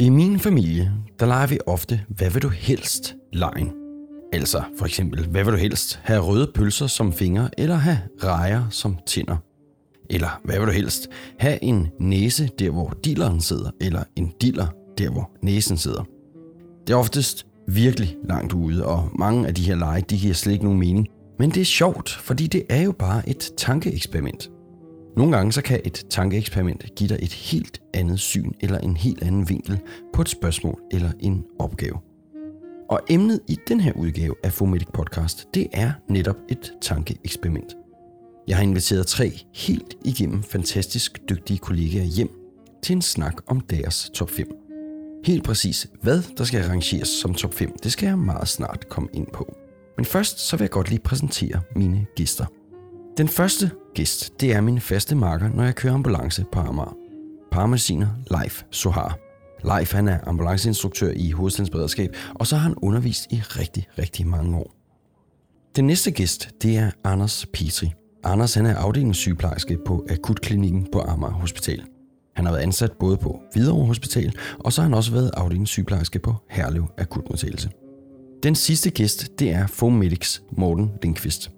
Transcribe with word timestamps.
I 0.00 0.08
min 0.08 0.38
familie, 0.38 0.92
der 1.18 1.26
leger 1.26 1.46
vi 1.46 1.58
ofte, 1.66 2.00
hvad 2.08 2.30
vil 2.30 2.42
du 2.42 2.48
helst 2.48 3.14
lejen? 3.32 3.70
Altså 4.32 4.62
for 4.78 4.86
eksempel, 4.86 5.26
hvad 5.26 5.44
vil 5.44 5.52
du 5.52 5.58
helst? 5.58 6.00
Have 6.02 6.20
røde 6.20 6.50
pølser 6.54 6.86
som 6.86 7.12
fingre, 7.12 7.50
eller 7.58 7.74
have 7.74 7.98
rejer 8.24 8.68
som 8.70 8.96
tænder? 9.06 9.36
Eller 10.10 10.40
hvad 10.44 10.58
vil 10.58 10.66
du 10.66 10.72
helst? 10.72 11.08
Have 11.38 11.64
en 11.64 11.88
næse 12.00 12.50
der, 12.58 12.70
hvor 12.70 12.96
dilleren 13.04 13.40
sidder, 13.40 13.70
eller 13.80 14.02
en 14.16 14.32
diller 14.40 14.66
der, 14.98 15.10
hvor 15.10 15.30
næsen 15.42 15.76
sidder? 15.76 16.04
Det 16.86 16.92
er 16.92 16.98
oftest 16.98 17.46
virkelig 17.68 18.16
langt 18.24 18.52
ude, 18.52 18.86
og 18.86 19.08
mange 19.18 19.48
af 19.48 19.54
de 19.54 19.62
her 19.62 19.76
lege, 19.76 20.04
de 20.10 20.18
giver 20.18 20.34
slet 20.34 20.52
ikke 20.52 20.64
nogen 20.64 20.80
mening. 20.80 21.08
Men 21.38 21.50
det 21.50 21.60
er 21.60 21.64
sjovt, 21.64 22.10
fordi 22.10 22.46
det 22.46 22.62
er 22.68 22.82
jo 22.82 22.92
bare 22.92 23.28
et 23.28 23.50
tankeeksperiment. 23.56 24.49
Nogle 25.16 25.36
gange 25.36 25.52
så 25.52 25.62
kan 25.62 25.80
et 25.84 26.06
tankeeksperiment 26.10 26.94
give 26.96 27.08
dig 27.08 27.18
et 27.22 27.32
helt 27.32 27.82
andet 27.94 28.20
syn 28.20 28.52
eller 28.60 28.78
en 28.78 28.96
helt 28.96 29.22
anden 29.22 29.48
vinkel 29.48 29.80
på 30.12 30.22
et 30.22 30.28
spørgsmål 30.28 30.80
eller 30.90 31.10
en 31.20 31.44
opgave. 31.58 31.98
Og 32.90 33.00
emnet 33.10 33.40
i 33.48 33.58
den 33.68 33.80
her 33.80 33.92
udgave 33.92 34.34
af 34.44 34.52
Fomedic 34.52 34.88
Podcast, 34.94 35.48
det 35.54 35.66
er 35.72 35.92
netop 36.08 36.36
et 36.48 36.72
tankeeksperiment. 36.82 37.76
Jeg 38.48 38.56
har 38.56 38.62
inviteret 38.62 39.06
tre 39.06 39.32
helt 39.54 39.94
igennem 40.04 40.42
fantastisk 40.42 41.20
dygtige 41.28 41.58
kollegaer 41.58 42.04
hjem 42.04 42.30
til 42.82 42.92
en 42.92 43.02
snak 43.02 43.34
om 43.46 43.60
deres 43.60 44.10
top 44.14 44.30
5. 44.30 44.46
Helt 45.24 45.44
præcis, 45.44 45.86
hvad 46.02 46.22
der 46.38 46.44
skal 46.44 46.64
arrangeres 46.64 47.08
som 47.08 47.34
top 47.34 47.54
5, 47.54 47.78
det 47.82 47.92
skal 47.92 48.06
jeg 48.06 48.18
meget 48.18 48.48
snart 48.48 48.88
komme 48.88 49.08
ind 49.14 49.26
på. 49.32 49.54
Men 49.96 50.04
først 50.04 50.38
så 50.40 50.56
vil 50.56 50.64
jeg 50.64 50.70
godt 50.70 50.88
lige 50.88 51.00
præsentere 51.00 51.60
mine 51.76 52.06
gæster. 52.16 52.46
Den 53.20 53.28
første 53.28 53.70
gæst, 53.94 54.40
det 54.40 54.52
er 54.52 54.60
min 54.60 54.80
faste 54.80 55.14
marker, 55.14 55.48
når 55.48 55.64
jeg 55.64 55.74
kører 55.74 55.94
ambulance 55.94 56.44
på 56.52 56.60
Amager. 56.60 56.96
Paramediciner 57.52 58.08
Leif 58.30 58.62
Sohar. 58.70 59.18
Leif 59.64 59.92
han 59.92 60.08
er 60.08 60.18
ambulanceinstruktør 60.26 61.12
i 61.16 61.30
Hovedstadens 61.30 61.70
Beredskab, 61.70 62.16
og 62.34 62.46
så 62.46 62.56
har 62.56 62.62
han 62.62 62.74
undervist 62.82 63.32
i 63.32 63.36
rigtig, 63.36 63.86
rigtig 63.98 64.26
mange 64.26 64.58
år. 64.58 64.74
Den 65.76 65.86
næste 65.86 66.10
gæst, 66.10 66.50
det 66.62 66.78
er 66.78 66.90
Anders 67.04 67.46
Petri. 67.52 67.92
Anders 68.24 68.54
han 68.54 68.66
er 68.66 68.76
afdelingssygeplejerske 68.76 69.78
på 69.86 70.06
akutklinikken 70.10 70.88
på 70.92 71.00
Amager 71.00 71.32
Hospital. 71.32 71.84
Han 72.36 72.44
har 72.44 72.52
været 72.52 72.62
ansat 72.62 72.92
både 72.92 73.16
på 73.16 73.40
Hvidovre 73.52 73.86
Hospital, 73.86 74.34
og 74.58 74.72
så 74.72 74.80
har 74.80 74.88
han 74.88 74.94
også 74.94 75.12
været 75.12 75.30
afdelingssygeplejerske 75.34 76.18
på 76.18 76.34
Herlev 76.50 76.86
Akutmodtagelse. 76.98 77.70
Den 78.42 78.54
sidste 78.54 78.90
gæst, 78.90 79.38
det 79.38 79.50
er 79.50 79.66
Fomedics 79.66 80.42
Morten 80.52 80.90
Lindqvist. 81.02 81.50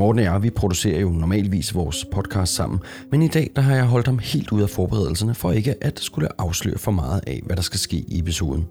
Morten 0.00 0.18
og 0.18 0.24
jeg, 0.24 0.42
vi 0.42 0.50
producerer 0.50 1.00
jo 1.00 1.10
normalvis 1.10 1.74
vores 1.74 2.04
podcast 2.12 2.54
sammen, 2.54 2.80
men 3.10 3.22
i 3.22 3.28
dag 3.28 3.50
der 3.56 3.62
har 3.62 3.74
jeg 3.74 3.84
holdt 3.84 4.06
ham 4.06 4.18
helt 4.18 4.52
ud 4.52 4.62
af 4.62 4.70
forberedelserne 4.70 5.34
for 5.34 5.52
ikke 5.52 5.84
at 5.84 6.00
skulle 6.00 6.28
afsløre 6.38 6.78
for 6.78 6.90
meget 6.90 7.20
af, 7.26 7.40
hvad 7.46 7.56
der 7.56 7.62
skal 7.62 7.80
ske 7.80 7.96
i 7.96 8.18
episoden. 8.18 8.66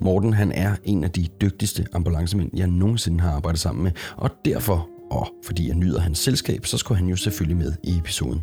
Morten 0.00 0.32
han 0.32 0.52
er 0.52 0.74
en 0.84 1.04
af 1.04 1.10
de 1.10 1.26
dygtigste 1.40 1.86
ambulancemænd, 1.92 2.50
jeg 2.54 2.66
nogensinde 2.66 3.20
har 3.20 3.30
arbejdet 3.30 3.60
sammen 3.60 3.84
med, 3.84 3.92
og 4.16 4.30
derfor, 4.44 4.88
og 5.10 5.28
fordi 5.44 5.68
jeg 5.68 5.76
nyder 5.76 6.00
hans 6.00 6.18
selskab, 6.18 6.66
så 6.66 6.78
skulle 6.78 6.98
han 6.98 7.08
jo 7.08 7.16
selvfølgelig 7.16 7.56
med 7.56 7.72
i 7.82 7.98
episoden. 7.98 8.40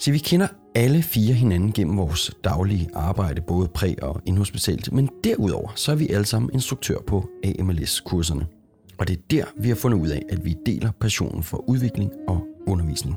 Så 0.00 0.12
vi 0.12 0.18
kender 0.18 0.48
alle 0.74 1.02
fire 1.02 1.34
hinanden 1.34 1.72
gennem 1.72 1.96
vores 1.96 2.30
daglige 2.44 2.88
arbejde, 2.94 3.40
både 3.40 3.68
præ- 3.78 4.02
og 4.02 4.20
inhospitalt, 4.26 4.92
men 4.92 5.10
derudover 5.24 5.72
så 5.74 5.92
er 5.92 5.96
vi 5.96 6.08
alle 6.08 6.26
sammen 6.26 6.50
instruktør 6.52 6.98
på 7.06 7.28
AMLS-kurserne. 7.44 8.55
Og 8.98 9.08
det 9.08 9.16
er 9.16 9.22
der, 9.30 9.44
vi 9.56 9.68
har 9.68 9.76
fundet 9.76 9.98
ud 9.98 10.08
af, 10.08 10.22
at 10.28 10.44
vi 10.44 10.56
deler 10.66 10.90
passionen 11.00 11.42
for 11.42 11.68
udvikling 11.68 12.12
og 12.28 12.46
undervisning. 12.66 13.16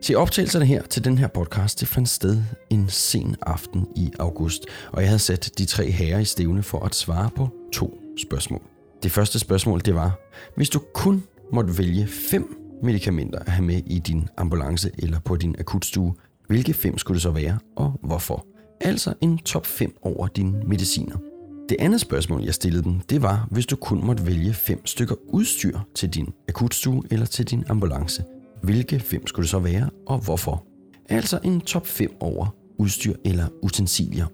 Se 0.00 0.14
optagelserne 0.14 0.64
her 0.64 0.82
til 0.82 1.04
den 1.04 1.18
her 1.18 1.26
podcast, 1.26 1.80
det 1.80 1.88
fandt 1.88 2.08
sted 2.08 2.42
en 2.70 2.88
sen 2.88 3.36
aften 3.42 3.86
i 3.96 4.10
august, 4.18 4.66
og 4.92 5.00
jeg 5.00 5.08
havde 5.08 5.18
sat 5.18 5.50
de 5.58 5.64
tre 5.64 5.90
herrer 5.90 6.18
i 6.18 6.24
stævne 6.24 6.62
for 6.62 6.84
at 6.84 6.94
svare 6.94 7.30
på 7.36 7.48
to 7.72 7.98
spørgsmål. 8.18 8.62
Det 9.02 9.12
første 9.12 9.38
spørgsmål, 9.38 9.80
det 9.80 9.94
var, 9.94 10.20
hvis 10.56 10.70
du 10.70 10.80
kun 10.94 11.22
måtte 11.52 11.78
vælge 11.78 12.06
fem 12.06 12.56
medicamenter 12.82 13.38
at 13.38 13.48
have 13.48 13.64
med 13.64 13.82
i 13.86 13.98
din 13.98 14.28
ambulance 14.36 14.90
eller 14.98 15.20
på 15.20 15.36
din 15.36 15.56
akutstue, 15.58 16.14
hvilke 16.46 16.74
fem 16.74 16.98
skulle 16.98 17.16
det 17.16 17.22
så 17.22 17.30
være, 17.30 17.58
og 17.76 18.00
hvorfor? 18.02 18.46
Altså 18.80 19.14
en 19.20 19.38
top 19.38 19.66
5 19.66 19.96
over 20.02 20.26
dine 20.26 20.62
mediciner. 20.66 21.31
Det 21.68 21.76
andet 21.78 22.00
spørgsmål, 22.00 22.42
jeg 22.44 22.54
stillede 22.54 22.82
dem, 22.82 23.00
det 23.00 23.22
var, 23.22 23.48
hvis 23.50 23.66
du 23.66 23.76
kun 23.76 24.06
måtte 24.06 24.26
vælge 24.26 24.54
fem 24.54 24.86
stykker 24.86 25.14
udstyr 25.28 25.78
til 25.94 26.08
din 26.08 26.28
akutstue 26.48 27.02
eller 27.10 27.26
til 27.26 27.44
din 27.44 27.64
ambulance. 27.68 28.24
Hvilke 28.62 29.00
fem 29.00 29.26
skulle 29.26 29.44
det 29.44 29.50
så 29.50 29.58
være, 29.58 29.90
og 30.06 30.18
hvorfor? 30.18 30.64
Altså 31.08 31.38
en 31.44 31.60
top 31.60 31.86
5 31.86 32.16
over 32.20 32.46
udstyr 32.78 33.14
eller 33.24 33.46
utensilier. 33.62 34.26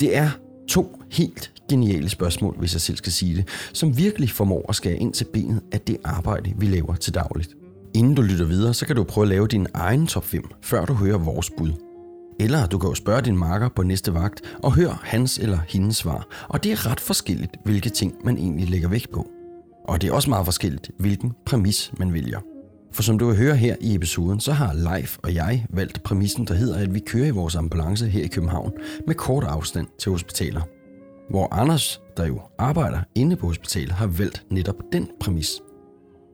Det 0.00 0.16
er 0.16 0.30
to 0.68 1.02
helt 1.10 1.52
geniale 1.68 2.08
spørgsmål, 2.08 2.56
hvis 2.58 2.72
jeg 2.72 2.80
selv 2.80 2.96
skal 2.96 3.12
sige 3.12 3.36
det, 3.36 3.48
som 3.72 3.96
virkelig 3.98 4.30
formår 4.30 4.66
at 4.68 4.74
skære 4.74 4.96
ind 4.96 5.12
til 5.12 5.26
benet 5.32 5.62
af 5.72 5.80
det 5.80 5.96
arbejde, 6.04 6.54
vi 6.56 6.66
laver 6.66 6.94
til 6.94 7.14
dagligt. 7.14 7.50
Inden 7.94 8.14
du 8.14 8.22
lytter 8.22 8.44
videre, 8.44 8.74
så 8.74 8.86
kan 8.86 8.96
du 8.96 9.04
prøve 9.04 9.24
at 9.24 9.28
lave 9.28 9.46
din 9.46 9.66
egen 9.74 10.06
top 10.06 10.24
5, 10.24 10.48
før 10.62 10.84
du 10.84 10.94
hører 10.94 11.18
vores 11.18 11.50
bud. 11.58 11.91
Eller 12.42 12.66
du 12.66 12.78
kan 12.78 12.88
jo 12.88 12.94
spørge 12.94 13.22
din 13.22 13.36
marker 13.36 13.68
på 13.68 13.82
næste 13.82 14.14
vagt 14.14 14.40
og 14.62 14.72
høre 14.72 14.98
hans 15.02 15.38
eller 15.38 15.58
hendes 15.68 15.96
svar. 15.96 16.26
Og 16.48 16.64
det 16.64 16.72
er 16.72 16.86
ret 16.90 17.00
forskelligt, 17.00 17.56
hvilke 17.64 17.90
ting 17.90 18.14
man 18.24 18.38
egentlig 18.38 18.70
lægger 18.70 18.88
vægt 18.88 19.12
på. 19.12 19.26
Og 19.84 20.00
det 20.00 20.08
er 20.08 20.12
også 20.12 20.30
meget 20.30 20.44
forskelligt, 20.44 20.90
hvilken 20.98 21.32
præmis 21.46 21.92
man 21.98 22.12
vælger. 22.12 22.40
For 22.92 23.02
som 23.02 23.18
du 23.18 23.26
vil 23.26 23.36
høre 23.36 23.56
her 23.56 23.76
i 23.80 23.94
episoden, 23.94 24.40
så 24.40 24.52
har 24.52 24.72
Leif 24.72 25.18
og 25.22 25.34
jeg 25.34 25.66
valgt 25.70 26.02
præmissen, 26.02 26.46
der 26.46 26.54
hedder, 26.54 26.78
at 26.78 26.94
vi 26.94 27.00
kører 27.00 27.26
i 27.26 27.30
vores 27.30 27.56
ambulance 27.56 28.06
her 28.06 28.24
i 28.24 28.28
København 28.28 28.72
med 29.06 29.14
kort 29.14 29.44
afstand 29.44 29.86
til 29.98 30.12
hospitaler. 30.12 30.62
Hvor 31.30 31.54
Anders, 31.54 32.00
der 32.16 32.26
jo 32.26 32.40
arbejder 32.58 33.00
inde 33.14 33.36
på 33.36 33.46
hospitalet, 33.46 33.92
har 33.92 34.06
valgt 34.06 34.44
netop 34.50 34.76
den 34.92 35.08
præmis. 35.20 35.60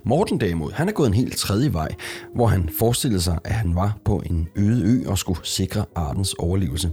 Morten 0.09 0.41
derimod, 0.41 0.73
han 0.73 0.89
er 0.89 0.93
gået 0.93 1.07
en 1.07 1.15
helt 1.15 1.37
tredje 1.37 1.73
vej, 1.73 1.95
hvor 2.35 2.47
han 2.47 2.69
forestillede 2.79 3.21
sig, 3.21 3.39
at 3.45 3.53
han 3.53 3.75
var 3.75 3.99
på 4.05 4.23
en 4.27 4.49
øde 4.57 4.85
ø 4.85 5.09
og 5.09 5.19
skulle 5.19 5.41
sikre 5.45 5.85
artens 5.95 6.35
overlevelse. 6.35 6.91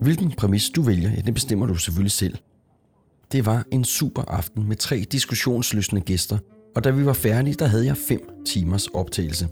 Hvilken 0.00 0.30
præmis 0.30 0.70
du 0.70 0.82
vælger, 0.82 1.10
ja, 1.10 1.20
det 1.20 1.34
bestemmer 1.34 1.66
du 1.66 1.74
selvfølgelig 1.74 2.12
selv. 2.12 2.38
Det 3.32 3.46
var 3.46 3.64
en 3.70 3.84
super 3.84 4.22
aften 4.22 4.68
med 4.68 4.76
tre 4.76 5.04
diskussionsløsende 5.12 6.00
gæster, 6.00 6.38
og 6.76 6.84
da 6.84 6.90
vi 6.90 7.06
var 7.06 7.12
færdige, 7.12 7.54
der 7.54 7.66
havde 7.66 7.86
jeg 7.86 7.96
fem 7.96 8.20
timers 8.46 8.86
optagelse. 8.86 9.48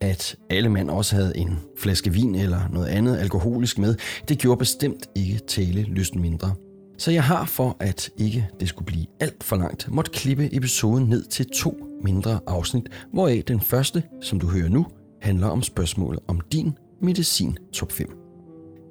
At 0.00 0.36
alle 0.50 0.68
mænd 0.68 0.90
også 0.90 1.16
havde 1.16 1.36
en 1.36 1.58
flaske 1.78 2.12
vin 2.12 2.34
eller 2.34 2.68
noget 2.72 2.86
andet 2.86 3.16
alkoholisk 3.16 3.78
med, 3.78 3.94
det 4.28 4.38
gjorde 4.38 4.58
bestemt 4.58 5.06
ikke 5.14 5.38
tale 5.38 5.82
lysten 5.82 6.22
mindre. 6.22 6.54
Så 7.00 7.10
jeg 7.10 7.24
har 7.24 7.44
for, 7.44 7.76
at 7.80 8.10
ikke 8.16 8.48
det 8.60 8.68
skulle 8.68 8.86
blive 8.86 9.06
alt 9.20 9.44
for 9.44 9.56
langt, 9.56 9.88
måtte 9.90 10.10
klippe 10.10 10.56
episoden 10.56 11.08
ned 11.08 11.24
til 11.24 11.46
to 11.46 11.86
mindre 12.02 12.40
afsnit, 12.46 12.88
hvoraf 13.12 13.42
den 13.48 13.60
første, 13.60 14.02
som 14.20 14.40
du 14.40 14.46
hører 14.46 14.68
nu, 14.68 14.86
handler 15.22 15.46
om 15.46 15.62
spørgsmålet 15.62 16.20
om 16.28 16.40
din 16.52 16.72
medicin 17.02 17.56
top 17.72 17.92
5. 17.92 18.06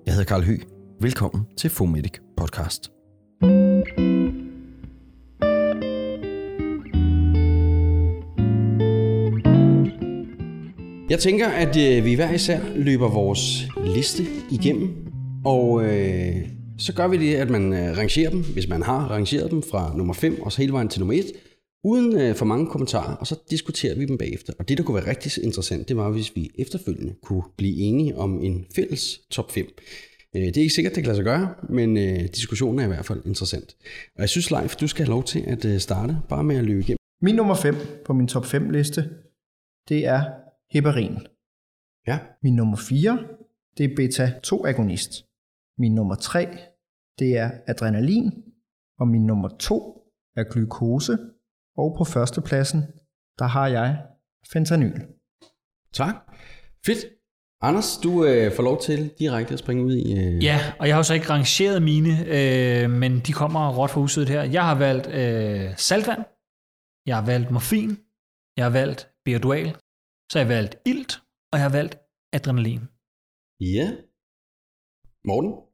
Jeg 0.06 0.14
hedder 0.14 0.28
Karl 0.28 0.44
Hø. 0.44 0.58
Velkommen 1.02 1.46
til 1.58 1.69
Fomedic 1.69 2.14
Podcast. 2.38 2.92
Jeg 11.09 11.19
tænker, 11.19 11.48
at 11.48 11.78
øh, 11.78 12.06
vi 12.06 12.14
hver 12.14 12.31
især 12.31 12.59
løber 12.75 13.09
vores 13.09 13.68
liste 13.86 14.24
igennem, 14.52 14.96
og 15.46 15.84
øh, 15.84 16.59
så 16.79 16.94
gør 16.94 17.07
vi 17.07 17.17
det, 17.17 17.35
at 17.35 17.50
man 17.50 17.73
øh, 17.73 17.97
rangerer 17.97 18.29
dem, 18.29 18.44
hvis 18.53 18.67
man 18.67 18.81
har 18.81 19.07
rangeret 19.07 19.51
dem 19.51 19.63
fra 19.63 19.97
nummer 19.97 20.13
5 20.13 20.41
og 20.41 20.51
så 20.51 20.57
hele 20.57 20.73
vejen 20.73 20.90
til 20.90 21.00
nummer 21.00 21.13
1, 21.13 21.25
uden 21.83 22.19
øh, 22.21 22.36
for 22.36 22.45
mange 22.45 22.68
kommentarer, 22.68 23.15
og 23.15 23.27
så 23.27 23.36
diskuterer 23.50 23.95
vi 23.95 24.06
dem 24.06 24.18
bagefter. 24.18 24.54
Og 24.59 24.69
det, 24.69 24.77
der 24.77 24.83
kunne 24.83 24.95
være 24.95 25.09
rigtig 25.09 25.44
interessant, 25.44 25.88
det 25.89 25.98
var, 25.98 26.09
hvis 26.09 26.36
vi 26.36 26.51
efterfølgende 26.59 27.15
kunne 27.24 27.44
blive 27.57 27.75
enige 27.75 28.18
om 28.18 28.44
en 28.44 28.65
fælles 28.75 29.19
top 29.31 29.51
5. 29.51 29.65
Øh, 30.36 30.42
det 30.42 30.57
er 30.57 30.62
ikke 30.62 30.74
sikkert, 30.74 30.95
det 30.95 31.04
kan 31.04 31.07
lade 31.07 31.18
sig 31.18 31.25
gøre, 31.25 31.54
men 31.69 31.98
øh, 31.98 32.27
diskussionen 32.36 32.80
er 32.80 32.83
i 32.83 32.88
hvert 32.88 33.06
fald 33.06 33.21
interessant. 33.25 33.75
Og 34.15 34.21
jeg 34.21 34.30
synes, 34.30 34.51
Leif, 34.51 34.75
du 34.75 34.88
skal 34.88 35.06
have 35.06 35.12
lov 35.12 35.24
til 35.24 35.44
at 35.48 35.65
øh, 35.65 35.80
starte 35.80 36.18
bare 36.30 36.44
med 36.44 36.56
at 36.56 36.63
løbe 36.63 36.80
igennem. 36.80 36.98
Min 37.21 37.36
nummer 37.36 37.56
5 37.56 37.75
på 38.06 38.13
min 38.13 38.27
top 38.27 38.45
5 38.45 38.69
liste, 38.69 39.09
det 39.89 40.06
er 40.06 40.24
heparin. 40.71 41.18
Ja. 42.07 42.19
Min 42.44 42.56
nummer 42.56 42.77
4, 42.77 43.19
det 43.77 43.83
er 43.86 43.95
beta-2 43.95 44.68
agonist. 44.68 45.25
Min 45.77 45.95
nummer 45.95 46.15
3, 46.15 46.48
det 47.19 47.38
er 47.38 47.51
adrenalin. 47.68 48.31
Og 49.00 49.07
min 49.07 49.25
nummer 49.25 49.50
2 49.50 50.01
er 50.36 50.44
glukose. 50.44 51.18
Og 51.77 51.95
på 51.98 52.04
førstepladsen, 52.04 52.81
der 53.39 53.45
har 53.45 53.68
jeg 53.68 54.06
fentanyl. 54.54 55.01
Tak. 55.94 56.16
Fedt. 56.86 57.06
Anders, 57.62 57.98
du 58.04 58.25
øh, 58.25 58.51
får 58.56 58.63
lov 58.63 58.81
til 58.81 59.13
direkte 59.19 59.54
at 59.54 59.60
springe 59.60 59.83
ud 59.83 59.95
i... 59.95 60.19
Øh... 60.19 60.44
Ja, 60.44 60.74
og 60.80 60.88
jeg 60.88 60.95
har 60.95 61.00
jo 61.00 61.04
så 61.04 61.13
ikke 61.13 61.30
rangeret 61.30 61.81
mine, 61.81 62.10
øh, 62.27 62.89
men 62.89 63.19
de 63.19 63.33
kommer 63.33 63.77
råt 63.77 63.89
for 63.89 64.01
huset 64.01 64.30
her. 64.30 64.44
Jeg 64.44 64.66
har 64.66 64.75
valgt 64.75 65.07
øh, 65.07 65.77
saltvand, 65.77 66.24
jeg 67.06 67.16
har 67.16 67.25
valgt 67.25 67.51
morfin, 67.51 67.89
jeg 68.57 68.66
har 68.66 68.69
valgt 68.69 69.10
Biodual, 69.25 69.75
så 70.31 70.39
har 70.39 70.45
jeg 70.45 70.50
valgt 70.50 70.75
ilt, 70.86 71.13
og 71.51 71.60
jeg 71.60 71.66
har 71.68 71.75
valgt 71.80 71.95
adrenalin. 72.33 72.81
Ja. 73.60 73.88
Morten? 75.25 75.69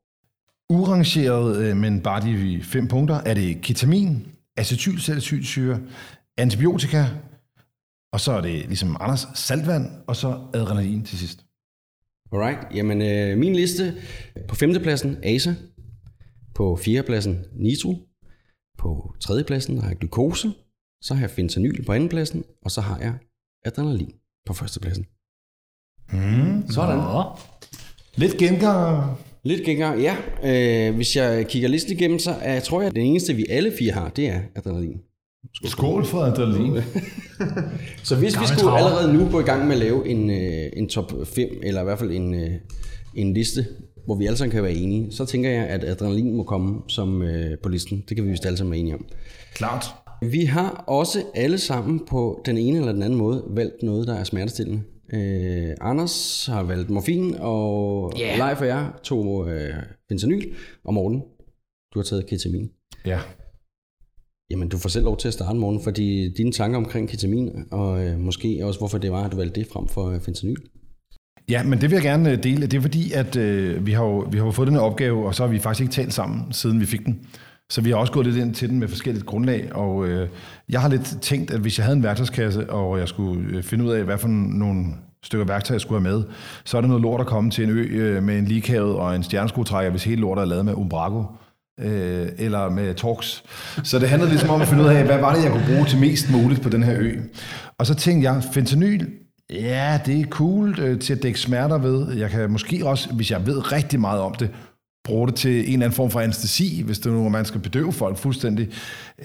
Urangeret, 0.70 1.58
øh, 1.58 1.78
men 1.78 2.02
bare 2.02 2.22
de 2.22 2.64
fem 2.64 2.88
punkter, 2.88 3.16
er 3.16 3.34
det 3.34 3.62
ketamin, 3.62 4.28
acetylsalicylsyre, 4.58 5.82
antibiotika, 6.38 7.06
og 8.14 8.20
så 8.20 8.32
er 8.32 8.42
det 8.42 8.66
ligesom 8.68 8.98
Anders 9.00 9.28
saltvand, 9.34 9.92
og 10.08 10.16
så 10.16 10.48
adrenalin 10.54 11.06
til 11.06 11.18
sidst. 11.18 11.46
Alright, 12.32 12.60
jamen 12.76 13.02
øh, 13.02 13.38
min 13.38 13.56
liste 13.56 14.02
på 14.48 14.56
femtepladsen 14.56 15.18
ASA, 15.24 15.54
på 16.56 16.76
fjerdepladsen 16.76 17.46
Nitro, 17.54 17.96
på 18.78 19.16
tredjepladsen 19.20 19.78
har 19.78 19.88
jeg 19.88 19.98
glukose, 19.98 20.54
så 21.02 21.14
har 21.14 21.22
jeg 21.22 21.32
fentanyl 21.32 21.86
på 21.86 21.94
andenpladsen, 21.94 22.44
og 22.62 22.72
så 22.72 22.82
har 22.82 23.00
jeg 23.00 23.14
adrenalin 23.66 24.14
på 24.46 24.54
førstepladsen. 24.54 25.06
Mm. 26.12 26.70
Sådan. 26.70 26.98
Nå, 26.98 27.38
Lidt 28.16 28.38
genganger. 28.38 29.18
Lidt 29.46 29.66
gængere, 29.66 30.00
ja. 30.00 30.16
Øh, 30.44 30.96
hvis 30.96 31.16
jeg 31.16 31.48
kigger 31.48 31.70
listen 31.70 31.92
igennem, 31.92 32.20
så 32.20 32.32
er, 32.42 32.60
tror 32.60 32.82
jeg, 32.82 32.88
at 32.88 32.96
det 32.96 33.04
eneste, 33.04 33.34
vi 33.34 33.46
alle 33.50 33.72
fire 33.80 33.92
har, 33.92 34.10
det 34.10 34.28
er 34.28 34.40
adrenalin. 34.56 35.02
Skål 35.64 36.06
for 36.06 36.20
adrenalin. 36.20 36.78
Så 38.04 38.16
hvis 38.16 38.40
vi 38.40 38.46
skulle 38.46 38.78
allerede 38.78 39.14
nu 39.14 39.30
gå 39.32 39.40
i 39.40 39.44
gang 39.44 39.66
med 39.68 39.74
at 39.74 39.80
lave 39.80 40.08
en, 40.08 40.30
øh, 40.30 40.70
en 40.74 40.90
top 40.90 41.14
5, 41.26 41.50
eller 41.64 41.82
i 41.82 41.84
hvert 41.84 42.00
fald 42.00 42.12
en, 42.12 42.34
øh, 42.34 42.52
en 43.16 43.34
liste, 43.34 43.66
hvor 44.06 44.16
vi 44.16 44.26
alle 44.26 44.38
sammen 44.38 44.52
kan 44.52 44.64
være 44.64 44.74
enige, 44.74 45.12
så 45.12 45.26
tænker 45.26 45.50
jeg, 45.50 45.68
at 45.68 45.84
adrenalin 45.84 46.36
må 46.38 46.44
komme 46.44 46.82
som 46.88 47.22
øh, 47.22 47.58
på 47.64 47.70
listen. 47.70 48.04
Det 48.10 48.18
kan 48.18 48.26
vi 48.26 48.30
vist 48.30 48.46
alle 48.46 48.58
sammen 48.58 48.72
være 48.72 48.80
enige 48.80 48.96
om. 48.96 49.06
Klart. 49.54 49.86
Vi 50.22 50.46
har 50.46 50.84
også 50.88 51.24
alle 51.36 51.58
sammen 51.58 52.02
på 52.10 52.42
den 52.46 52.58
ene 52.58 52.78
eller 52.78 52.92
den 52.92 53.04
anden 53.04 53.20
måde 53.20 53.44
valgt 53.50 53.84
noget, 53.84 54.08
der 54.08 54.16
er 54.16 54.24
smertestillende. 54.24 54.82
Øh, 55.14 55.76
Anders 55.82 56.46
har 56.46 56.64
valgt 56.64 56.90
morfin, 56.90 57.36
og 57.40 58.14
yeah. 58.22 58.38
Leif 58.38 58.62
og 58.62 58.68
jeg 58.68 58.92
tog 59.04 59.50
øh, 59.50 59.74
fentanyl, 60.10 60.54
og 60.84 60.94
Morten, 60.94 61.22
du 61.94 62.00
har 62.00 62.04
taget 62.04 62.28
ketamin. 62.28 62.72
Ja. 63.06 63.20
Jamen, 64.50 64.70
du 64.70 64.78
får 64.78 64.90
selv 64.90 65.06
lov 65.06 65.18
til 65.18 65.28
at 65.28 65.34
starte, 65.34 65.60
morgen, 65.60 65.84
fordi 65.84 66.34
dine 66.38 66.52
tanker 66.52 66.78
omkring 66.78 67.10
ketamin, 67.10 67.66
og 67.72 68.06
øh, 68.06 68.20
måske 68.20 68.60
også 68.64 68.80
hvorfor 68.80 68.98
det 68.98 69.12
var, 69.12 69.24
at 69.24 69.32
du 69.32 69.38
valgte 69.38 69.60
det 69.60 69.70
frem 69.74 69.88
for 69.88 70.10
øh, 70.10 70.22
fentanyl. 70.22 70.56
Ja, 71.50 71.64
men 71.64 71.82
det 71.82 71.90
vil 71.90 71.96
jeg 71.96 72.04
gerne 72.04 72.32
øh, 72.32 72.44
dele. 72.44 72.68
Det 72.68 72.78
er 72.78 72.82
fordi, 72.82 73.12
at 73.12 73.36
øh, 73.36 73.86
vi, 73.86 73.92
har 73.92 74.04
jo, 74.04 74.18
vi 74.32 74.38
har 74.38 74.46
jo 74.46 74.52
fået 74.52 74.68
den 74.68 74.76
her 74.76 74.82
opgave, 74.82 75.26
og 75.26 75.36
så 75.36 75.44
har 75.44 75.52
vi 75.52 75.60
faktisk 75.60 75.82
ikke 75.82 75.94
talt 75.94 76.14
sammen, 76.14 76.54
siden 76.54 76.80
vi 76.80 76.86
fik 76.86 77.06
den. 77.06 77.28
Så 77.70 77.82
vi 77.82 77.90
har 77.90 77.98
også 77.98 78.14
gået 78.14 78.26
lidt 78.26 78.38
ind 78.38 78.54
til 78.54 78.70
den 78.70 78.80
med 78.80 78.88
forskelligt 78.88 79.26
grundlag, 79.26 79.76
og 79.76 80.08
øh, 80.08 80.30
jeg 80.70 80.82
har 80.82 80.90
lidt 80.90 81.18
tænkt, 81.22 81.52
at 81.52 81.60
hvis 81.60 81.78
jeg 81.78 81.86
havde 81.86 81.98
en 81.98 82.04
værktøjskasse, 82.04 82.70
og 82.70 83.00
jeg 83.00 83.08
skulle 83.08 83.58
øh, 83.58 83.64
finde 83.64 83.86
ud 83.86 83.92
af, 83.92 84.04
hvad 84.04 84.18
for 84.18 84.28
nogle 84.28 84.86
stykker 85.24 85.46
værktøj, 85.46 85.74
jeg 85.74 85.82
skulle 85.82 86.02
have 86.02 86.18
med, 86.18 86.24
så 86.66 86.78
er 86.78 86.82
det 86.82 86.88
noget 86.88 87.02
lort 87.02 87.22
at 87.22 87.28
komme 87.28 87.52
til 87.52 87.64
en 87.64 87.70
ø 87.70 87.82
øh, 87.82 88.24
med 88.24 88.38
en 88.38 88.46
lighavet 88.46 88.96
og 88.96 89.16
en 89.16 89.24
stjerneskruetrækker, 89.24 89.92
hvis 89.92 90.04
hele 90.04 90.22
lortet 90.22 90.42
er 90.42 90.46
lavet 90.46 90.66
med 90.66 90.74
umbrago 90.74 91.24
øh, 91.80 92.28
eller 92.38 92.70
med 92.70 92.96
Torx. 92.96 93.42
Så 93.84 94.00
det 94.00 94.10
handlede 94.10 94.32
ligesom 94.32 94.50
om 94.50 94.62
at 94.62 94.68
finde 94.68 94.84
ud 94.84 94.90
af, 94.90 95.06
hvad 95.06 95.20
var 95.20 95.36
det, 95.36 95.44
jeg 95.44 95.52
kunne 95.52 95.66
bruge 95.68 95.86
til 95.86 96.00
mest 96.00 96.32
muligt 96.32 96.62
på 96.62 96.70
den 96.70 96.84
her 96.84 96.96
ø. 97.00 97.20
Og 97.78 97.86
så 97.86 97.96
tænkte 97.96 98.32
jeg, 98.32 98.44
fentanyl, 98.54 99.08
ja, 99.50 100.00
det 100.06 100.22
er 100.22 100.26
cool 100.26 100.80
øh, 100.80 101.00
til 101.00 101.14
at 101.14 101.24
dække 101.24 101.40
smerter 101.40 101.78
ved. 101.78 102.14
Jeg 102.14 102.30
kan 102.30 102.52
måske 102.52 102.82
også, 102.86 103.14
hvis 103.14 103.32
jeg 103.32 103.48
ved 103.48 103.72
rigtig 103.72 104.00
meget 104.00 104.20
om 104.20 104.34
det, 104.34 104.50
bruge 105.06 105.28
det 105.28 105.36
til 105.36 105.52
en 105.52 105.64
eller 105.64 105.74
anden 105.74 105.92
form 105.92 106.12
for 106.12 106.20
anestesi, 106.20 106.82
hvis 106.86 107.00
det 107.00 107.06
er 107.06 107.14
nu, 107.14 107.30
man 107.30 107.46
skal 107.46 107.62
bedøve 107.62 107.94
folk 107.94 108.18
fuldstændig. 108.18 108.70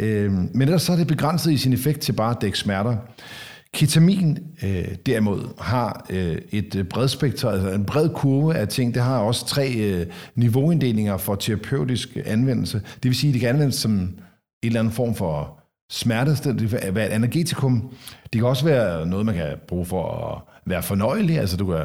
Øh, 0.01 0.33
men 0.33 0.63
ellers 0.63 0.83
så 0.83 0.93
er 0.93 0.97
det 0.97 1.07
begrænset 1.07 1.53
i 1.53 1.57
sin 1.57 1.73
effekt 1.73 2.01
til 2.01 2.13
bare 2.13 2.31
at 2.31 2.43
dække 2.43 2.59
smerter. 2.59 2.97
Ketamin 3.75 4.39
øh, 4.63 4.89
derimod 5.07 5.41
har 5.59 6.07
øh, 6.11 6.39
et 6.51 6.75
øh, 6.75 6.85
bredspektret, 6.85 7.53
altså 7.53 7.71
en 7.71 7.85
bred 7.85 8.09
kurve 8.09 8.55
af 8.55 8.69
ting. 8.69 8.95
Det 8.95 9.03
har 9.03 9.19
også 9.19 9.47
tre 9.47 9.73
øh, 9.73 10.07
niveauinddelinger 10.35 11.17
for 11.17 11.35
terapeutisk 11.35 12.17
anvendelse. 12.25 12.79
Det 12.79 13.05
vil 13.05 13.15
sige, 13.15 13.29
at 13.29 13.33
det 13.35 13.41
kan 13.41 13.51
anvendes 13.51 13.75
som 13.75 13.93
en 13.93 14.15
eller 14.63 14.81
anden 14.81 14.95
form 14.95 15.15
for 15.15 15.61
smertestillende, 15.91 16.69
det 16.69 16.81
kan 16.81 16.95
være 16.95 17.09
et 17.09 17.15
energetikum. 17.15 17.93
Det 18.33 18.41
kan 18.41 18.45
også 18.45 18.65
være 18.65 19.07
noget, 19.07 19.27
man 19.27 19.35
kan 19.35 19.57
bruge 19.69 19.87
for 19.87 20.33
at 20.33 20.50
være 20.65 20.83
fornøjelig. 20.83 21.39
Altså 21.39 21.57
du 21.57 21.77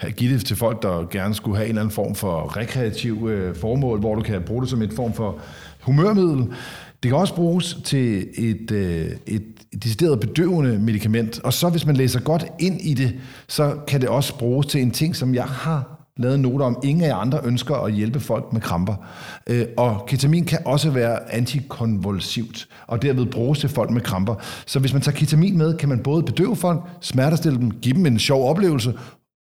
kan 0.00 0.12
give 0.12 0.34
det 0.34 0.46
til 0.46 0.56
folk, 0.56 0.82
der 0.82 1.06
gerne 1.10 1.34
skulle 1.34 1.56
have 1.56 1.64
en 1.64 1.68
eller 1.68 1.82
anden 1.82 1.94
form 1.94 2.14
for 2.14 2.56
rekreativ 2.56 3.28
øh, 3.30 3.56
formål, 3.56 3.98
hvor 3.98 4.14
du 4.14 4.22
kan 4.22 4.42
bruge 4.42 4.62
det 4.62 4.70
som 4.70 4.82
en 4.82 4.90
form 4.90 5.12
for 5.12 5.38
humørmiddel. 5.80 6.46
Det 7.02 7.08
kan 7.10 7.14
også 7.14 7.34
bruges 7.34 7.76
til 7.84 8.28
et, 8.34 8.70
øh, 8.70 9.10
et 9.26 9.44
decideret 9.82 10.20
bedøvende 10.20 10.78
medicament. 10.78 11.40
Og 11.40 11.52
så 11.52 11.68
hvis 11.68 11.86
man 11.86 11.96
læser 11.96 12.20
godt 12.20 12.46
ind 12.58 12.80
i 12.80 12.94
det, 12.94 13.14
så 13.48 13.76
kan 13.88 14.00
det 14.00 14.08
også 14.08 14.38
bruges 14.38 14.66
til 14.66 14.82
en 14.82 14.90
ting, 14.90 15.16
som 15.16 15.34
jeg 15.34 15.44
har 15.44 15.89
lavet 16.20 16.40
noter 16.40 16.66
om. 16.66 16.78
Ingen 16.84 17.04
af 17.04 17.20
andre 17.20 17.40
ønsker 17.44 17.74
at 17.74 17.92
hjælpe 17.92 18.20
folk 18.20 18.52
med 18.52 18.60
kramper. 18.60 18.94
Øh, 19.46 19.66
og 19.76 20.04
ketamin 20.06 20.44
kan 20.44 20.58
også 20.66 20.90
være 20.90 21.32
antikonvulsivt, 21.32 22.68
og 22.86 23.02
derved 23.02 23.26
bruges 23.26 23.58
til 23.58 23.68
folk 23.68 23.90
med 23.90 24.00
kramper. 24.00 24.34
Så 24.66 24.78
hvis 24.78 24.92
man 24.92 25.02
tager 25.02 25.16
ketamin 25.16 25.58
med, 25.58 25.76
kan 25.76 25.88
man 25.88 26.02
både 26.02 26.22
bedøve 26.22 26.56
folk, 26.56 26.80
smertestille 27.00 27.58
dem, 27.58 27.70
give 27.70 27.94
dem 27.94 28.06
en 28.06 28.18
sjov 28.18 28.50
oplevelse, 28.50 28.94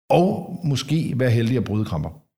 og 0.09 0.59
måske 0.63 1.13
være 1.15 1.29
heldig 1.29 1.57
at 1.57 1.63
bryde 1.63 1.85
kramper. 1.85 2.28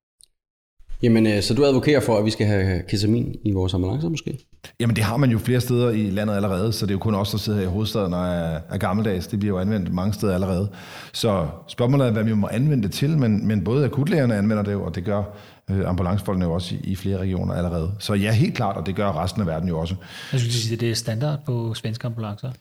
Jamen, 1.03 1.27
øh, 1.27 1.41
så 1.41 1.53
du 1.53 1.65
advokerer 1.65 1.99
for, 1.99 2.17
at 2.17 2.25
vi 2.25 2.29
skal 2.29 2.47
have 2.47 2.81
ketamin 2.89 3.35
i 3.43 3.51
vores 3.51 3.73
ambulancer 3.73 4.09
måske? 4.09 4.37
Jamen 4.79 4.95
det 4.95 5.03
har 5.03 5.17
man 5.17 5.29
jo 5.29 5.37
flere 5.37 5.61
steder 5.61 5.89
i 5.89 6.09
landet 6.09 6.35
allerede, 6.35 6.73
så 6.73 6.85
det 6.85 6.91
er 6.91 6.95
jo 6.95 6.99
kun 6.99 7.15
os, 7.15 7.31
der 7.31 7.37
sidder 7.37 7.59
her 7.59 7.67
i 7.67 7.69
hovedstaden 7.69 8.13
og 8.13 8.25
er, 8.25 8.59
er 8.69 8.77
gammeldags. 8.77 9.27
Det 9.27 9.39
bliver 9.39 9.55
jo 9.55 9.59
anvendt 9.59 9.93
mange 9.93 10.13
steder 10.13 10.33
allerede. 10.33 10.69
Så 11.13 11.47
spørgsmålet 11.67 12.07
er, 12.07 12.11
hvad 12.11 12.23
vi 12.23 12.33
må 12.33 12.47
anvende 12.51 12.83
det 12.83 12.91
til, 12.91 13.17
men, 13.17 13.47
men 13.47 13.63
både 13.63 13.85
akutlægerne 13.85 14.35
anvender 14.35 14.63
det 14.63 14.71
jo, 14.71 14.83
og 14.83 14.95
det 14.95 15.05
gør 15.05 15.23
øh, 15.69 15.89
ambulancefolkene 15.89 16.45
jo 16.45 16.53
også 16.53 16.75
i, 16.75 16.77
i 16.83 16.95
flere 16.95 17.17
regioner 17.17 17.53
allerede. 17.53 17.91
Så 17.99 18.13
ja, 18.13 18.31
helt 18.31 18.55
klart, 18.55 18.77
og 18.77 18.85
det 18.85 18.95
gør 18.95 19.11
resten 19.11 19.41
af 19.41 19.47
verden 19.47 19.69
jo 19.69 19.79
også. 19.79 19.95
Jeg 20.31 20.39
skulle 20.39 20.53
sige, 20.53 20.73
at 20.73 20.79
det 20.79 20.91
er 20.91 20.95
standard 20.95 21.39
på 21.45 21.73
svenske 21.73 22.05
ambulancer. 22.05 22.51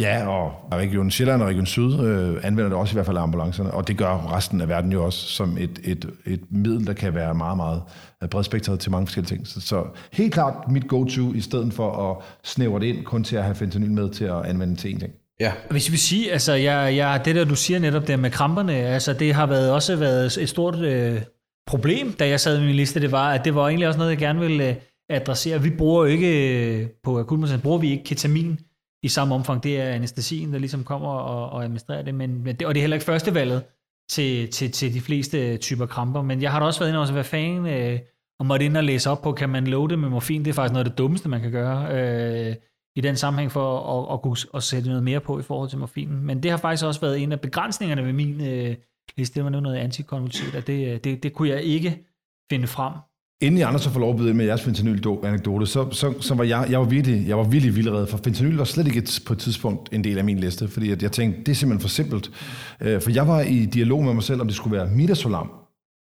Ja, 0.00 0.28
og 0.28 0.52
Region 0.72 1.10
Sjælland 1.10 1.42
og 1.42 1.48
Region 1.48 1.66
Syd 1.66 2.00
øh, 2.00 2.36
anvender 2.42 2.68
det 2.68 2.78
også 2.78 2.92
i 2.92 2.96
hvert 2.96 3.06
fald 3.06 3.16
af 3.16 3.22
ambulancerne, 3.22 3.70
og 3.70 3.88
det 3.88 3.96
gør 3.96 4.34
resten 4.36 4.60
af 4.60 4.68
verden 4.68 4.92
jo 4.92 5.04
også 5.04 5.18
som 5.18 5.58
et, 5.58 5.80
et, 5.84 6.06
et 6.26 6.40
middel, 6.50 6.86
der 6.86 6.92
kan 6.92 7.14
være 7.14 7.34
meget, 7.34 7.56
meget 7.56 7.82
øh, 8.22 8.28
bredspektret 8.28 8.80
til 8.80 8.90
mange 8.90 9.06
forskellige 9.06 9.36
ting. 9.36 9.46
Så, 9.46 9.60
så 9.60 9.84
helt 10.12 10.32
klart 10.32 10.54
mit 10.68 10.88
go-to, 10.88 11.32
i 11.34 11.40
stedet 11.40 11.72
for 11.72 12.10
at 12.10 12.16
snævre 12.44 12.80
det 12.80 12.86
ind 12.86 13.04
kun 13.04 13.24
til 13.24 13.36
at 13.36 13.44
have 13.44 13.54
fentanyl 13.54 13.90
med 13.90 14.10
til 14.10 14.24
at 14.24 14.44
anvende 14.44 14.76
til 14.76 14.90
en 14.90 15.00
ting. 15.00 15.12
Ja. 15.40 15.52
Hvis 15.70 15.88
vi 15.88 15.90
vil 15.90 15.98
sige, 15.98 16.32
altså 16.32 16.52
jeg, 16.52 16.96
jeg, 16.96 17.20
det 17.24 17.34
der 17.34 17.44
du 17.44 17.54
siger 17.54 17.78
netop 17.78 18.06
der 18.06 18.16
med 18.16 18.30
kramperne, 18.30 18.72
altså 18.72 19.12
det 19.12 19.34
har 19.34 19.46
været, 19.46 19.72
også 19.72 19.96
været 19.96 20.38
et 20.38 20.48
stort 20.48 20.78
øh, 20.78 21.20
problem, 21.70 22.12
da 22.12 22.28
jeg 22.28 22.40
sad 22.40 22.58
med 22.58 22.66
min 22.66 22.76
liste, 22.76 23.00
det 23.00 23.12
var, 23.12 23.32
at 23.32 23.44
det 23.44 23.54
var 23.54 23.68
egentlig 23.68 23.88
også 23.88 23.98
noget, 23.98 24.10
jeg 24.10 24.18
gerne 24.18 24.40
ville 24.40 24.68
øh, 24.68 24.76
adressere. 25.08 25.62
Vi 25.62 25.70
bruger 25.70 26.04
jo 26.04 26.10
ikke, 26.10 26.30
øh, 26.80 26.88
på 27.02 27.18
akutmodtagelsen 27.18 27.62
bruger 27.62 27.78
vi 27.78 27.90
ikke 27.90 28.04
ketamin 28.04 28.58
i 29.02 29.08
samme 29.08 29.34
omfang. 29.34 29.62
Det 29.62 29.80
er 29.80 29.84
anestesien, 29.84 30.52
der 30.52 30.58
ligesom 30.58 30.84
kommer 30.84 31.08
og, 31.08 31.50
og 31.50 31.62
administrerer 31.62 32.02
det, 32.02 32.14
men, 32.14 32.44
men 32.44 32.56
det, 32.56 32.66
og 32.66 32.74
det 32.74 32.80
er 32.80 32.82
heller 32.82 32.96
ikke 32.96 33.04
førstevalget 33.04 33.62
til, 34.10 34.50
til, 34.50 34.72
til 34.72 34.94
de 34.94 35.00
fleste 35.00 35.56
typer 35.56 35.86
kramper. 35.86 36.22
Men 36.22 36.42
jeg 36.42 36.52
har 36.52 36.60
da 36.60 36.66
også 36.66 36.80
været 36.80 36.90
inde 36.90 36.98
og 36.98 37.00
også 37.00 37.14
være 37.14 37.24
fan 37.24 37.66
øh, 37.66 37.98
og 38.38 38.46
måtte 38.46 38.64
ind 38.64 38.76
og 38.76 38.84
læse 38.84 39.10
op 39.10 39.22
på, 39.22 39.32
kan 39.32 39.48
man 39.48 39.66
love 39.66 39.88
det 39.88 39.98
med 39.98 40.08
morfin? 40.08 40.44
Det 40.44 40.50
er 40.50 40.54
faktisk 40.54 40.72
noget 40.72 40.84
af 40.84 40.90
det 40.90 40.98
dummeste, 40.98 41.28
man 41.28 41.40
kan 41.40 41.50
gøre 41.50 41.88
øh, 41.92 42.54
i 42.96 43.00
den 43.00 43.16
sammenhæng 43.16 43.52
for 43.52 43.98
at, 43.98 44.14
at 44.14 44.22
kunne 44.22 44.36
at 44.54 44.62
sætte 44.62 44.88
noget 44.88 45.02
mere 45.02 45.20
på 45.20 45.38
i 45.38 45.42
forhold 45.42 45.68
til 45.68 45.78
morfinen. 45.78 46.26
Men 46.26 46.42
det 46.42 46.50
har 46.50 46.58
faktisk 46.58 46.84
også 46.84 47.00
været 47.00 47.22
en 47.22 47.32
af 47.32 47.40
begrænsningerne 47.40 48.04
ved 48.04 48.12
min 48.12 48.46
øh, 48.46 48.76
liste. 49.16 49.34
Det 49.34 49.44
var 49.44 49.50
noget 49.50 49.76
antikonvulsivt, 49.76 50.54
at 50.54 50.66
det, 50.66 50.88
øh, 50.88 51.00
det, 51.04 51.22
det 51.22 51.32
kunne 51.32 51.48
jeg 51.48 51.62
ikke 51.62 52.06
finde 52.50 52.66
frem. 52.66 52.92
Inden 53.42 53.58
I 53.58 53.62
andre 53.62 53.80
så 53.80 53.90
får 53.90 54.00
lov 54.00 54.10
at 54.10 54.16
byde 54.16 54.34
med 54.34 54.44
jeres 54.44 54.62
fentanyl-anekdote, 54.62 55.66
så, 55.66 55.90
så, 55.90 56.14
så 56.20 56.34
var 56.34 56.44
jeg, 56.44 56.66
jeg 56.70 56.80
var 56.80 56.86
virkelig, 56.86 57.28
jeg 57.28 57.38
var 57.38 57.44
virkelig 57.44 57.76
vildred, 57.76 58.06
for 58.06 58.20
fentanyl 58.24 58.56
var 58.56 58.64
slet 58.64 58.86
ikke 58.86 58.98
et, 58.98 59.20
på 59.26 59.32
et 59.32 59.38
tidspunkt 59.38 59.92
en 59.92 60.04
del 60.04 60.18
af 60.18 60.24
min 60.24 60.38
liste, 60.38 60.68
fordi 60.68 60.90
at 60.90 61.02
jeg 61.02 61.12
tænkte, 61.12 61.40
det 61.40 61.48
er 61.48 61.54
simpelthen 61.54 61.80
for 61.80 61.88
simpelt. 61.88 62.30
Øh, 62.80 63.02
for 63.02 63.10
jeg 63.10 63.28
var 63.28 63.40
i 63.40 63.66
dialog 63.66 64.04
med 64.04 64.14
mig 64.14 64.22
selv, 64.22 64.40
om 64.40 64.46
det 64.46 64.56
skulle 64.56 64.76
være 64.76 64.90
midazolam 64.90 65.50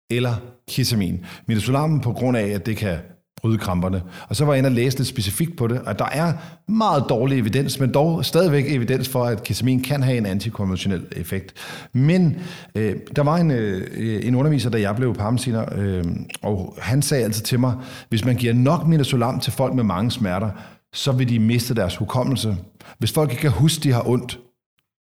eller 0.10 0.34
ketamin. 0.70 1.26
Midazolam 1.48 2.02
på 2.02 2.14
grund 2.14 2.38
af, 2.38 2.48
at 2.48 2.66
det 2.66 2.78
kan 2.78 2.98
bryde 3.42 3.58
kramperne. 3.58 4.04
Og 4.30 4.36
så 4.36 4.46
var 4.46 4.54
jeg 4.54 4.58
inde 4.58 4.68
og 4.68 4.72
læse 4.72 4.98
lidt 4.98 5.08
specifikt 5.08 5.58
på 5.58 5.68
det, 5.68 5.82
og 5.82 6.00
der 6.00 6.06
er 6.06 6.34
meget 6.72 7.04
dårlig 7.10 7.40
evidens, 7.40 7.80
men 7.80 7.94
dog 7.94 8.26
stadigvæk 8.26 8.66
evidens 8.68 9.10
for, 9.10 9.26
at 9.26 9.44
ketamin 9.44 9.82
kan 9.82 10.04
have 10.04 10.18
en 10.18 10.26
antikonventionel 10.26 11.06
effekt. 11.12 11.54
Men 11.94 12.36
øh, 12.76 12.96
der 13.16 13.24
var 13.24 13.38
en, 13.38 13.52
øh, 13.52 14.26
en 14.26 14.36
underviser, 14.36 14.70
da 14.70 14.80
jeg 14.80 14.96
blev 14.96 15.16
parmesiner, 15.16 15.66
øh, 15.76 16.04
og 16.42 16.78
han 16.82 17.02
sagde 17.02 17.24
altid 17.24 17.44
til 17.44 17.60
mig, 17.60 17.76
hvis 18.10 18.26
man 18.26 18.36
giver 18.36 18.54
nok 18.54 18.88
midazolam 18.88 19.40
til 19.40 19.54
folk 19.54 19.74
med 19.74 19.84
mange 19.84 20.12
smerter, 20.12 20.50
så 20.94 21.12
vil 21.12 21.30
de 21.30 21.40
miste 21.40 21.76
deres 21.76 21.96
hukommelse. 21.96 22.58
Hvis 23.00 23.12
folk 23.12 23.32
ikke 23.32 23.42
kan 23.42 23.52
huske, 23.52 23.84
de 23.84 23.92
har 23.92 24.10
ondt, 24.10 24.40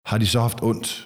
har 0.06 0.18
de 0.18 0.26
så 0.26 0.40
haft 0.40 0.58
ondt. 0.62 1.05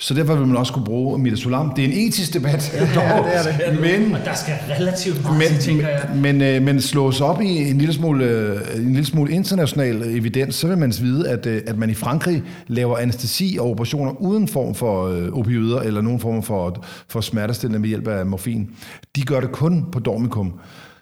Så 0.00 0.14
derfor 0.14 0.34
vil 0.34 0.46
man 0.46 0.56
også 0.56 0.72
kunne 0.72 0.84
bruge 0.84 1.18
midazolam. 1.18 1.72
Det 1.76 1.84
er 1.84 1.88
en 1.88 2.08
etisk 2.08 2.34
debat, 2.34 2.74
ja, 2.74 2.80
dog, 2.80 3.24
det 3.24 3.36
er 3.36 3.70
det. 3.70 3.80
men 3.80 4.14
Og 4.14 4.20
der 4.24 4.34
skal 4.34 4.54
relativt 4.70 5.22
meget 5.22 5.42
til, 5.42 5.58
tænker 5.60 5.88
jeg. 5.88 6.10
men, 6.14 6.22
men, 6.22 6.42
øh, 6.42 6.62
men 6.62 6.80
slås 6.80 7.20
op 7.20 7.40
i 7.40 7.70
en 7.70 7.78
lille, 7.78 7.94
smule, 7.94 8.24
øh, 8.24 8.60
en 8.76 8.92
lille 8.92 9.04
smule 9.04 9.32
international 9.32 10.02
evidens, 10.02 10.54
så 10.54 10.66
vil 10.66 10.78
man 10.78 10.92
vide, 11.00 11.28
at, 11.28 11.46
øh, 11.46 11.62
at 11.66 11.78
man 11.78 11.90
i 11.90 11.94
Frankrig 11.94 12.42
laver 12.66 12.98
anestesi 12.98 13.56
og 13.60 13.70
operationer 13.70 14.12
uden 14.20 14.48
form 14.48 14.74
for 14.74 15.28
opioider 15.32 15.80
eller 15.80 16.00
nogen 16.00 16.20
form 16.20 16.42
for, 16.42 16.84
for 17.08 17.20
smertestillende 17.20 17.78
med 17.78 17.88
hjælp 17.88 18.08
af 18.08 18.26
morfin. 18.26 18.70
De 19.16 19.22
gør 19.22 19.40
det 19.40 19.52
kun 19.52 19.84
på 19.92 19.98
dormikum. 19.98 20.52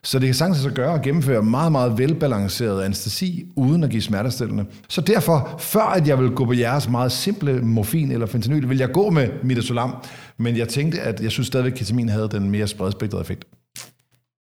Så 0.06 0.18
det 0.18 0.26
kan 0.26 0.34
sagtens 0.34 0.58
sig 0.58 0.72
gøre 0.72 0.94
at 0.94 1.02
gennemføre 1.02 1.42
meget, 1.42 1.72
meget 1.72 1.98
velbalanceret 1.98 2.82
anestesi, 2.82 3.44
uden 3.56 3.84
at 3.84 3.90
give 3.90 4.02
smertestillende. 4.02 4.64
Så 4.88 5.00
derfor, 5.00 5.56
før 5.58 5.82
at 5.82 6.08
jeg 6.08 6.18
vil 6.18 6.30
gå 6.30 6.44
på 6.44 6.52
jeres 6.52 6.88
meget 6.88 7.12
simple 7.12 7.62
morfin 7.62 8.12
eller 8.12 8.26
fentanyl, 8.26 8.68
vil 8.68 8.78
jeg 8.78 8.92
gå 8.92 9.10
med 9.10 9.28
midazolam. 9.42 9.94
Men 10.36 10.56
jeg 10.56 10.68
tænkte, 10.68 11.00
at 11.00 11.20
jeg 11.20 11.30
synes 11.30 11.46
stadigvæk, 11.46 11.72
at 11.72 11.78
ketamin 11.78 12.08
havde 12.08 12.28
den 12.28 12.50
mere 12.50 12.66
spredspektrede 12.66 13.20
effekt. 13.20 13.44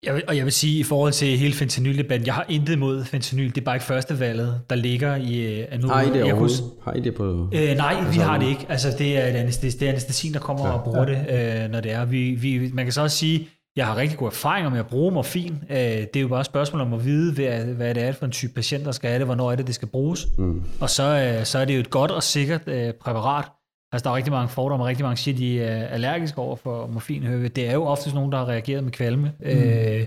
Jeg 0.04 0.16
vil, 0.16 0.24
og 0.28 0.38
jeg 0.38 0.46
vil 0.46 0.54
sige, 0.54 0.80
i 0.80 0.84
forhold 0.84 1.14
til 1.14 1.38
hele 1.38 1.54
fentanyl-debatten, 1.54 2.26
jeg 2.26 2.34
har 2.34 2.46
intet 2.50 2.74
imod 2.74 3.06
fentanyl. 3.06 3.50
Det 3.50 3.58
er 3.58 3.66
bare 3.66 3.76
ikke 3.76 3.86
første 3.86 4.20
valget, 4.20 4.62
der 4.70 4.76
ligger 4.76 5.16
i... 5.16 5.64
Uh, 5.74 5.82
nu, 5.82 5.88
Har 5.88 6.02
I 6.02 6.06
det 6.06 6.28
jeg 6.28 6.36
kunne-? 6.36 6.52
Har 6.84 6.94
I 6.94 7.00
det 7.00 7.16
på... 7.16 7.50
Øh, 7.54 7.78
nej, 7.78 8.10
vi 8.12 8.18
har 8.18 8.40
det 8.40 8.48
ikke. 8.48 8.66
Altså, 8.70 8.96
det 8.98 9.18
er, 9.18 9.28
et 9.28 9.36
anestesi, 9.36 9.78
det 9.78 9.86
er 9.86 9.92
anestesien, 9.92 10.34
der 10.34 10.40
kommer 10.40 10.68
ja, 10.68 10.74
og 10.74 10.84
bruger 10.84 11.10
ja. 11.10 11.60
det, 11.60 11.64
øh, 11.64 11.72
når 11.72 11.82
det 11.82 11.92
er. 11.92 12.06
Vi, 12.06 12.32
vi, 12.32 12.72
man 12.74 12.86
kan 12.86 12.92
så 12.92 13.02
også 13.02 13.18
sige, 13.18 13.48
jeg 13.78 13.86
har 13.86 13.98
rigtig 13.98 14.18
gode 14.18 14.30
erfaringer 14.30 14.70
med 14.70 14.80
at 14.80 14.88
bruge 14.88 15.12
morfin. 15.12 15.64
Øh, 15.70 15.78
det 15.78 16.16
er 16.16 16.22
jo 16.22 16.28
bare 16.28 16.40
et 16.40 16.46
spørgsmål 16.46 16.82
om 16.82 16.94
at 16.94 17.06
vide, 17.06 17.34
hvad, 17.74 17.96
det 17.96 18.04
er 18.04 18.12
for 18.12 18.26
en 18.26 18.32
type 18.32 18.54
patient, 18.54 18.86
der 18.86 18.92
skal 18.92 19.10
have 19.10 19.20
det, 19.20 19.28
hvornår 19.28 19.52
er 19.52 19.56
det, 19.56 19.68
det 19.68 19.76
skal 19.76 19.88
bruges. 19.88 20.28
Mm. 20.38 20.64
Og 20.82 20.90
så, 20.90 21.04
øh, 21.04 21.46
så 21.46 21.60
er 21.60 21.66
det 21.66 21.76
jo 21.76 21.80
et 21.80 21.90
godt 21.90 22.12
og 22.12 22.24
sikkert 22.24 22.68
øh, 22.68 22.94
præparat. 22.94 23.46
Altså, 23.92 24.04
der 24.04 24.10
er 24.10 24.16
rigtig 24.16 24.34
mange 24.34 24.50
fordomme, 24.50 24.84
og 24.84 24.88
rigtig 24.88 25.04
mange 25.04 25.18
siger, 25.18 25.38
de 25.38 25.62
er 25.62 25.88
allergiske 25.88 26.38
over 26.38 26.56
for 26.56 26.88
morfin. 26.88 27.24
Det 27.56 27.70
er 27.70 27.74
jo 27.74 27.84
oftest 27.84 28.16
nogen, 28.16 28.32
der 28.32 28.38
har 28.38 28.46
reageret 28.46 28.84
med 28.84 28.92
kvalme. 28.92 29.32
Mm. 29.40 29.46
Øh, 29.46 30.04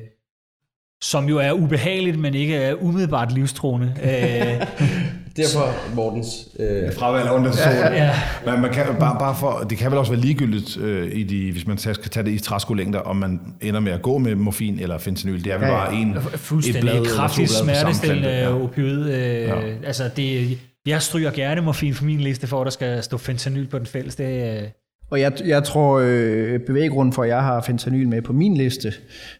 som 1.02 1.28
jo 1.28 1.38
er 1.38 1.52
ubehageligt, 1.52 2.18
men 2.18 2.34
ikke 2.34 2.56
er 2.56 2.74
umiddelbart 2.74 3.32
livstruende. 3.32 3.94
Øh, 4.02 4.66
Derfor, 5.36 5.94
Mortens... 5.94 6.48
Øh, 6.58 6.92
Fravalg 6.94 7.28
af 7.28 7.34
undersøgelsen. 7.34 7.84
Ja, 7.92 8.04
ja. 8.04 8.12
Men 8.52 8.60
man 8.60 8.72
kan, 8.72 8.84
bare, 9.00 9.16
bare 9.18 9.34
for, 9.34 9.66
det 9.70 9.78
kan 9.78 9.90
vel 9.90 9.98
også 9.98 10.12
være 10.12 10.20
ligegyldigt, 10.20 10.76
øh, 10.78 11.10
i 11.12 11.22
de, 11.22 11.52
hvis 11.52 11.66
man 11.66 11.76
tager- 11.76 11.94
skal 11.94 12.10
tage 12.10 12.24
det 12.26 12.30
i 12.30 12.38
træskolængder, 12.38 12.98
om 12.98 13.16
man 13.16 13.40
ender 13.60 13.80
med 13.80 13.92
at 13.92 14.02
gå 14.02 14.18
med 14.18 14.34
morfin 14.34 14.78
eller 14.78 14.98
fentanyl. 14.98 15.44
Det 15.44 15.52
er 15.52 15.58
vel 15.58 15.66
Ja, 15.66 15.72
ja. 15.72 15.84
bare 15.84 15.94
en, 15.94 16.10
et 16.16 16.22
fuldstændig 16.34 16.80
blad 16.82 17.04
samme 17.06 17.46
smertestillende 17.46 18.28
ja. 18.28 18.40
Ja. 18.40 18.54
opioid. 18.62 19.10
Øh, 19.10 19.50
Altså, 19.84 20.10
det, 20.16 20.58
jeg 20.86 21.02
stryger 21.02 21.30
gerne 21.30 21.60
morfin 21.60 21.94
på 21.94 22.04
min 22.04 22.20
liste, 22.20 22.46
for 22.46 22.60
at 22.60 22.64
der 22.64 22.70
skal 22.70 23.02
stå 23.02 23.16
fentanyl 23.18 23.66
på 23.66 23.78
den 23.78 23.86
fælles. 23.86 24.16
Det, 24.16 24.58
øh, 24.62 24.68
Og 25.10 25.20
jeg, 25.20 25.32
jeg 25.46 25.64
tror, 25.64 26.00
øh, 26.04 26.60
bevæggrunden 26.66 27.12
for, 27.12 27.22
at 27.22 27.28
jeg 27.28 27.42
har 27.42 27.62
fentanyl 27.62 28.08
med 28.08 28.22
på 28.22 28.32
min 28.32 28.56
liste, 28.56 28.92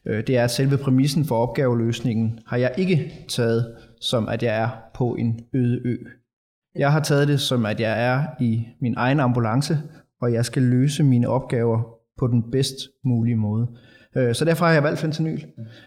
øh, 0.07 0.23
det 0.27 0.37
er, 0.37 0.45
at 0.45 0.51
selve 0.51 0.77
præmissen 0.77 1.25
for 1.27 1.37
opgaveløsningen 1.49 2.39
har 2.47 2.57
jeg 2.57 2.71
ikke 2.77 3.13
taget 3.29 3.67
som, 4.01 4.29
at 4.29 4.43
jeg 4.43 4.57
er 4.63 4.69
på 5.01 5.15
en 5.15 5.41
øde 5.55 5.81
ø. 5.85 5.97
Jeg 6.77 6.93
har 6.93 7.01
taget 7.01 7.29
det 7.29 7.41
som, 7.41 7.67
at 7.67 7.81
jeg 7.81 8.05
er 8.05 8.25
i 8.41 8.67
min 8.81 8.95
egen 8.97 9.21
ambulance, 9.21 9.79
og 10.21 10.33
jeg 10.33 10.45
skal 10.45 10.63
løse 10.63 11.03
mine 11.03 11.29
opgaver 11.29 11.83
på 12.19 12.27
den 12.27 12.51
bedst 12.51 12.77
mulige 13.05 13.37
måde. 13.37 13.67
Øh, 14.17 14.35
så 14.35 14.45
derfor 14.45 14.67
har 14.67 14.73
jeg 14.73 14.83
valgt 14.83 15.01
fentanyl. 15.01 15.45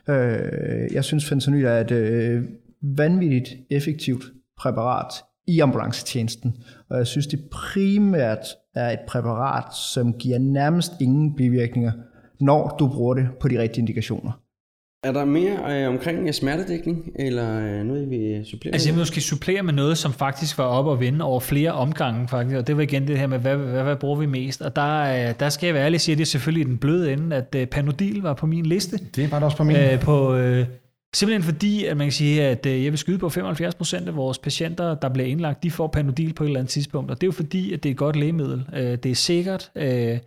Øh, 0.09 0.93
jeg 0.93 1.03
synes, 1.03 1.29
fentanyl 1.29 1.65
er 1.65 1.79
et 1.79 1.91
øh, 1.91 2.43
vanvittigt 2.81 3.49
effektivt 3.71 4.23
præparat 4.57 5.13
i 5.47 5.59
ambulancetjenesten, 5.59 6.55
og 6.89 6.97
jeg 6.97 7.07
synes, 7.07 7.27
det 7.27 7.39
primært 7.51 8.45
er 8.75 8.89
et 8.89 8.99
præparat, 9.07 9.75
som 9.75 10.13
giver 10.13 10.39
nærmest 10.39 10.91
ingen 11.01 11.35
bivirkninger, 11.35 11.91
når 12.39 12.75
du 12.79 12.87
bruger 12.87 13.13
det 13.13 13.27
på 13.39 13.47
de 13.47 13.59
rigtige 13.59 13.81
indikationer 13.81 14.42
er 15.03 15.11
der 15.11 15.25
mere 15.25 15.81
øh, 15.81 15.87
omkring 15.87 16.27
øh, 16.27 16.33
smertedækning, 16.33 17.11
eller 17.15 17.59
øh, 17.59 17.83
noget, 17.83 18.03
I 18.03 18.05
vil 18.05 18.45
supplere? 18.45 18.73
Altså 18.73 18.89
jeg 18.89 18.95
vil 18.95 19.01
måske 19.01 19.21
supplere 19.21 19.63
med 19.63 19.73
noget, 19.73 19.97
som 19.97 20.13
faktisk 20.13 20.57
var 20.57 20.63
op 20.63 20.85
og 20.85 20.99
vinde 20.99 21.25
over 21.25 21.39
flere 21.39 21.71
omgange 21.71 22.27
faktisk, 22.27 22.57
og 22.57 22.67
det 22.67 22.77
var 22.77 22.83
igen 22.83 23.07
det 23.07 23.19
her 23.19 23.27
med, 23.27 23.39
hvad, 23.39 23.55
hvad, 23.55 23.83
hvad 23.83 23.95
bruger 23.95 24.19
vi 24.19 24.25
mest? 24.25 24.61
Og 24.61 24.75
der, 24.75 25.27
øh, 25.29 25.33
der 25.39 25.49
skal 25.49 25.67
jeg 25.67 25.73
være 25.73 25.85
ærlig 25.85 25.97
og 25.97 26.01
sige, 26.01 26.13
at 26.13 26.17
det 26.17 26.23
er 26.23 26.29
selvfølgelig 26.29 26.67
den 26.67 26.77
bløde 26.77 27.13
ende, 27.13 27.35
at 27.35 27.55
øh, 27.55 27.67
Panodil 27.67 28.21
var 28.21 28.33
på 28.33 28.45
min 28.45 28.65
liste. 28.65 28.99
Det 29.15 29.31
var 29.31 29.37
det 29.37 29.45
også 29.45 29.57
på 29.57 29.63
min. 29.63 29.75
Øh, 29.75 29.99
på, 29.99 30.35
øh, 30.35 30.65
simpelthen 31.15 31.43
fordi, 31.53 31.85
at 31.85 31.97
man 31.97 32.07
kan 32.07 32.11
sige, 32.11 32.43
at 32.43 32.65
øh, 32.65 32.83
jeg 32.83 32.91
vil 32.91 32.97
skyde 32.97 33.19
på 33.19 33.27
75% 33.27 34.07
af 34.07 34.15
vores 34.15 34.37
patienter, 34.37 34.95
der 34.95 35.09
bliver 35.09 35.27
indlagt, 35.27 35.63
de 35.63 35.71
får 35.71 35.87
Panodil 35.87 36.33
på 36.33 36.43
et 36.43 36.47
eller 36.47 36.59
andet 36.59 36.71
tidspunkt. 36.71 37.11
Og 37.11 37.21
det 37.21 37.23
er 37.23 37.27
jo 37.27 37.31
fordi, 37.31 37.73
at 37.73 37.83
det 37.83 37.89
er 37.89 37.93
et 37.93 37.97
godt 37.97 38.15
lægemiddel. 38.15 38.63
Øh, 38.75 38.97
det 38.97 39.05
er 39.05 39.15
sikkert. 39.15 39.71
Øh, 39.75 40.17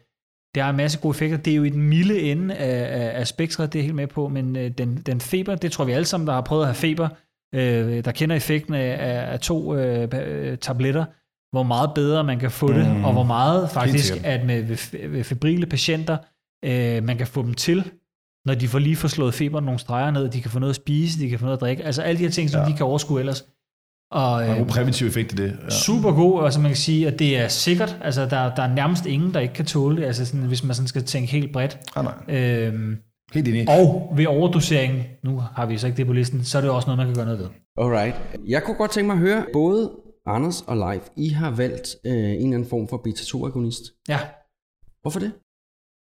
det 0.57 0.63
har 0.65 0.71
en 0.71 0.77
masse 0.77 0.99
gode 0.99 1.13
effekter. 1.13 1.37
Det 1.39 1.53
er 1.53 1.57
jo 1.57 1.63
i 1.65 1.69
den 1.69 1.83
milde 1.83 2.21
ende 2.21 2.55
af, 2.55 3.01
af, 3.01 3.21
af 3.21 3.27
spektret, 3.27 3.73
det 3.73 3.79
er 3.79 3.83
helt 3.83 3.95
med 3.95 4.07
på. 4.07 4.29
Men 4.29 4.57
øh, 4.57 4.71
den, 4.71 4.97
den 5.07 5.21
feber, 5.21 5.55
det 5.55 5.73
tror 5.73 5.85
vi 5.85 5.93
alle 5.93 6.05
sammen, 6.05 6.27
der 6.27 6.33
har 6.33 6.41
prøvet 6.41 6.63
at 6.63 6.69
have 6.69 6.75
feber, 6.75 7.09
øh, 7.55 8.05
der 8.05 8.13
kender 8.13 8.37
effekten 8.37 8.75
af, 8.75 8.97
af, 9.33 9.41
to 9.41 9.75
øh, 9.77 10.09
øh, 10.27 10.59
tabletter, 10.59 11.05
hvor 11.53 11.63
meget 11.63 11.91
bedre 11.95 12.25
man 12.25 12.39
kan 12.39 12.51
få 12.51 12.73
det, 12.73 12.87
Mm. 12.97 13.05
og 13.05 13.13
hvor 13.13 13.23
meget 13.23 13.71
faktisk, 13.71 14.15
at 14.25 14.47
med 14.47 14.63
ved, 14.63 15.09
ved 15.09 15.25
febrile 15.25 15.67
patienter, 15.67 16.17
øh, 16.65 17.05
man 17.05 17.17
kan 17.19 17.27
få 17.27 17.43
dem 17.43 17.55
til, 17.55 17.91
når 18.47 18.55
de 18.55 18.69
får 18.69 18.79
lige 18.79 18.97
får 18.97 19.09
slået 19.09 19.35
feberen 19.35 19.65
nogle 19.65 19.81
streger 19.81 20.11
ned, 20.11 20.29
de 20.29 20.41
kan 20.43 20.51
få 20.51 20.59
noget 20.59 20.73
at 20.73 20.77
spise, 20.77 21.21
de 21.21 21.31
kan 21.31 21.39
få 21.39 21.45
noget 21.45 21.57
at 21.57 21.61
drikke, 21.61 21.85
altså 21.85 22.03
alle 22.03 22.19
de 22.19 22.23
her 22.25 22.31
ting, 22.31 22.51
som. 22.51 22.61
Ja. 22.61 22.69
de 22.69 22.77
kan 22.77 22.87
overskue 22.87 23.21
ellers. 23.21 23.45
Og, 24.11 24.41
Der 24.43 24.47
er 24.47 24.51
en 24.53 24.53
øh, 24.53 24.59
god 24.59 24.67
præventiv 24.67 25.07
effekt 25.07 25.33
i 25.33 25.37
det. 25.37 25.59
Ja. 25.65 25.71
super 25.71 26.13
god, 26.13 26.41
og 26.41 26.53
så 26.53 26.61
man 26.61 26.69
kan 26.71 26.77
sige, 26.77 27.07
at 27.07 27.19
det 27.19 27.39
er 27.39 27.49
sikkert, 27.49 27.99
altså 28.03 28.23
der, 28.27 28.55
der 28.55 28.63
er 28.63 28.75
nærmest 28.75 29.07
ingen, 29.07 29.35
der 29.35 29.41
ikke 29.41 29.55
kan 29.55 29.65
tåle 29.67 29.97
det, 29.97 30.05
altså 30.05 30.27
sådan, 30.27 30.47
hvis 30.47 30.65
man 30.65 30.75
sådan 30.75 30.89
skal 30.89 31.05
tænke 31.05 31.33
helt 31.33 31.53
bredt. 31.53 31.79
Ah, 31.97 32.05
nej. 32.05 32.37
Øhm, 32.37 32.97
Helt 33.35 33.49
enig. 33.49 33.69
og 33.69 34.13
ved 34.17 34.27
overdosering, 34.27 35.05
nu 35.25 35.39
har 35.39 35.67
vi 35.67 35.79
så 35.79 35.87
ikke 35.87 35.97
det 35.97 36.07
på 36.07 36.13
listen, 36.13 36.45
så 36.45 36.59
er 36.59 36.63
det 36.63 36.71
også 36.71 36.87
noget, 36.87 36.97
man 36.99 37.07
kan 37.07 37.15
gøre 37.15 37.25
noget 37.25 37.41
ved. 37.41 37.49
Alright. 37.79 38.17
Jeg 38.47 38.63
kunne 38.63 38.77
godt 38.77 38.91
tænke 38.91 39.07
mig 39.07 39.15
at 39.15 39.19
høre, 39.21 39.45
både 39.53 39.93
Anders 40.27 40.63
og 40.63 40.77
Leif, 40.77 41.03
I 41.17 41.29
har 41.29 41.51
valgt 41.51 41.89
øh, 42.07 42.13
en 42.13 42.19
eller 42.23 42.43
anden 42.45 42.67
form 42.69 42.89
for 42.89 42.97
beta-2-agonist. 42.97 44.05
Ja, 44.09 44.19
Hvorfor 45.03 45.21
det? 45.21 45.33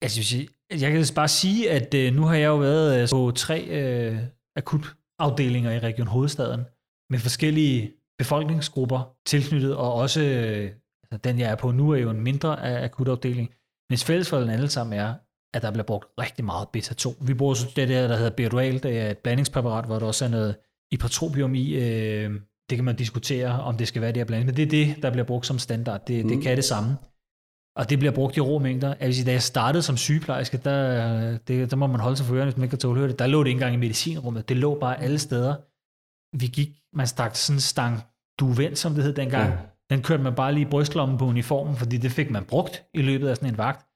Altså, 0.02 0.16
jeg, 0.18 0.20
vil 0.20 0.24
sige- 0.26 0.48
jeg 0.86 0.92
kan 0.92 1.14
bare 1.14 1.28
sige, 1.28 1.70
at 1.70 1.94
øh, 1.94 2.14
nu 2.14 2.22
har 2.22 2.34
jeg 2.34 2.46
jo 2.46 2.56
været 2.56 3.02
øh, 3.02 3.08
på 3.12 3.30
tre 3.36 3.60
øh, 3.64 4.18
akutafdelinger 4.56 5.70
i 5.70 5.78
Region 5.78 6.06
Hovedstaden 6.06 6.60
med 7.10 7.18
forskellige 7.18 7.92
befolkningsgrupper 8.18 9.16
tilknyttet, 9.26 9.76
og 9.76 9.94
også 9.94 10.22
øh, 10.22 10.70
altså, 11.02 11.18
den, 11.24 11.38
jeg 11.38 11.50
er 11.50 11.54
på 11.54 11.70
nu, 11.70 11.90
er 11.90 11.98
jo 11.98 12.10
en 12.10 12.20
mindre 12.20 12.62
af 12.64 12.84
akutafdeling. 12.84 13.50
Men 13.90 13.98
fælles 13.98 14.28
for 14.28 14.38
den 14.38 14.50
alle 14.50 14.68
sammen 14.68 14.98
er, 14.98 15.14
at 15.54 15.62
der 15.62 15.70
bliver 15.70 15.84
brugt 15.84 16.06
rigtig 16.20 16.44
meget 16.44 16.68
beta-2. 16.76 17.24
Vi 17.26 17.34
bruger 17.34 17.54
så 17.54 17.66
det 17.76 17.88
der, 17.88 18.08
der 18.08 18.16
hedder 18.16 18.30
Berual, 18.30 18.82
det 18.82 18.98
er 18.98 19.10
et 19.10 19.18
blandingspræparat, 19.18 19.86
hvor 19.86 19.98
der 19.98 20.06
også 20.06 20.24
er 20.24 20.28
noget 20.28 20.56
ipratropium 20.92 21.54
i. 21.54 21.74
Øh, 21.74 22.30
det 22.70 22.78
kan 22.78 22.84
man 22.84 22.96
diskutere, 22.96 23.60
om 23.62 23.76
det 23.76 23.88
skal 23.88 24.02
være 24.02 24.12
det 24.12 24.16
her 24.16 24.24
blanding, 24.24 24.46
men 24.46 24.56
det 24.56 24.62
er 24.62 24.70
det, 24.70 25.02
der 25.02 25.10
bliver 25.10 25.24
brugt 25.24 25.46
som 25.46 25.58
standard. 25.58 26.06
Det, 26.06 26.24
mm. 26.24 26.30
det 26.30 26.42
kan 26.42 26.56
det 26.56 26.64
samme. 26.64 26.96
Og 27.76 27.90
det 27.90 27.98
bliver 27.98 28.12
brugt 28.12 28.36
i 28.36 28.40
rå 28.40 28.58
mængder. 28.58 29.10
Sige, 29.12 29.26
da 29.26 29.32
jeg 29.32 29.42
startede 29.42 29.82
som 29.82 29.96
sygeplejerske, 29.96 30.60
der, 30.64 31.38
det, 31.38 31.70
der 31.70 31.76
må 31.76 31.86
man 31.86 32.00
holde 32.00 32.16
sig 32.16 32.26
for 32.26 32.34
ørerne, 32.34 32.50
hvis 32.50 32.56
man 32.56 32.64
ikke 32.64 32.70
kan 32.70 32.78
tåle 32.78 32.98
høre 32.98 33.08
det. 33.08 33.18
Der 33.18 33.26
lå 33.26 33.44
det 33.44 33.48
ikke 33.48 33.56
engang 33.56 33.74
i 33.74 33.78
medicinrummet. 33.78 34.48
Det 34.48 34.56
lå 34.56 34.78
bare 34.78 35.02
alle 35.02 35.18
steder. 35.18 35.54
Vi 36.32 36.46
gik, 36.46 36.68
man 36.92 37.06
stak 37.06 37.36
sådan 37.36 37.56
en 37.56 37.60
stang 37.60 38.00
duven, 38.38 38.76
som 38.76 38.94
det 38.94 39.04
hed 39.04 39.12
dengang. 39.12 39.50
Ja. 39.50 39.58
Den 39.90 40.02
kørte 40.02 40.22
man 40.22 40.34
bare 40.34 40.52
lige 40.52 40.66
i 40.66 40.70
brystlommen 40.70 41.18
på 41.18 41.24
uniformen, 41.24 41.76
fordi 41.76 41.96
det 41.96 42.10
fik 42.10 42.30
man 42.30 42.44
brugt 42.44 42.84
i 42.94 43.02
løbet 43.02 43.28
af 43.28 43.36
sådan 43.36 43.48
en 43.48 43.58
vagt. 43.58 43.86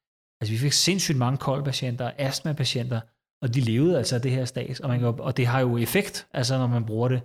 Altså 0.40 0.52
vi 0.52 0.58
fik 0.58 0.72
sindssygt 0.72 1.18
mange 1.18 1.38
koldpatienter, 1.38 2.10
astmapatienter, 2.18 3.00
og 3.42 3.54
de 3.54 3.60
levede 3.60 3.98
altså 3.98 4.14
af 4.14 4.22
det 4.22 4.30
her 4.30 4.44
stas, 4.44 4.80
og, 4.80 4.88
man 4.88 4.98
kan, 4.98 5.14
og 5.18 5.36
det 5.36 5.46
har 5.46 5.60
jo 5.60 5.76
effekt, 5.76 6.26
altså 6.32 6.58
når 6.58 6.66
man 6.66 6.84
bruger 6.84 7.08
det. 7.08 7.20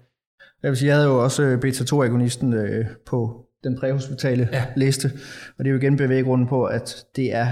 Jeg 0.64 0.72
vil 0.72 0.78
sige, 0.78 0.88
jeg 0.88 0.96
havde 0.96 1.08
jo 1.08 1.24
også 1.24 1.44
øh, 1.44 1.62
beta-2-agonisten 1.62 2.54
øh, 2.54 2.86
på 3.06 3.46
den 3.64 3.80
præhospitale 3.80 4.50
ja. 4.52 4.66
liste, 4.76 5.12
og 5.58 5.66
det 5.66 5.68
er 5.68 5.72
jo 5.72 5.78
igen 5.78 5.98
bevæggrunden 5.98 6.48
på, 6.48 6.66
at 6.66 7.06
det 7.16 7.34
er 7.34 7.48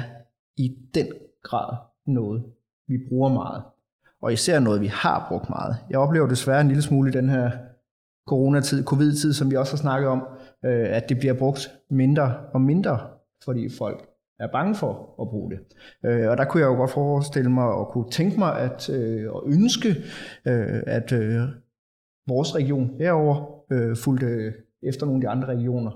i 0.58 0.76
den 0.94 1.08
grad 1.44 1.78
noget, 2.08 2.44
vi 2.88 2.98
bruger 3.10 3.34
meget. 3.34 3.64
Og 4.22 4.34
især 4.34 4.60
noget, 4.60 4.82
vi 4.82 4.88
har 4.88 5.26
brugt 5.30 5.50
meget. 5.50 5.76
Jeg 5.90 6.00
oplever 6.00 6.28
desværre 6.28 6.62
en 6.62 6.68
lille 6.68 6.84
smule 6.84 7.10
i 7.10 7.14
den 7.14 7.30
her 7.30 7.52
coronatid, 8.28 8.84
covid-tid, 8.84 9.34
som 9.34 9.52
vi 9.52 9.56
også 9.56 9.74
har 9.74 9.78
snakket 9.78 10.10
om, 10.10 10.24
øh, 10.66 10.88
at 10.90 11.10
det 11.10 11.18
bliver 11.18 11.34
brugt 11.34 11.72
mindre 11.90 12.36
og 12.54 12.62
mindre, 12.62 13.00
fordi 13.44 13.70
folk 13.78 14.08
er 14.40 14.48
bange 14.52 14.76
for 14.76 15.22
at 15.22 15.30
bruge 15.30 15.52
det. 15.52 15.60
Øh, 16.06 16.30
og 16.30 16.38
der 16.38 16.46
kunne 16.46 16.62
jeg 16.62 16.68
jo 16.68 16.76
godt 16.76 16.92
forestille 16.92 17.52
mig 17.52 17.66
og 17.66 17.88
kunne 17.88 18.10
tænke 18.12 18.40
mig 18.40 18.60
at 18.60 18.90
øh, 18.90 19.32
og 19.32 19.44
ønske, 19.48 19.90
øh, 20.48 20.84
at 20.88 21.12
øh, 21.12 21.42
vores 22.28 22.56
region 22.56 22.92
herover 23.00 23.64
øh, 23.72 23.96
fulgte 23.96 24.54
efter 24.84 25.06
nogle 25.06 25.18
af 25.18 25.22
de 25.22 25.30
andre 25.30 25.48
regioner, 25.48 25.92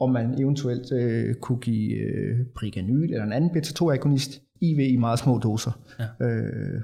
om 0.00 0.10
man 0.10 0.40
eventuelt 0.40 0.92
øh, 0.92 1.34
kunne 1.34 1.58
give 1.58 1.94
øh, 1.94 2.46
Briganyl 2.54 3.12
eller 3.12 3.24
en 3.24 3.32
anden 3.32 3.50
beta-2-agonist 3.50 4.42
IV 4.60 4.78
i 4.78 4.96
meget 4.96 5.18
små 5.18 5.38
doser. 5.38 5.80
Ja. 5.98 6.26
Øh, 6.26 6.80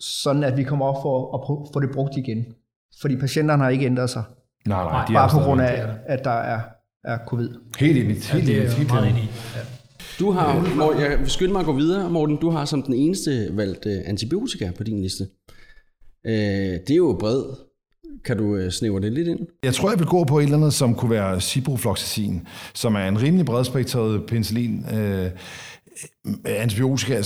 sådan 0.00 0.44
at 0.44 0.56
vi 0.56 0.62
kommer 0.62 0.86
op 0.86 1.02
for 1.02 1.34
at 1.36 1.70
få 1.74 1.80
det 1.80 1.90
brugt 1.94 2.16
igen. 2.16 2.44
Fordi 3.00 3.16
patienterne 3.16 3.62
har 3.62 3.70
ikke 3.70 3.86
ændret 3.86 4.10
sig, 4.10 4.22
Nej, 4.66 4.84
nej, 4.84 5.04
de 5.06 5.12
er 5.12 5.16
bare 5.16 5.30
på 5.30 5.38
grund 5.38 5.60
af, 5.60 5.76
der. 5.86 5.94
at 6.06 6.24
der 6.24 6.30
er, 6.30 6.60
er 7.04 7.18
covid. 7.26 7.48
Helt 7.78 7.98
enig. 7.98 8.16
Helt 8.22 8.46
det 8.46 8.56
er 8.56 8.76
enig. 8.76 8.86
meget. 8.88 9.06
Ja. 9.06 9.60
Du 10.18 10.30
har, 10.30 10.74
Morten, 10.76 11.02
jeg 11.02 11.18
vil 11.18 11.30
skynde 11.30 11.52
mig 11.52 11.60
at 11.60 11.66
gå 11.66 11.72
videre, 11.72 12.10
Morten. 12.10 12.36
Du 12.36 12.50
har 12.50 12.64
som 12.64 12.82
den 12.82 12.94
eneste 12.94 13.48
valgt 13.52 13.86
uh, 13.86 13.92
antibiotika 14.06 14.70
på 14.76 14.84
din 14.84 15.02
liste. 15.02 15.24
Uh, 16.24 16.30
det 16.32 16.90
er 16.90 16.96
jo 16.96 17.16
bred. 17.20 17.42
Kan 18.24 18.36
du 18.36 18.44
uh, 18.56 18.68
snævre 18.68 19.00
det 19.00 19.12
lidt 19.12 19.28
ind? 19.28 19.38
Jeg 19.62 19.74
tror, 19.74 19.90
jeg 19.90 19.98
vil 19.98 20.06
gå 20.06 20.24
på 20.24 20.38
et 20.38 20.42
eller 20.44 20.56
andet, 20.56 20.74
som 20.74 20.94
kunne 20.94 21.10
være 21.10 21.40
ciprofloxacin, 21.40 22.46
som 22.74 22.94
er 22.94 23.08
en 23.08 23.22
rimelig 23.22 23.46
bredspektret 23.46 24.26
penicillin. 24.26 24.84
Uh, 24.92 25.26
antibiotika, 26.44 27.22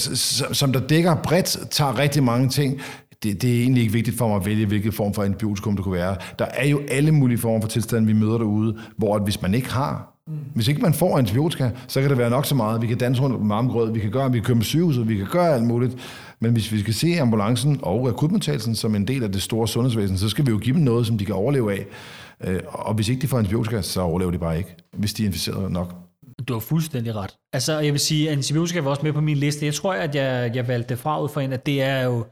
som 0.53 0.73
der 0.73 0.81
dækker 0.81 1.15
bredt, 1.15 1.59
tager 1.71 1.99
rigtig 1.99 2.23
mange 2.23 2.49
ting. 2.49 2.81
Det, 3.23 3.43
det 3.43 3.57
er 3.57 3.63
egentlig 3.63 3.81
ikke 3.81 3.93
vigtigt 3.93 4.19
for 4.19 4.29
mig 4.29 4.37
at 4.37 4.47
vælge, 4.47 4.67
hvilken 4.67 4.93
form 4.93 5.15
for 5.15 5.23
antibiotikum 5.23 5.77
det 5.77 5.85
kunne 5.85 5.95
være. 5.95 6.17
Der 6.39 6.45
er 6.45 6.67
jo 6.67 6.81
alle 6.89 7.13
mulige 7.13 7.39
former 7.39 7.61
for 7.61 7.69
tilstande, 7.69 8.07
vi 8.07 8.13
møder 8.13 8.39
derude, 8.39 8.79
hvor 8.97 9.17
at 9.17 9.23
hvis 9.23 9.43
man 9.43 9.55
ikke 9.55 9.73
har 9.73 10.11
Mm. 10.31 10.37
Hvis 10.55 10.69
ikke 10.69 10.83
man 10.83 10.95
får 10.95 11.19
antibiotika, 11.19 11.71
så 11.89 12.01
kan 12.01 12.11
det 12.11 12.19
være 12.19 12.31
nok 12.31 12.47
så 12.47 12.55
meget. 12.55 12.83
Vi 12.83 12.87
kan 12.87 12.99
danse 12.99 13.23
rundt 13.23 13.47
med 13.47 13.57
armgrød, 13.57 13.93
vi 13.93 14.01
kan 14.01 14.11
gøre, 14.11 14.33
vi 14.33 14.39
kan 14.39 14.45
køre 14.45 14.57
med 14.57 14.65
sygehuset, 14.65 15.09
vi 15.09 15.17
kan 15.17 15.27
gøre 15.27 15.55
alt 15.55 15.65
muligt. 15.65 15.97
Men 16.41 16.53
hvis 16.53 16.73
vi 16.73 16.81
skal 16.81 16.95
se 16.95 17.21
ambulancen 17.21 17.81
og 17.83 18.09
akutmodtagelsen 18.09 18.75
som 18.75 18.95
en 18.95 19.09
del 19.09 19.23
af 19.23 19.33
det 19.33 19.43
store 19.43 19.69
sundhedsvæsen, 19.69 20.19
så 20.19 20.29
skal 20.29 20.47
vi 20.47 20.51
jo 20.51 20.59
give 20.59 20.77
dem 20.77 20.83
noget, 20.83 21.07
som 21.07 21.19
de 21.19 21.25
kan 21.25 21.35
overleve 21.35 21.73
af. 21.73 21.87
Øh, 22.45 22.61
og 22.69 22.95
hvis 22.95 23.09
ikke 23.09 23.23
de 23.23 23.29
får 23.29 23.39
antibiotika, 23.39 23.83
så 23.83 24.01
overlever 24.01 24.31
de 24.31 24.39
bare 24.39 24.59
ikke, 24.59 24.77
hvis 24.93 25.15
de 25.15 25.23
er 25.23 25.27
inficeret 25.27 25.73
nok. 25.73 25.95
Du 26.51 26.55
har 26.55 26.61
fuldstændig 26.61 27.15
ret. 27.15 27.37
Altså, 27.53 27.79
jeg 27.79 27.93
vil 27.93 28.01
sige, 28.01 28.29
at 28.29 28.37
antibiotika 28.37 28.81
var 28.81 28.91
også 28.91 29.03
med 29.03 29.13
på 29.13 29.21
min 29.21 29.37
liste. 29.37 29.67
Jeg 29.67 29.75
tror, 29.75 29.95
at 29.95 30.15
jeg, 30.15 30.53
jeg 30.55 30.69
valgte 30.69 30.89
det 30.89 30.99
fra 30.99 31.23
ud 31.23 31.29
for 31.29 31.41
en, 31.41 31.53
at 31.53 31.67
det 31.67 31.83
er 31.83 32.03
jo 32.03 32.27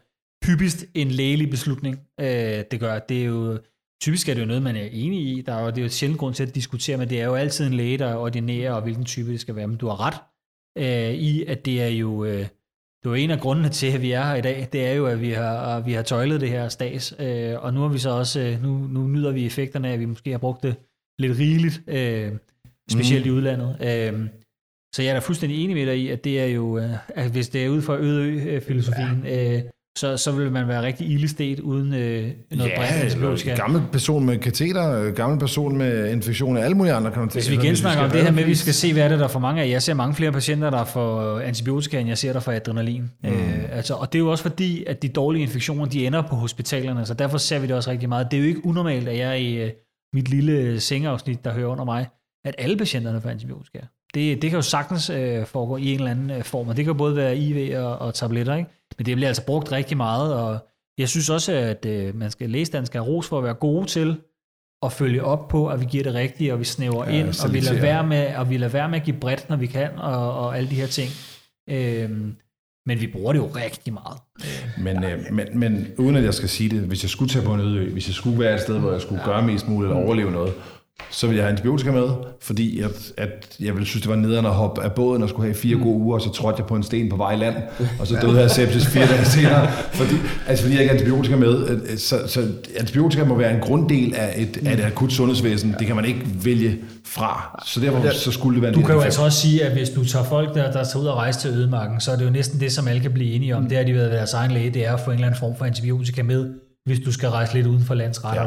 hyppigst 0.44 0.84
en 0.94 1.08
lægelig 1.08 1.50
beslutning. 1.50 2.00
Øh, 2.20 2.64
det 2.70 2.80
gør, 2.80 2.98
det 2.98 3.20
er 3.20 3.24
jo, 3.24 3.58
typisk 4.02 4.28
er 4.28 4.34
det 4.34 4.40
jo 4.40 4.46
noget, 4.46 4.62
man 4.62 4.76
er 4.76 4.88
enig 4.92 5.20
i. 5.20 5.42
Der 5.46 5.54
er 5.54 5.62
jo, 5.62 5.66
det 5.66 5.78
er 5.78 5.82
jo 5.82 5.86
et 5.86 5.92
sjældent 5.92 6.20
grund 6.20 6.34
til 6.34 6.42
at 6.42 6.54
diskutere, 6.54 6.96
men 6.96 7.10
det 7.10 7.20
er 7.20 7.24
jo 7.24 7.34
altid 7.34 7.66
en 7.66 7.74
læge, 7.74 7.98
der 7.98 8.16
ordinerer, 8.16 8.72
og 8.72 8.82
hvilken 8.82 9.04
type 9.04 9.32
det 9.32 9.40
skal 9.40 9.56
være. 9.56 9.66
Men 9.66 9.76
du 9.76 9.88
har 9.88 10.00
ret 10.06 10.14
øh, 10.78 11.14
i, 11.14 11.44
at 11.44 11.64
det 11.64 11.82
er 11.82 11.88
jo, 11.88 12.24
øh, 12.24 12.46
det 13.02 13.10
er 13.10 13.14
en 13.14 13.30
af 13.30 13.40
grundene 13.40 13.68
til, 13.68 13.86
at 13.86 14.02
vi 14.02 14.12
er 14.12 14.24
her 14.24 14.34
i 14.34 14.40
dag. 14.40 14.68
Det 14.72 14.86
er 14.86 14.92
jo, 14.92 15.06
at 15.06 15.20
vi 15.20 15.30
har, 15.30 15.80
vi 15.80 15.92
har 15.92 16.02
tøjlet 16.02 16.40
det 16.40 16.48
her 16.48 16.68
stas, 16.68 17.14
øh, 17.18 17.54
og 17.62 17.74
nu 17.74 17.80
har 17.80 17.88
vi 17.88 17.98
så 17.98 18.10
også, 18.10 18.40
øh, 18.40 18.62
nu, 18.62 18.78
nu 18.78 19.08
nyder 19.08 19.32
vi 19.32 19.46
effekterne 19.46 19.88
af, 19.88 19.92
at 19.92 20.00
vi 20.00 20.04
måske 20.04 20.30
har 20.30 20.38
brugt 20.38 20.62
det 20.62 20.76
lidt 21.18 21.38
rigeligt. 21.38 21.82
Øh, 21.86 22.32
specielt 22.90 23.26
mm. 23.26 23.32
i 23.32 23.34
udlandet. 23.34 23.76
Øhm, 23.80 24.28
så 24.94 25.02
jeg 25.02 25.08
er 25.08 25.14
da 25.14 25.18
fuldstændig 25.18 25.64
enig 25.64 25.76
med 25.76 25.86
dig 25.86 25.98
i, 25.98 26.08
at 26.08 26.24
det 26.24 26.40
er 26.40 26.46
jo, 26.46 26.78
øh, 26.78 26.90
at 27.08 27.30
hvis 27.30 27.48
det 27.48 27.64
er 27.64 27.68
ud 27.68 27.82
fra 27.82 27.96
øde-filosofien, 27.98 29.22
ja. 29.24 29.54
øh, 29.54 29.62
så, 29.98 30.16
så 30.16 30.32
vil 30.32 30.52
man 30.52 30.68
være 30.68 30.82
rigtig 30.82 31.10
ildestet 31.10 31.60
uden 31.60 31.94
øh, 31.94 32.30
noget 32.50 32.70
ja, 32.70 33.50
en 33.50 33.56
gammel 33.56 33.82
person 33.92 34.26
med 34.26 34.38
kateter, 34.38 35.02
øh, 35.02 35.14
gammel 35.14 35.38
person 35.38 35.78
med 35.78 36.12
infektion 36.12 36.56
af 36.56 36.64
alle 36.64 36.76
mulige 36.76 36.92
andre 36.92 37.10
kan 37.10 37.30
Hvis 37.32 37.50
vi 37.50 37.54
igen 37.54 37.76
snakker 37.76 38.04
om 38.04 38.10
det 38.10 38.22
her 38.22 38.30
med, 38.30 38.42
at 38.42 38.48
vi 38.48 38.54
skal 38.54 38.74
se, 38.74 38.92
hvad 38.92 39.02
er 39.02 39.08
det, 39.08 39.18
der 39.18 39.28
for 39.28 39.38
mange 39.38 39.62
af. 39.62 39.68
Jeg 39.68 39.82
ser 39.82 39.94
mange 39.94 40.14
flere 40.14 40.32
patienter, 40.32 40.70
der 40.70 40.84
får 40.84 41.40
antibiotika, 41.40 42.00
end 42.00 42.08
jeg 42.08 42.18
ser 42.18 42.32
der 42.32 42.40
for 42.40 42.52
adrenalin. 42.52 43.02
Mm. 43.22 43.28
Øh, 43.28 43.76
altså, 43.76 43.94
og 43.94 44.12
det 44.12 44.18
er 44.18 44.22
jo 44.22 44.30
også 44.30 44.42
fordi, 44.42 44.84
at 44.84 45.02
de 45.02 45.08
dårlige 45.08 45.42
infektioner, 45.42 45.84
de 45.84 46.06
ender 46.06 46.22
på 46.22 46.36
hospitalerne, 46.36 47.06
så 47.06 47.14
derfor 47.14 47.38
ser 47.38 47.58
vi 47.58 47.66
det 47.66 47.76
også 47.76 47.90
rigtig 47.90 48.08
meget. 48.08 48.30
Det 48.30 48.36
er 48.36 48.40
jo 48.40 48.48
ikke 48.48 48.66
unormalt, 48.66 49.08
at 49.08 49.18
jeg 49.18 49.40
i 49.40 49.56
øh, 49.56 49.70
mit 50.14 50.28
lille 50.28 50.80
sengeafsnit, 50.80 51.44
der 51.44 51.52
hører 51.52 51.68
under 51.68 51.84
mig, 51.84 52.06
at 52.48 52.54
alle 52.58 52.76
patienterne 52.76 53.20
får 53.20 53.30
antibiotika. 53.30 53.80
Det, 54.14 54.42
det 54.42 54.50
kan 54.50 54.56
jo 54.58 54.62
sagtens 54.62 55.10
øh, 55.10 55.46
foregå 55.46 55.76
i 55.76 55.92
en 55.92 55.98
eller 55.98 56.10
anden 56.10 56.30
øh, 56.30 56.44
form, 56.44 56.68
og 56.68 56.76
det 56.76 56.84
kan 56.84 56.96
både 56.96 57.16
være 57.16 57.36
IV 57.36 57.78
og, 57.78 57.98
og 57.98 58.14
tabletter, 58.14 58.54
ikke? 58.54 58.70
men 58.98 59.06
det 59.06 59.16
bliver 59.16 59.28
altså 59.28 59.46
brugt 59.46 59.72
rigtig 59.72 59.96
meget, 59.96 60.34
og 60.34 60.58
jeg 60.98 61.08
synes 61.08 61.30
også, 61.30 61.52
at 61.52 61.86
øh, 61.86 62.14
man 62.14 62.30
skal 62.30 62.66
den 62.72 62.86
skal 62.86 63.00
ros 63.00 63.28
for 63.28 63.38
at 63.38 63.44
være 63.44 63.54
gode 63.54 63.86
til 63.86 64.16
at 64.82 64.92
følge 64.92 65.24
op 65.24 65.48
på, 65.48 65.68
at 65.68 65.80
vi 65.80 65.84
giver 65.84 66.04
det 66.04 66.14
rigtige, 66.14 66.52
og 66.52 66.58
vi 66.58 66.64
snæver 66.64 67.04
ja, 67.08 67.18
ind, 67.18 67.44
og 67.44 67.52
vi, 67.52 67.60
lader 67.60 67.80
være 67.80 68.06
med, 68.06 68.34
og 68.36 68.50
vi 68.50 68.56
lader 68.56 68.72
være 68.72 68.88
med 68.88 68.98
at 68.98 69.04
give 69.04 69.16
bredt, 69.20 69.48
når 69.48 69.56
vi 69.56 69.66
kan, 69.66 69.90
og, 69.98 70.38
og 70.38 70.56
alle 70.56 70.70
de 70.70 70.74
her 70.74 70.86
ting. 70.86 71.10
Øhm, 71.68 72.36
men 72.86 73.00
vi 73.00 73.06
bruger 73.06 73.32
det 73.32 73.38
jo 73.38 73.46
rigtig 73.46 73.92
meget. 73.92 74.18
Men, 74.78 75.04
øh, 75.04 75.32
men, 75.32 75.46
men 75.54 75.86
uden 75.98 76.16
at 76.16 76.24
jeg 76.24 76.34
skal 76.34 76.48
sige 76.48 76.70
det, 76.70 76.80
hvis 76.80 77.02
jeg 77.02 77.10
skulle 77.10 77.28
tage 77.28 77.44
på 77.44 77.54
en 77.54 77.60
øde 77.60 77.78
ø, 77.78 77.92
hvis 77.92 78.08
jeg 78.08 78.14
skulle 78.14 78.40
være 78.40 78.54
et 78.54 78.60
sted, 78.60 78.78
hvor 78.78 78.92
jeg 78.92 79.00
skulle 79.00 79.20
ja. 79.20 79.26
gøre 79.26 79.42
mest 79.42 79.68
muligt 79.68 79.90
eller 79.90 80.04
overleve 80.04 80.30
noget, 80.30 80.54
så 81.10 81.26
vil 81.26 81.36
jeg 81.36 81.44
have 81.44 81.50
antibiotika 81.50 81.90
med, 81.90 82.08
fordi 82.40 82.80
at, 82.80 83.12
at 83.16 83.56
jeg 83.60 83.74
ville 83.74 83.86
synes, 83.86 84.02
det 84.02 84.10
var 84.10 84.16
nederen 84.16 84.46
at 84.46 84.52
hoppe 84.52 84.82
af 84.82 84.92
båden 84.92 85.22
og 85.22 85.28
skulle 85.28 85.46
have 85.46 85.54
fire 85.54 85.76
gode 85.76 85.96
uger, 85.96 86.14
og 86.14 86.22
så 86.22 86.32
trådte 86.32 86.58
jeg 86.58 86.66
på 86.66 86.74
en 86.74 86.82
sten 86.82 87.08
på 87.08 87.16
vej 87.16 87.32
i 87.32 87.36
land, 87.36 87.54
og 88.00 88.06
så 88.06 88.18
døde 88.22 88.34
jeg 88.34 88.44
af 88.44 88.50
sepsis 88.50 88.86
fire 88.86 89.06
dage 89.06 89.24
senere, 89.36 89.72
fordi, 89.72 90.14
altså 90.46 90.64
fordi 90.64 90.74
jeg 90.74 90.82
ikke 90.82 90.94
har 90.94 90.98
antibiotika 91.00 91.36
med. 91.36 91.78
Så, 91.96 92.18
så 92.26 92.48
antibiotika 92.78 93.24
må 93.24 93.34
være 93.34 93.54
en 93.54 93.60
grunddel 93.60 94.14
af 94.14 94.34
et, 94.36 94.66
af 94.66 94.72
et 94.72 94.80
akut 94.80 95.12
sundhedsvæsen. 95.12 95.74
Det 95.78 95.86
kan 95.86 95.96
man 95.96 96.04
ikke 96.04 96.20
vælge 96.44 96.78
fra. 97.04 97.62
Så 97.66 97.80
derfor 97.80 98.10
så 98.14 98.30
skulle 98.30 98.54
det 98.54 98.62
være 98.62 98.72
Du 98.72 98.82
kan 98.82 98.94
jo 98.94 99.00
altså 99.00 99.24
også 99.24 99.40
sige, 99.40 99.64
at 99.64 99.72
hvis 99.72 99.90
du 99.90 100.04
tager 100.04 100.24
folk, 100.24 100.54
der, 100.54 100.72
der 100.72 100.84
tager 100.84 100.98
ud 100.98 101.06
og 101.06 101.16
rejse 101.16 101.40
til 101.40 101.50
ødemarken, 101.50 102.00
så 102.00 102.12
er 102.12 102.16
det 102.16 102.24
jo 102.24 102.30
næsten 102.30 102.60
det, 102.60 102.72
som 102.72 102.88
alle 102.88 103.00
kan 103.00 103.12
blive 103.12 103.32
enige 103.32 103.56
om. 103.56 103.62
Mm. 103.62 103.68
Det 103.68 103.78
har 103.78 103.84
de 103.84 103.94
været 103.94 104.12
deres 104.12 104.32
egen 104.32 104.50
læge, 104.50 104.70
det 104.70 104.86
er 104.86 104.94
at 104.94 105.00
få 105.00 105.10
en 105.10 105.14
eller 105.14 105.26
anden 105.26 105.38
form 105.38 105.56
for 105.58 105.64
antibiotika 105.64 106.22
med 106.22 106.67
hvis 106.88 107.00
du 107.00 107.12
skal 107.12 107.28
rejse 107.28 107.54
lidt 107.54 107.66
uden 107.66 107.82
for 107.82 107.94
lands 107.94 108.24
ret 108.24 108.36
ja. 108.36 108.42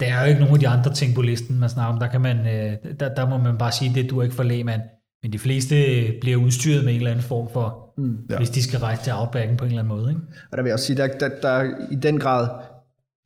Der 0.00 0.14
er 0.14 0.20
jo 0.20 0.28
ikke 0.28 0.40
nogen 0.40 0.54
af 0.54 0.60
de 0.60 0.68
andre 0.68 0.94
ting 0.94 1.14
på 1.14 1.22
listen, 1.22 1.60
man 1.60 1.68
snakker 1.68 1.94
om. 1.94 2.00
Der, 2.00 2.08
kan 2.08 2.20
man, 2.20 2.38
øh, 2.38 2.72
der, 3.00 3.14
der 3.14 3.28
må 3.28 3.38
man 3.38 3.58
bare 3.58 3.72
sige, 3.72 3.94
det 3.94 4.10
du 4.10 4.18
er 4.18 4.22
ikke 4.22 4.34
for 4.34 4.42
lægmand. 4.42 4.80
Men 5.22 5.32
de 5.32 5.38
fleste 5.38 5.74
bliver 6.20 6.36
udstyret 6.36 6.84
med 6.84 6.92
en 6.92 6.98
eller 6.98 7.10
anden 7.10 7.24
form 7.24 7.48
for, 7.52 7.94
mm. 7.98 8.18
ja. 8.30 8.38
hvis 8.38 8.50
de 8.50 8.62
skal 8.62 8.78
rejse 8.78 9.02
til 9.02 9.12
outbacken 9.12 9.56
på 9.56 9.64
en 9.64 9.70
eller 9.70 9.82
anden 9.82 9.96
måde. 9.96 10.10
Ikke? 10.10 10.20
Og 10.50 10.56
der 10.56 10.62
vil 10.62 10.68
jeg 10.68 10.74
også 10.74 10.86
sige, 10.86 10.96
der, 10.96 11.06
der, 11.06 11.28
der 11.42 11.62
i 11.90 11.94
den 11.94 12.18
grad, 12.20 12.48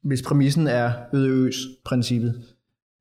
hvis 0.05 0.23
præmissen 0.23 0.67
er 0.67 0.93
ødeøs 1.15 1.57
princippet, 1.85 2.43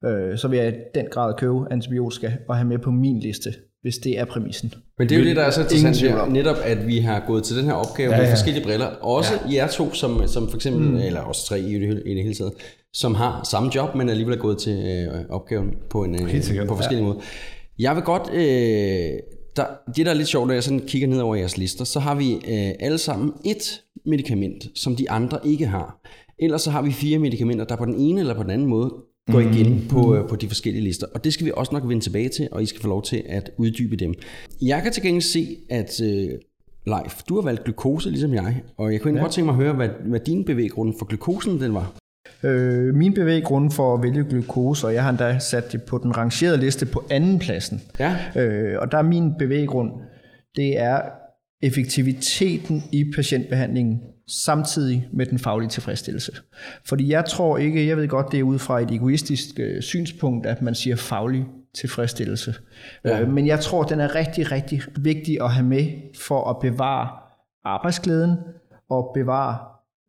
øh, 0.05 0.37
så 0.37 0.47
vil 0.47 0.59
jeg 0.59 0.73
i 0.73 0.77
den 0.95 1.05
grad 1.11 1.33
købe 1.37 1.71
antibiotika 1.71 2.31
og 2.47 2.55
have 2.55 2.67
med 2.67 2.79
på 2.79 2.91
min 2.91 3.19
liste 3.19 3.53
hvis 3.88 3.97
det 3.97 4.19
er 4.19 4.26
præmissen. 4.26 4.73
Men 4.97 5.10
det 5.10 5.15
er 5.15 5.19
jo 5.19 5.26
det, 5.26 5.36
der 5.36 5.43
er 5.43 5.52
så 5.52 5.62
interessant 5.62 5.97
her, 5.97 6.26
netop 6.26 6.56
at 6.63 6.88
vi 6.88 6.97
har 7.00 7.23
gået 7.28 7.43
til 7.43 7.58
den 7.58 7.65
her 7.65 7.73
opgave 7.73 8.12
ja, 8.12 8.17
ja. 8.17 8.21
med 8.21 8.32
forskellige 8.32 8.63
briller. 8.63 8.86
Også 8.86 9.34
ja. 9.52 9.56
jer 9.56 9.67
to, 9.67 9.93
som, 9.93 10.28
som 10.28 10.50
for 10.50 10.56
eksempel, 10.56 10.88
mm. 10.88 10.97
eller 10.97 11.21
også 11.21 11.45
tre 11.45 11.60
i 11.60 11.73
det, 11.73 12.04
i 12.06 12.13
det 12.15 12.23
hele 12.23 12.36
taget, 12.36 12.54
som 12.93 13.15
har 13.15 13.47
samme 13.52 13.71
job, 13.76 13.95
men 13.95 14.10
alligevel 14.10 14.34
er 14.38 14.41
gået 14.41 14.58
til 14.58 15.08
øh, 15.08 15.26
opgaven 15.30 15.73
på, 15.89 16.04
en, 16.04 16.15
øh, 16.15 16.67
på 16.67 16.76
forskellige 16.76 17.08
ja. 17.08 17.13
måder. 17.13 17.19
Jeg 17.80 17.95
vil 17.95 18.04
godt, 18.04 18.34
øh, 18.34 19.19
der, 19.56 19.65
det 19.95 20.06
der 20.06 20.12
er 20.12 20.15
lidt 20.15 20.28
sjovt, 20.28 20.47
når 20.47 20.54
jeg 20.54 20.63
sådan 20.63 20.80
kigger 20.88 21.08
ned 21.08 21.19
over 21.19 21.36
jeres 21.36 21.58
lister, 21.58 21.86
så 21.86 22.00
har 22.00 22.15
vi 22.15 22.34
øh, 22.34 22.71
alle 22.80 22.97
sammen 22.97 23.34
et 23.45 23.82
medicament, 24.06 24.67
som 24.76 24.95
de 24.95 25.12
andre 25.12 25.39
ikke 25.45 25.65
har. 25.65 26.02
Ellers 26.39 26.62
så 26.62 26.71
har 26.71 26.82
vi 26.82 26.91
fire 26.91 27.19
medicamenter, 27.19 27.65
der 27.65 27.76
på 27.76 27.86
den 27.86 27.95
ene 28.00 28.19
eller 28.19 28.34
på 28.34 28.43
den 28.43 28.52
anden 28.52 28.67
måde 28.67 28.93
går 29.31 29.39
igen 29.39 29.73
mm. 29.73 29.87
på, 29.87 30.15
øh, 30.15 30.29
på 30.29 30.35
de 30.35 30.47
forskellige 30.47 30.83
lister. 30.83 31.07
Og 31.13 31.23
det 31.23 31.33
skal 31.33 31.45
vi 31.45 31.51
også 31.55 31.73
nok 31.73 31.83
vende 31.87 32.03
tilbage 32.03 32.29
til, 32.29 32.47
og 32.51 32.63
I 32.63 32.65
skal 32.65 32.81
få 32.81 32.87
lov 32.87 33.03
til 33.03 33.23
at 33.25 33.51
uddybe 33.57 33.95
dem. 33.95 34.13
Jeg 34.61 34.83
kan 34.83 34.91
til 34.91 35.03
gengæld 35.03 35.21
se, 35.21 35.57
at 35.69 36.01
uh, 36.01 36.07
Leif, 36.87 37.23
du 37.29 37.35
har 37.35 37.41
valgt 37.41 37.63
glukose 37.63 38.09
ligesom 38.09 38.33
jeg, 38.33 38.61
og 38.77 38.93
jeg 38.93 39.01
kunne 39.01 39.15
ja. 39.15 39.21
godt 39.21 39.33
tænke 39.33 39.45
mig 39.45 39.53
at 39.53 39.63
høre, 39.63 39.73
hvad, 39.73 39.89
hvad 40.05 40.19
din 40.19 40.45
bevæggrund 40.45 40.93
for 40.99 41.05
glukosen 41.05 41.61
den 41.61 41.73
var. 41.73 41.93
Øh, 42.43 42.95
min 42.95 43.13
bevæggrund 43.13 43.71
for 43.71 43.93
at 43.93 44.03
vælge 44.03 44.23
glukose, 44.29 44.87
og 44.87 44.93
jeg 44.93 45.03
har 45.03 45.09
endda 45.09 45.39
sat 45.39 45.71
det 45.71 45.83
på 45.83 45.97
den 45.97 46.17
rangerede 46.17 46.57
liste 46.57 46.85
på 46.85 47.03
anden 47.09 47.39
pladsen. 47.39 47.81
Ja. 47.99 48.15
Øh, 48.35 48.79
og 48.79 48.91
der 48.91 48.97
er 48.97 49.01
min 49.01 49.33
bevæggrund, 49.39 49.91
det 50.55 50.79
er 50.79 51.01
effektiviteten 51.61 52.83
i 52.91 53.11
patientbehandlingen 53.15 54.01
samtidig 54.27 55.09
med 55.13 55.25
den 55.25 55.39
faglige 55.39 55.69
tilfredsstillelse. 55.69 56.31
Fordi 56.85 57.11
jeg 57.11 57.25
tror 57.25 57.57
ikke, 57.57 57.87
jeg 57.87 57.97
ved 57.97 58.07
godt, 58.07 58.31
det 58.31 58.39
er 58.39 58.43
ud 58.43 58.59
fra 58.59 58.81
et 58.81 58.91
egoistisk 58.91 59.59
øh, 59.59 59.81
synspunkt, 59.81 60.45
at 60.45 60.61
man 60.61 60.75
siger 60.75 60.95
faglig 60.95 61.45
tilfredsstillelse. 61.75 62.55
Ja. 63.05 63.21
Øh, 63.21 63.29
men 63.29 63.47
jeg 63.47 63.59
tror, 63.59 63.83
den 63.83 63.99
er 63.99 64.15
rigtig, 64.15 64.51
rigtig 64.51 64.81
vigtig 64.99 65.41
at 65.41 65.51
have 65.51 65.65
med 65.65 65.87
for 66.19 66.49
at 66.49 66.57
bevare 66.61 67.09
arbejdsglæden 67.65 68.37
og 68.89 69.11
bevare 69.13 69.57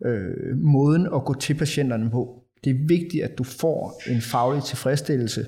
øh, 0.07 0.57
måden 0.57 1.09
at 1.15 1.25
gå 1.25 1.35
til 1.35 1.55
patienterne 1.55 2.11
på. 2.11 2.43
Det 2.65 2.71
er 2.71 2.87
vigtigt, 2.89 3.25
at 3.25 3.39
du 3.39 3.45
får 3.45 4.03
en 4.11 4.21
faglig 4.21 4.63
tilfredsstillelse. 4.63 5.47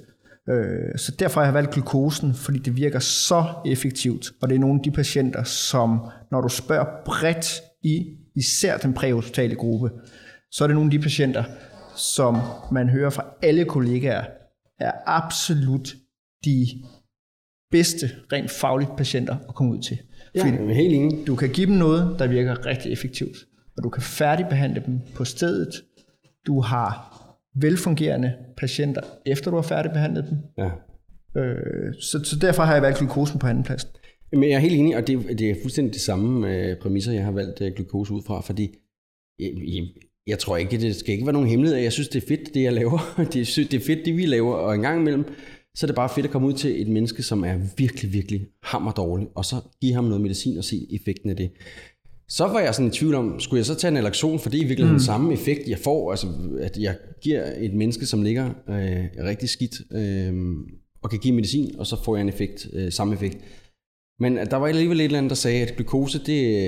Øh, 0.49 0.99
så 0.99 1.13
derfor 1.19 1.41
har 1.41 1.47
jeg 1.47 1.55
valgt 1.55 1.71
glukosen, 1.71 2.35
fordi 2.35 2.59
det 2.59 2.77
virker 2.77 2.99
så 2.99 3.45
effektivt. 3.67 4.31
Og 4.43 4.49
det 4.49 4.55
er 4.55 4.59
nogle 4.59 4.79
af 4.81 4.83
de 4.85 4.91
patienter, 4.91 5.43
som 5.43 6.01
når 6.31 6.41
du 6.41 6.49
spørger 6.49 6.85
bredt 7.05 7.61
i 7.83 8.17
især 8.37 8.77
den 8.77 8.95
præhospitale 8.95 9.55
gruppe, 9.55 9.91
så 10.51 10.65
er 10.65 10.69
det 10.69 10.75
nogle 10.75 10.89
af 10.89 10.91
de 10.91 10.99
patienter, 10.99 11.45
som 11.97 12.37
man 12.73 12.89
hører 12.89 13.11
fra 13.11 13.25
alle 13.43 13.65
kollegaer, 13.65 14.25
er 14.79 14.93
absolut 15.07 15.95
de 16.45 16.67
bedste, 17.71 18.11
rent 18.33 18.51
fagligt 18.51 18.97
patienter 18.97 19.37
at 19.49 19.55
komme 19.55 19.73
ud 19.73 19.83
til. 19.83 19.99
Ja, 20.35 20.45
Fordi 20.45 20.57
er 20.57 20.75
helt 20.75 20.95
enig. 20.95 21.27
Du 21.27 21.37
kan 21.37 21.49
give 21.49 21.67
dem 21.67 21.75
noget, 21.75 22.19
der 22.19 22.27
virker 22.27 22.67
rigtig 22.67 22.93
effektivt, 22.93 23.37
og 23.77 23.83
du 23.83 23.89
kan 23.89 24.03
færdigbehandle 24.03 24.83
dem 24.87 25.01
på 25.15 25.25
stedet. 25.25 25.83
Du 26.47 26.61
har 26.61 27.17
velfungerende 27.55 28.35
patienter, 28.57 29.01
efter 29.27 29.51
du 29.51 29.57
har 29.57 29.63
færdigbehandlet 29.63 30.27
dem. 30.31 30.39
Ja. 30.59 30.71
Øh, 31.41 31.95
så, 32.01 32.25
så 32.25 32.37
derfor 32.41 32.63
har 32.63 32.73
jeg 32.73 32.83
valgt 32.83 32.99
glukosen 32.99 33.39
på 33.39 33.47
anden 33.47 33.65
plads. 33.65 33.87
Men 34.33 34.43
jeg 34.43 34.53
er 34.53 34.59
helt 34.59 34.75
enig, 34.75 34.97
og 34.97 35.07
det, 35.07 35.39
det 35.39 35.51
er 35.51 35.55
fuldstændig 35.63 35.95
de 35.95 36.01
samme 36.01 36.55
øh, 36.55 36.77
præmisser, 36.77 37.13
jeg 37.13 37.25
har 37.25 37.33
valgt 37.33 37.61
øh, 37.61 37.73
glukose 37.73 38.13
ud 38.15 38.23
fra, 38.27 38.41
fordi 38.41 38.75
jeg, 39.39 39.53
jeg 40.27 40.39
tror 40.39 40.57
ikke, 40.57 40.81
det 40.81 40.97
skal 40.97 41.13
ikke 41.13 41.27
være 41.27 41.33
nogen 41.33 41.49
hemmelighed. 41.49 41.79
Jeg 41.79 41.93
synes, 41.93 42.09
det 42.09 42.23
er 42.23 42.27
fedt, 42.27 42.55
det 42.55 42.63
jeg 42.63 42.73
laver. 42.73 43.15
det, 43.33 43.59
er, 43.59 43.67
det 43.71 43.75
er 43.75 43.85
fedt, 43.87 44.05
det 44.05 44.17
vi 44.17 44.27
laver, 44.27 44.55
og 44.55 44.75
en 44.75 44.81
gang 44.81 45.01
imellem, 45.01 45.25
så 45.75 45.87
er 45.87 45.89
det 45.89 45.97
bare 45.97 46.09
fedt 46.15 46.27
at 46.27 46.33
komme 46.33 46.49
ud 46.49 46.53
til 46.53 46.83
et 46.83 46.89
menneske, 46.89 47.23
som 47.23 47.45
er 47.45 47.59
virkelig, 47.77 48.13
virkelig 48.13 48.47
hammer 48.63 48.93
dårlig, 48.93 49.29
og 49.35 49.45
så 49.45 49.57
give 49.81 49.95
ham 49.95 50.05
noget 50.05 50.21
medicin 50.21 50.59
og 50.59 50.65
se 50.65 50.87
effekten 50.93 51.31
af 51.31 51.37
det. 51.37 51.51
Så 52.29 52.47
var 52.47 52.61
jeg 52.61 52.75
sådan 52.75 52.89
i 52.89 52.95
tvivl 52.95 53.15
om, 53.15 53.41
skulle 53.41 53.59
jeg 53.59 53.67
så 53.67 53.75
tage 53.75 53.89
en 53.89 53.95
naloxon, 53.95 54.39
for 54.39 54.51
det 54.51 54.59
er 54.59 54.63
i 54.63 54.67
virkeligheden 54.67 54.95
mm. 54.95 54.99
den 54.99 55.07
samme 55.07 55.33
effekt, 55.33 55.69
jeg 55.69 55.79
får, 55.79 56.11
altså 56.11 56.27
at 56.61 56.77
jeg 56.77 56.97
giver 57.23 57.53
et 57.59 57.75
menneske, 57.75 58.07
som 58.07 58.23
ligger 58.23 58.47
øh, 58.69 59.25
rigtig 59.25 59.49
skidt, 59.49 59.81
øh, 59.93 60.57
og 61.03 61.11
kan 61.11 61.19
give 61.19 61.35
medicin, 61.35 61.79
og 61.79 61.87
så 61.87 62.05
får 62.05 62.17
jeg 62.17 62.23
en 62.23 62.29
effekt, 62.29 62.69
øh, 62.73 62.93
samme 62.93 63.15
effekt. 63.15 63.39
Men 64.21 64.37
der 64.37 64.57
var 64.57 64.67
alligevel 64.67 65.01
et 65.01 65.05
eller 65.05 65.19
andet, 65.19 65.31
der 65.31 65.37
sagde, 65.37 65.63
at 65.63 65.77
glukose, 65.77 66.19
det, 66.19 66.65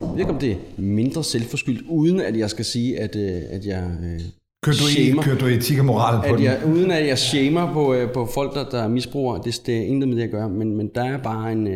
jeg 0.00 0.08
ved 0.10 0.18
ikke 0.18 0.32
om 0.32 0.38
det 0.38 0.52
er 0.52 0.56
mindre 0.76 1.24
selvforskyldt, 1.24 1.82
uden 1.88 2.20
at 2.20 2.36
jeg 2.36 2.50
skal 2.50 2.64
sige, 2.64 3.00
at, 3.00 3.16
øh, 3.16 3.42
at 3.50 3.66
jeg 3.66 3.90
øh, 4.04 4.20
Kører 4.62 4.76
du, 4.76 5.20
i, 5.20 5.22
kører 5.22 5.38
du 5.38 5.46
etik 5.46 5.78
og 5.78 5.84
moral 5.84 6.28
på 6.28 6.34
at 6.34 6.38
den? 6.38 6.44
jeg, 6.44 6.60
uden 6.66 6.90
at 6.90 7.06
jeg 7.06 7.18
shamer 7.18 7.72
på, 7.72 7.94
øh, 7.94 8.12
på 8.12 8.26
folk, 8.34 8.54
der, 8.54 8.68
der 8.68 8.88
misbruger, 8.88 9.38
det, 9.38 9.62
det 9.66 9.76
er 9.76 9.82
intet 9.82 10.08
med 10.08 10.16
det 10.16 10.22
at 10.22 10.30
gøre, 10.30 10.48
men, 10.48 10.76
men 10.76 10.90
der 10.94 11.04
er 11.04 11.18
bare 11.18 11.52
en... 11.52 11.68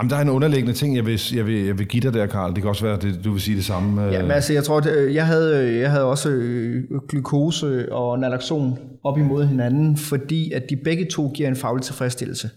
Øh, 0.00 0.02
Jamen, 0.02 0.10
der 0.10 0.16
er 0.16 0.20
en 0.20 0.28
underliggende 0.28 0.72
ting, 0.72 0.96
jeg 0.96 1.06
vil, 1.06 1.20
jeg 1.34 1.46
vil, 1.46 1.64
jeg 1.66 1.78
vil 1.78 1.86
give 1.86 2.00
dig 2.00 2.14
der, 2.14 2.26
Karl. 2.26 2.54
Det 2.54 2.62
kan 2.62 2.68
også 2.68 2.84
være, 2.84 2.94
at 2.94 3.24
du 3.24 3.32
vil 3.32 3.40
sige 3.40 3.56
det 3.56 3.64
samme. 3.64 4.02
Ja, 4.02 4.22
men 4.22 4.30
altså, 4.30 4.52
jeg 4.52 4.64
tror, 4.64 4.78
at 4.78 5.14
jeg 5.14 5.26
havde, 5.26 5.78
jeg 5.80 5.90
havde 5.90 6.04
også 6.04 6.28
øh, 6.28 6.84
glukose 7.08 7.92
og 7.92 8.18
naloxon 8.18 8.78
op 9.04 9.18
imod 9.18 9.44
hinanden, 9.46 9.96
fordi 9.96 10.52
at 10.52 10.70
de 10.70 10.76
begge 10.76 11.06
to 11.10 11.28
giver 11.34 11.48
en 11.48 11.56
faglig 11.56 11.84
tilfredsstillelse 11.84 12.50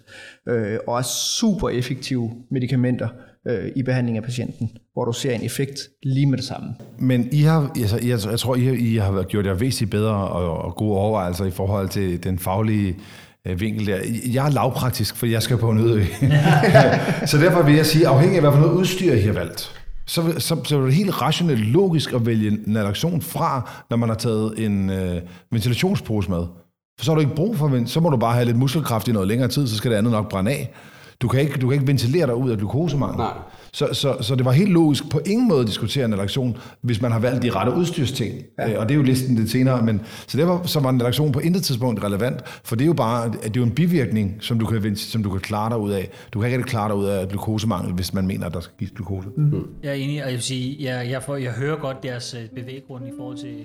øh, 0.49 0.77
og 0.87 0.97
er 0.97 1.01
super 1.37 1.69
effektive 1.69 2.31
medicamenter 2.51 3.07
øh, 3.47 3.71
i 3.75 3.83
behandling 3.83 4.17
af 4.17 4.23
patienten, 4.23 4.69
hvor 4.93 5.05
du 5.05 5.13
ser 5.13 5.31
en 5.31 5.45
effekt 5.45 5.79
lige 6.03 6.25
med 6.25 6.37
det 6.37 6.45
samme. 6.45 6.67
Men 6.99 7.29
I 7.31 7.41
har, 7.41 7.71
altså, 7.75 7.97
jeg, 7.97 8.31
jeg 8.31 8.39
tror, 8.39 8.55
I 8.55 8.65
har, 8.65 8.73
I 8.73 8.95
har 8.95 9.23
gjort 9.23 9.45
jer 9.45 9.53
væsentligt 9.53 9.91
bedre 9.91 10.15
og, 10.15 10.57
og 10.57 10.75
gode 10.75 10.97
overvejelser 10.97 11.45
i 11.45 11.51
forhold 11.51 11.89
til 11.89 12.23
den 12.23 12.39
faglige 12.39 12.89
øh, 12.89 12.95
Øh, 13.47 13.59
vinkel 13.59 13.87
der. 13.87 13.99
Jeg 14.33 14.45
er 14.45 14.49
lavpraktisk, 14.49 15.15
for 15.15 15.25
jeg 15.25 15.43
skal 15.43 15.57
på 15.57 15.69
en 15.69 15.79
øde 15.79 16.07
Så 17.31 17.37
derfor 17.37 17.61
vil 17.61 17.75
jeg 17.75 17.85
sige, 17.85 18.07
afhængig 18.07 18.35
af, 18.35 18.41
hvad 18.41 18.51
for 18.51 18.59
noget 18.59 18.73
udstyr 18.73 19.13
I 19.13 19.21
har 19.21 19.33
valgt, 19.33 19.83
så, 20.07 20.33
så, 20.37 20.63
så 20.63 20.79
er 20.79 20.85
det 20.85 20.93
helt 20.93 21.21
rationelt 21.21 21.67
logisk 21.67 22.13
at 22.13 22.25
vælge 22.25 22.57
naloxon 22.65 23.21
fra, 23.21 23.69
når 23.89 23.97
man 23.97 24.09
har 24.09 24.15
taget 24.15 24.65
en 24.65 24.89
øh, 24.89 25.21
ventilationspose 25.51 26.29
med. 26.29 26.45
For 26.97 27.05
så 27.05 27.11
har 27.11 27.15
du 27.15 27.21
ikke 27.21 27.35
brug 27.35 27.57
for 27.57 27.85
så 27.85 27.99
må 27.99 28.09
du 28.09 28.17
bare 28.17 28.33
have 28.33 28.45
lidt 28.45 28.57
muskelkraft 28.57 29.07
i 29.07 29.11
noget 29.11 29.27
længere 29.27 29.47
tid, 29.47 29.67
så 29.67 29.77
skal 29.77 29.91
det 29.91 29.97
andet 29.97 30.11
nok 30.11 30.29
brænde 30.29 30.51
af. 30.51 30.73
Du 31.23 31.27
kan 31.27 31.41
ikke, 31.41 31.53
du 31.53 31.67
kan 31.67 31.73
ikke 31.73 31.87
ventilere 31.87 32.27
dig 32.27 32.35
ud 32.35 32.51
af 32.51 32.57
glukosemangel. 32.57 33.17
Nej. 33.17 33.33
Så, 33.73 33.87
så, 33.91 34.17
så 34.21 34.35
det 34.35 34.45
var 34.45 34.51
helt 34.51 34.71
logisk 34.71 35.09
på 35.09 35.21
ingen 35.25 35.47
måde 35.47 35.61
at 35.61 35.67
diskutere 35.67 36.05
en 36.05 36.13
relation, 36.13 36.57
hvis 36.81 37.01
man 37.01 37.11
har 37.11 37.19
valgt 37.19 37.43
de 37.43 37.49
rette 37.49 37.71
udstyrsting. 37.71 38.35
Ja. 38.59 38.71
Øh, 38.71 38.79
og 38.79 38.89
det 38.89 38.93
er 38.93 38.95
jo 38.95 39.03
listen 39.03 39.35
lidt 39.35 39.51
senere. 39.51 39.85
Men, 39.85 40.01
så 40.27 40.37
derfor 40.37 40.67
så 40.67 40.79
var 40.79 40.89
en 40.89 41.01
relation 41.01 41.31
på 41.31 41.39
intet 41.39 41.63
tidspunkt 41.63 42.03
relevant, 42.03 42.41
for 42.63 42.75
det 42.75 42.83
er 42.83 42.87
jo 42.87 42.93
bare 42.93 43.31
det 43.31 43.45
er 43.45 43.51
jo 43.57 43.63
en 43.63 43.71
bivirkning, 43.71 44.37
som 44.39 44.59
du, 44.59 44.65
kan, 44.65 44.95
som 44.95 45.23
du 45.23 45.29
kan 45.29 45.39
klare 45.39 45.69
dig 45.69 45.77
ud 45.77 45.91
af. 45.91 46.09
Du 46.33 46.39
kan 46.39 46.51
ikke 46.51 46.63
klare 46.63 46.87
dig 46.89 46.97
ud 46.97 47.05
af 47.05 47.27
glukosemangel, 47.29 47.93
hvis 47.93 48.13
man 48.13 48.27
mener, 48.27 48.45
at 48.45 48.53
der 48.53 48.59
skal 48.59 48.75
gives 48.79 48.91
glukose. 48.91 49.27
Mm. 49.37 49.67
Jeg 49.83 49.89
er 49.89 49.93
enig, 49.93 50.23
og 50.23 50.29
jeg 50.29 50.33
vil 50.33 50.43
sige, 50.43 50.77
jeg, 50.79 51.09
jeg, 51.09 51.23
får, 51.23 51.35
jeg 51.35 51.51
hører 51.51 51.75
godt 51.75 52.03
deres 52.03 52.33
øh, 52.33 52.61
bevæggrund 52.61 53.07
i 53.07 53.11
forhold 53.17 53.37
til 53.37 53.55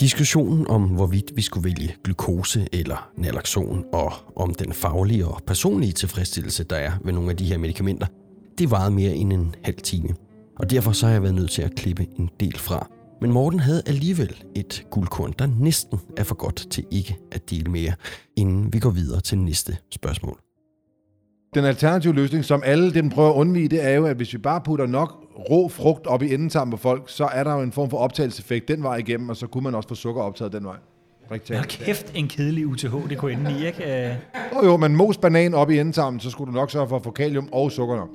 Diskussionen 0.00 0.68
om, 0.68 0.82
hvorvidt 0.82 1.32
vi 1.36 1.42
skulle 1.42 1.64
vælge 1.64 1.94
glukose 2.04 2.68
eller 2.72 3.10
naloxon, 3.16 3.84
og 3.92 4.12
om 4.36 4.54
den 4.54 4.72
faglige 4.72 5.26
og 5.26 5.40
personlige 5.46 5.92
tilfredsstillelse, 5.92 6.64
der 6.64 6.76
er 6.76 6.92
ved 7.04 7.12
nogle 7.12 7.30
af 7.30 7.36
de 7.36 7.44
her 7.44 7.58
medicamenter, 7.58 8.06
det 8.58 8.70
varede 8.70 8.90
mere 8.90 9.14
end 9.14 9.32
en 9.32 9.54
halv 9.64 9.76
time. 9.76 10.08
Og 10.58 10.70
derfor 10.70 10.92
så 10.92 11.06
har 11.06 11.12
jeg 11.12 11.22
været 11.22 11.34
nødt 11.34 11.50
til 11.50 11.62
at 11.62 11.74
klippe 11.74 12.06
en 12.18 12.30
del 12.40 12.58
fra. 12.58 12.88
Men 13.20 13.32
Morten 13.32 13.60
havde 13.60 13.82
alligevel 13.86 14.42
et 14.54 14.86
guldkorn, 14.90 15.34
der 15.38 15.46
næsten 15.46 15.98
er 16.16 16.24
for 16.24 16.34
godt 16.34 16.66
til 16.70 16.84
ikke 16.90 17.18
at 17.32 17.50
dele 17.50 17.70
mere, 17.70 17.92
inden 18.36 18.72
vi 18.72 18.78
går 18.78 18.90
videre 18.90 19.20
til 19.20 19.38
næste 19.38 19.76
spørgsmål. 19.90 20.41
Den 21.54 21.64
alternative 21.64 22.14
løsning, 22.14 22.44
som 22.44 22.62
alle 22.64 22.94
den 22.94 23.10
prøver 23.10 23.30
at 23.30 23.34
undvige, 23.34 23.68
det 23.68 23.84
er 23.84 23.90
jo, 23.90 24.06
at 24.06 24.16
hvis 24.16 24.32
vi 24.32 24.38
bare 24.38 24.60
putter 24.60 24.86
nok 24.86 25.24
rå 25.50 25.68
frugt 25.68 26.06
op 26.06 26.22
i 26.22 26.34
endetarmen 26.34 26.70
på 26.70 26.76
folk, 26.76 27.02
så 27.06 27.24
er 27.24 27.44
der 27.44 27.54
jo 27.54 27.60
en 27.60 27.72
form 27.72 27.90
for 27.90 27.98
optagelseseffekt 27.98 28.68
den 28.68 28.82
vej 28.82 28.96
igennem, 28.96 29.28
og 29.28 29.36
så 29.36 29.46
kunne 29.46 29.64
man 29.64 29.74
også 29.74 29.88
få 29.88 29.94
sukker 29.94 30.22
optaget 30.22 30.52
den 30.52 30.64
vej. 30.64 30.76
Rigtig. 31.30 31.54
Ja, 31.54 31.62
kæft 31.62 32.12
en 32.14 32.28
kedelig 32.28 32.66
UTH, 32.66 33.08
det 33.08 33.18
kunne 33.18 33.32
ende 33.32 33.56
i, 33.60 33.66
ikke? 33.66 34.18
Oh, 34.52 34.66
jo, 34.66 34.76
men 34.76 34.96
mos 34.96 35.18
banan 35.18 35.54
op 35.54 35.70
i 35.70 35.78
endetarmen, 35.78 36.20
så 36.20 36.30
skulle 36.30 36.52
du 36.52 36.56
nok 36.56 36.70
sørge 36.70 36.88
for 36.88 36.96
at 36.96 37.04
få 37.04 37.10
kalium 37.10 37.48
og 37.52 37.72
sukker 37.72 37.96
nok. 37.96 38.10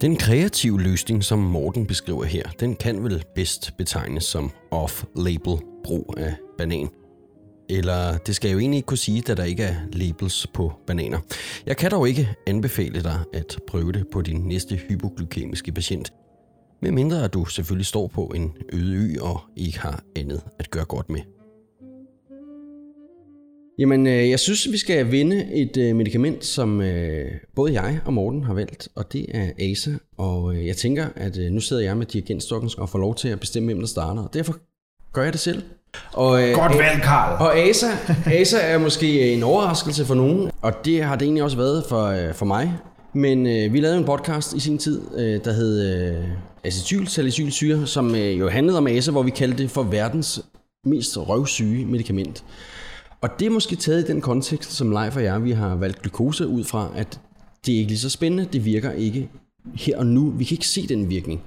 Den 0.00 0.16
kreative 0.16 0.80
løsning, 0.82 1.24
som 1.24 1.38
Morten 1.38 1.86
beskriver 1.86 2.24
her, 2.24 2.42
den 2.60 2.76
kan 2.76 3.04
vel 3.04 3.24
bedst 3.34 3.76
betegnes 3.78 4.24
som 4.24 4.50
off-label 4.70 5.82
brug 5.84 6.14
af 6.16 6.34
banan. 6.58 6.88
Eller 7.68 8.18
det 8.18 8.36
skal 8.36 8.48
jeg 8.48 8.54
jo 8.54 8.58
egentlig 8.58 8.76
ikke 8.76 8.86
kunne 8.86 8.98
sige, 8.98 9.20
da 9.20 9.34
der 9.34 9.44
ikke 9.44 9.62
er 9.62 9.76
labels 9.92 10.46
på 10.46 10.72
bananer. 10.86 11.18
Jeg 11.66 11.76
kan 11.76 11.90
dog 11.90 12.08
ikke 12.08 12.28
anbefale 12.46 13.02
dig 13.02 13.20
at 13.32 13.58
prøve 13.66 13.92
det 13.92 14.08
på 14.12 14.22
din 14.22 14.40
næste 14.40 14.76
hypoglykemiske 14.76 15.72
patient. 15.72 16.12
Medmindre 16.82 17.24
at 17.24 17.34
du 17.34 17.44
selvfølgelig 17.44 17.86
står 17.86 18.06
på 18.06 18.32
en 18.34 18.52
øde 18.72 18.96
ø 18.96 19.20
og 19.20 19.40
ikke 19.56 19.78
har 19.78 20.02
andet 20.16 20.42
at 20.58 20.70
gøre 20.70 20.84
godt 20.84 21.10
med. 21.10 21.20
Jamen, 23.78 24.06
øh, 24.06 24.30
jeg 24.30 24.40
synes, 24.40 24.72
vi 24.72 24.76
skal 24.76 25.10
vinde 25.10 25.54
et 25.54 25.76
øh, 25.76 25.96
medicament, 25.96 26.44
som 26.44 26.80
øh, 26.80 27.30
både 27.54 27.72
jeg 27.72 28.00
og 28.04 28.12
Morten 28.12 28.42
har 28.44 28.54
valgt, 28.54 28.88
og 28.94 29.12
det 29.12 29.26
er 29.28 29.50
ASA. 29.58 29.90
Og 30.16 30.66
jeg 30.66 30.76
tænker, 30.76 31.06
at 31.16 31.38
nu 31.50 31.60
sidder 31.60 31.82
jeg 31.82 31.96
med 31.96 32.06
dirigentstokken 32.06 32.70
og 32.78 32.88
får 32.88 32.98
lov 32.98 33.14
til 33.14 33.28
at 33.28 33.40
bestemme, 33.40 33.66
hvem 33.66 33.78
der 33.78 33.86
starter, 33.86 34.22
og 34.22 34.34
derfor 34.34 34.56
gør 35.12 35.22
jeg 35.22 35.32
det 35.32 35.40
selv. 35.40 35.62
Og, 36.12 36.42
øh, 36.42 36.54
Godt 36.54 36.78
valg, 36.78 37.02
Karl. 37.02 37.42
Og 37.42 37.58
Asa, 37.58 37.86
Asa 38.26 38.58
er 38.60 38.78
måske 38.78 39.32
en 39.32 39.42
overraskelse 39.42 40.04
for 40.04 40.14
nogen, 40.14 40.50
og 40.62 40.84
det 40.84 41.04
har 41.04 41.16
det 41.16 41.24
egentlig 41.24 41.42
også 41.42 41.56
været 41.56 41.84
for, 41.88 42.06
øh, 42.06 42.34
for 42.34 42.46
mig. 42.46 42.72
Men 43.12 43.46
øh, 43.46 43.72
vi 43.72 43.80
lavede 43.80 43.98
en 43.98 44.04
podcast 44.04 44.52
i 44.52 44.60
sin 44.60 44.78
tid, 44.78 45.00
øh, 45.16 45.40
der 45.44 45.52
hed 45.52 45.94
øh, 45.94 46.24
acetylsalicylsyre, 46.64 47.86
som 47.86 48.14
øh, 48.14 48.38
jo 48.38 48.48
handlede 48.48 48.78
om 48.78 48.86
Asa, 48.86 49.10
hvor 49.10 49.22
vi 49.22 49.30
kaldte 49.30 49.62
det 49.62 49.70
for 49.70 49.82
verdens 49.82 50.40
mest 50.86 51.18
røvsyge 51.18 51.86
medicament. 51.86 52.44
Og 53.20 53.30
det 53.38 53.46
er 53.46 53.50
måske 53.50 53.76
taget 53.76 54.04
i 54.04 54.12
den 54.12 54.20
kontekst, 54.20 54.72
som 54.72 54.90
Leif 54.90 55.16
og 55.16 55.22
jeg, 55.24 55.44
vi 55.44 55.50
har 55.52 55.74
valgt 55.74 56.02
glukose 56.02 56.46
ud 56.46 56.64
fra, 56.64 56.88
at 56.96 57.20
det 57.66 57.74
er 57.74 57.78
ikke 57.78 57.90
lige 57.90 57.98
så 57.98 58.10
spændende, 58.10 58.48
det 58.52 58.64
virker 58.64 58.92
ikke 58.92 59.28
her 59.74 59.98
og 59.98 60.06
nu. 60.06 60.30
Vi 60.30 60.44
kan 60.44 60.54
ikke 60.54 60.68
se 60.68 60.88
den 60.88 61.10
virkning. 61.10 61.42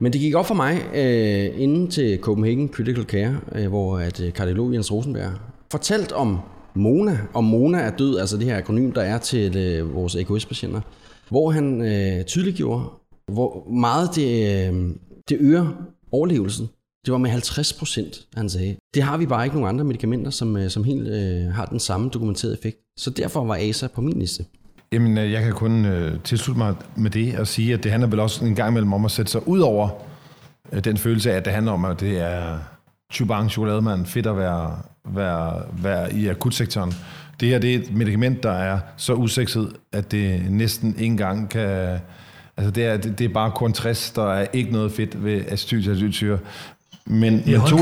Men 0.00 0.12
det 0.12 0.20
gik 0.20 0.34
op 0.34 0.46
for 0.46 0.54
mig 0.54 0.82
øh, 0.94 1.62
inden 1.62 1.90
til 1.90 2.18
Copenhagen 2.20 2.68
Critical 2.68 3.04
Care, 3.04 3.40
øh, 3.54 3.68
hvor 3.68 3.98
at 3.98 4.20
øh, 4.20 4.32
kardiolog 4.32 4.74
Jens 4.74 4.92
Rosenberg 4.92 5.32
fortalt 5.70 6.12
om 6.12 6.38
Mona, 6.74 7.18
om 7.34 7.44
Mona 7.44 7.78
er 7.78 7.96
død, 7.96 8.18
altså 8.18 8.36
det 8.36 8.46
her 8.46 8.58
akronym, 8.58 8.92
der 8.92 9.02
er 9.02 9.18
til 9.18 9.56
øh, 9.56 9.94
vores 9.94 10.16
AKS-patienter, 10.16 10.80
hvor 11.28 11.50
han 11.50 11.82
øh, 11.82 12.24
tydeliggjorde, 12.24 12.84
hvor 13.32 13.70
meget 13.70 14.10
det, 14.14 14.68
øh, 14.68 14.94
det 15.28 15.36
øger 15.40 15.66
overlevelsen. 16.12 16.68
Det 17.06 17.12
var 17.12 17.18
med 17.18 17.30
50 17.30 17.72
procent, 17.72 18.26
han 18.34 18.48
sagde. 18.48 18.76
Det 18.94 19.02
har 19.02 19.16
vi 19.16 19.26
bare 19.26 19.44
ikke 19.44 19.56
nogen 19.56 19.68
andre 19.68 19.84
medicamenter, 19.84 20.30
som, 20.30 20.56
øh, 20.56 20.70
som 20.70 20.84
helt 20.84 21.08
øh, 21.08 21.52
har 21.52 21.66
den 21.66 21.80
samme 21.80 22.10
dokumenterede 22.10 22.56
effekt. 22.56 22.78
Så 22.98 23.10
derfor 23.10 23.44
var 23.44 23.56
ASA 23.56 23.86
på 23.86 24.00
min 24.00 24.18
liste. 24.18 24.44
Jamen, 24.92 25.18
øh, 25.18 25.32
jeg 25.32 25.42
kan 25.42 25.52
kun 25.52 25.84
øh, 25.84 26.20
tilslutte 26.24 26.58
mig 26.58 26.74
med 26.96 27.10
det 27.10 27.38
og 27.38 27.46
sige, 27.46 27.74
at 27.74 27.84
det 27.84 27.90
handler 27.90 28.08
vel 28.08 28.20
også 28.20 28.44
en 28.44 28.54
gang 28.54 28.70
imellem 28.70 28.92
om 28.92 29.04
at 29.04 29.10
sætte 29.10 29.32
sig 29.32 29.48
ud 29.48 29.60
over 29.60 29.88
øh, 30.72 30.84
den 30.84 30.96
følelse 30.96 31.32
af, 31.32 31.36
at 31.36 31.44
det 31.44 31.52
handler 31.52 31.72
om, 31.72 31.84
at 31.84 32.00
det 32.00 32.20
er 32.20 32.58
chubang 33.12 33.50
chokolademand, 33.50 34.06
fedt 34.06 34.26
at 34.26 34.36
være, 34.36 34.78
være, 35.04 35.62
være 35.82 36.14
i 36.14 36.28
akutsektoren. 36.28 36.94
Det 37.40 37.48
her 37.48 37.58
det 37.58 37.74
er 37.74 37.78
et 37.78 37.94
medicament, 37.94 38.42
der 38.42 38.50
er 38.50 38.78
så 38.96 39.14
usekset, 39.14 39.72
at 39.92 40.12
det 40.12 40.50
næsten 40.50 40.90
ikke 40.90 41.04
engang 41.04 41.48
kan... 41.48 41.98
Altså, 42.56 42.70
det 42.70 42.86
er, 42.86 42.96
det, 42.96 43.18
det 43.18 43.24
er 43.24 43.34
bare 43.34 43.50
kun 43.50 43.72
60, 43.72 44.10
der 44.10 44.32
er 44.32 44.46
ikke 44.52 44.72
noget 44.72 44.92
fedt 44.92 45.24
ved 45.24 45.42
acetylsalicylsyre. 45.48 46.38
Men, 47.06 47.42
men, 47.46 47.60
to, 47.60 47.76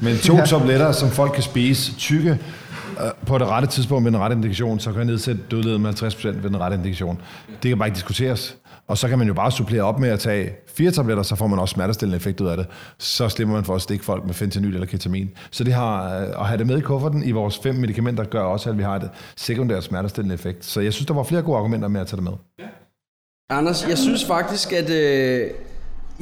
men 0.00 0.16
to 0.16 0.38
tabletter, 0.58 0.92
som 0.92 1.10
folk 1.10 1.32
kan 1.32 1.42
spise, 1.42 1.94
tykke, 1.94 2.38
Øh, 3.02 3.10
på 3.26 3.38
det 3.38 3.46
rette 3.46 3.68
tidspunkt 3.68 4.02
med 4.02 4.12
den 4.12 4.20
rette 4.20 4.36
indikation, 4.36 4.80
så 4.80 4.90
kan 4.90 4.98
jeg 4.98 5.06
nedsætte 5.06 5.40
dødeligheden 5.50 5.82
med 5.82 6.02
50% 6.02 6.28
ved 6.28 6.42
den 6.42 6.60
rette 6.60 6.76
indikation. 6.76 7.20
Det 7.62 7.68
kan 7.68 7.78
bare 7.78 7.88
ikke 7.88 7.96
diskuteres. 7.96 8.56
Og 8.88 8.98
så 8.98 9.08
kan 9.08 9.18
man 9.18 9.28
jo 9.28 9.34
bare 9.34 9.52
supplere 9.52 9.82
op 9.82 9.98
med 9.98 10.08
at 10.08 10.20
tage 10.20 10.50
fire 10.76 10.90
tabletter, 10.90 11.22
så 11.22 11.36
får 11.36 11.46
man 11.46 11.58
også 11.58 11.72
smertestillende 11.72 12.16
effekt 12.16 12.40
ud 12.40 12.46
af 12.48 12.56
det. 12.56 12.66
Så 12.98 13.28
slipper 13.28 13.54
man 13.54 13.64
for 13.64 13.74
at 13.74 13.82
stikke 13.82 14.04
folk 14.04 14.24
med 14.26 14.34
fentanyl 14.34 14.74
eller 14.74 14.86
ketamin. 14.86 15.30
Så 15.50 15.64
det 15.64 15.74
har, 15.74 16.18
øh, 16.20 16.40
at 16.40 16.46
have 16.46 16.58
det 16.58 16.66
med 16.66 16.78
i 16.78 16.80
kufferten 16.80 17.22
i 17.22 17.30
vores 17.30 17.58
fem 17.58 17.74
medicamenter 17.74 18.24
gør 18.24 18.42
også, 18.42 18.70
at 18.70 18.78
vi 18.78 18.82
har 18.82 18.96
et 18.96 19.10
sekundært 19.36 19.84
smertestillende 19.84 20.34
effekt. 20.34 20.64
Så 20.64 20.80
jeg 20.80 20.92
synes, 20.92 21.06
der 21.06 21.14
var 21.14 21.22
flere 21.22 21.42
gode 21.42 21.58
argumenter 21.58 21.88
med 21.88 22.00
at 22.00 22.06
tage 22.06 22.16
det 22.16 22.24
med. 22.24 22.32
Ja. 22.58 22.64
Anders, 23.50 23.88
jeg 23.88 23.98
synes 23.98 24.24
faktisk, 24.24 24.72
at 24.72 24.90
øh, 24.90 25.50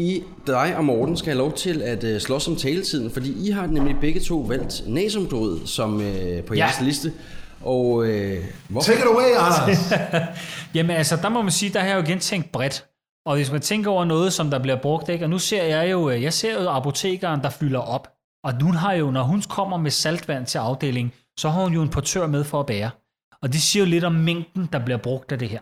i 0.00 0.22
dig 0.46 0.76
og 0.76 0.84
Morten 0.84 1.16
skal 1.16 1.32
have 1.32 1.38
lov 1.38 1.52
til 1.52 1.82
at 1.82 2.04
uh, 2.04 2.18
slås 2.18 2.48
om 2.48 2.56
taletiden, 2.56 3.10
fordi 3.10 3.48
I 3.48 3.50
har 3.50 3.66
nemlig 3.66 3.96
begge 4.00 4.20
to 4.20 4.36
valgt 4.36 4.82
nasumdråd 4.86 5.60
som 5.66 5.94
uh, 5.94 6.02
på 6.46 6.54
jeres 6.54 6.80
ja. 6.80 6.84
liste. 6.84 7.12
Og 7.60 7.90
uh, 7.90 8.06
hvorfor? 8.68 8.92
Take 8.92 9.00
it 9.00 9.06
away, 9.06 9.30
Anders! 9.38 9.92
Jamen 10.74 10.96
altså, 10.96 11.16
der 11.16 11.28
må 11.28 11.42
man 11.42 11.52
sige, 11.52 11.72
der 11.72 11.80
har 11.80 11.86
jeg 11.86 11.96
jo 11.96 12.02
igen 12.02 12.18
tænkt 12.18 12.52
bredt. 12.52 12.86
Og 13.26 13.36
hvis 13.36 13.52
man 13.52 13.60
tænker 13.60 13.90
over 13.90 14.04
noget, 14.04 14.32
som 14.32 14.50
der 14.50 14.58
bliver 14.58 14.76
brugt, 14.76 15.08
ikke? 15.08 15.24
og 15.24 15.30
nu 15.30 15.38
ser 15.38 15.62
jeg 15.62 15.90
jo, 15.90 16.10
jeg 16.10 16.32
ser 16.32 16.62
jo 16.62 16.68
apotekeren, 16.68 17.40
der 17.40 17.50
fylder 17.50 17.80
op. 17.80 18.08
Og 18.44 18.62
hun 18.62 18.74
har 18.74 18.92
jo, 18.92 19.10
når 19.10 19.22
hun 19.22 19.42
kommer 19.42 19.76
med 19.76 19.90
saltvand 19.90 20.46
til 20.46 20.58
afdelingen, 20.58 21.12
så 21.38 21.48
har 21.48 21.62
hun 21.62 21.72
jo 21.72 21.82
en 21.82 21.88
portør 21.88 22.26
med 22.26 22.44
for 22.44 22.60
at 22.60 22.66
bære. 22.66 22.90
Og 23.42 23.52
det 23.52 23.62
siger 23.62 23.84
jo 23.84 23.90
lidt 23.90 24.04
om 24.04 24.12
mængden, 24.12 24.68
der 24.72 24.78
bliver 24.84 24.98
brugt 24.98 25.32
af 25.32 25.38
det 25.38 25.48
her. 25.48 25.58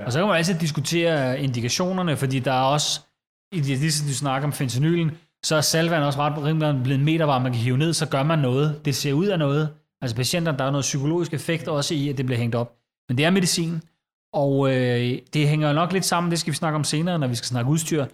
Ja. 0.00 0.04
Og 0.04 0.12
så 0.12 0.18
kan 0.18 0.28
man 0.28 0.36
altid 0.36 0.58
diskutere 0.58 1.40
indikationerne, 1.40 2.16
fordi 2.16 2.38
der 2.38 2.52
er 2.52 2.62
også, 2.62 3.00
i 3.56 3.60
det, 3.60 3.78
ligesom 3.78 4.06
du 4.08 4.14
snakker 4.14 4.48
om 4.48 4.52
fentanylen, 4.52 5.10
så 5.44 5.56
er 5.56 5.60
salvan 5.60 6.02
også 6.02 6.18
ret 6.18 6.44
rimelig 6.44 6.82
blevet 6.82 6.98
en 6.98 7.04
meter 7.04 7.24
varm, 7.24 7.42
man 7.42 7.52
kan 7.52 7.60
hive 7.60 7.78
ned, 7.78 7.92
så 7.92 8.06
gør 8.08 8.22
man 8.22 8.38
noget. 8.38 8.80
Det 8.84 8.94
ser 8.94 9.12
ud 9.12 9.26
af 9.26 9.38
noget. 9.38 9.68
Altså 10.02 10.16
patienterne, 10.16 10.58
der 10.58 10.64
er 10.64 10.70
noget 10.70 10.82
psykologisk 10.82 11.34
effekt 11.34 11.68
også 11.68 11.94
i, 11.94 12.08
at 12.08 12.18
det 12.18 12.26
bliver 12.26 12.38
hængt 12.38 12.54
op. 12.54 12.72
Men 13.08 13.18
det 13.18 13.24
er 13.24 13.30
medicin, 13.30 13.82
og 14.32 14.74
øh, 14.74 15.18
det 15.34 15.48
hænger 15.48 15.72
nok 15.72 15.92
lidt 15.92 16.04
sammen, 16.04 16.30
det 16.30 16.38
skal 16.38 16.50
vi 16.50 16.56
snakke 16.56 16.76
om 16.76 16.84
senere, 16.84 17.18
når 17.18 17.26
vi 17.26 17.34
skal 17.34 17.46
snakke 17.46 17.70
udstyr, 17.70 18.06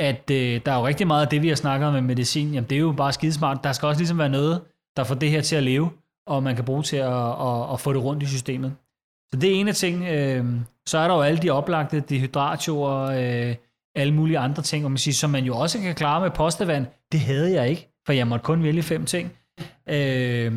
at 0.00 0.30
øh, 0.30 0.60
der 0.66 0.72
er 0.72 0.78
jo 0.78 0.86
rigtig 0.86 1.06
meget 1.06 1.22
af 1.22 1.28
det, 1.28 1.42
vi 1.42 1.48
har 1.48 1.54
snakket 1.54 1.86
om 1.86 1.92
med 1.94 2.02
medicin, 2.02 2.54
jamen 2.54 2.70
det 2.70 2.76
er 2.76 2.80
jo 2.80 2.92
bare 2.92 3.12
skidesmart. 3.12 3.64
Der 3.64 3.72
skal 3.72 3.86
også 3.86 4.00
ligesom 4.00 4.18
være 4.18 4.28
noget, 4.28 4.60
der 4.96 5.04
får 5.04 5.14
det 5.14 5.30
her 5.30 5.40
til 5.40 5.56
at 5.56 5.62
leve, 5.62 5.90
og 6.26 6.42
man 6.42 6.56
kan 6.56 6.64
bruge 6.64 6.82
til 6.82 6.96
at, 6.96 7.30
at, 7.30 7.72
at 7.72 7.80
få 7.80 7.92
det 7.92 8.02
rundt 8.02 8.22
i 8.22 8.26
systemet. 8.26 8.74
Så 9.30 9.36
det 9.36 9.50
er 9.50 9.54
en 9.54 9.68
af 9.68 9.74
ting. 9.74 10.04
Øh, 10.04 10.44
så 10.86 10.98
er 10.98 11.08
der 11.08 11.14
jo 11.14 11.22
alle 11.22 11.42
de 11.42 11.50
oplagte 11.50 12.00
dehydratorer, 12.00 13.48
øh, 13.48 13.54
alle 13.94 14.14
mulige 14.14 14.38
andre 14.38 14.62
ting, 14.62 14.84
og 14.84 14.90
man 14.90 14.98
siger, 14.98 15.14
som 15.14 15.30
man 15.30 15.44
jo 15.44 15.56
også 15.56 15.78
kan 15.78 15.94
klare 15.94 16.20
med 16.20 16.30
postevand. 16.30 16.86
Det 17.12 17.20
havde 17.20 17.52
jeg 17.52 17.68
ikke, 17.68 17.88
for 18.06 18.12
jeg 18.12 18.26
måtte 18.26 18.44
kun 18.44 18.62
vælge 18.62 18.82
fem 18.82 19.04
ting. 19.04 19.32
Øh, 19.88 20.52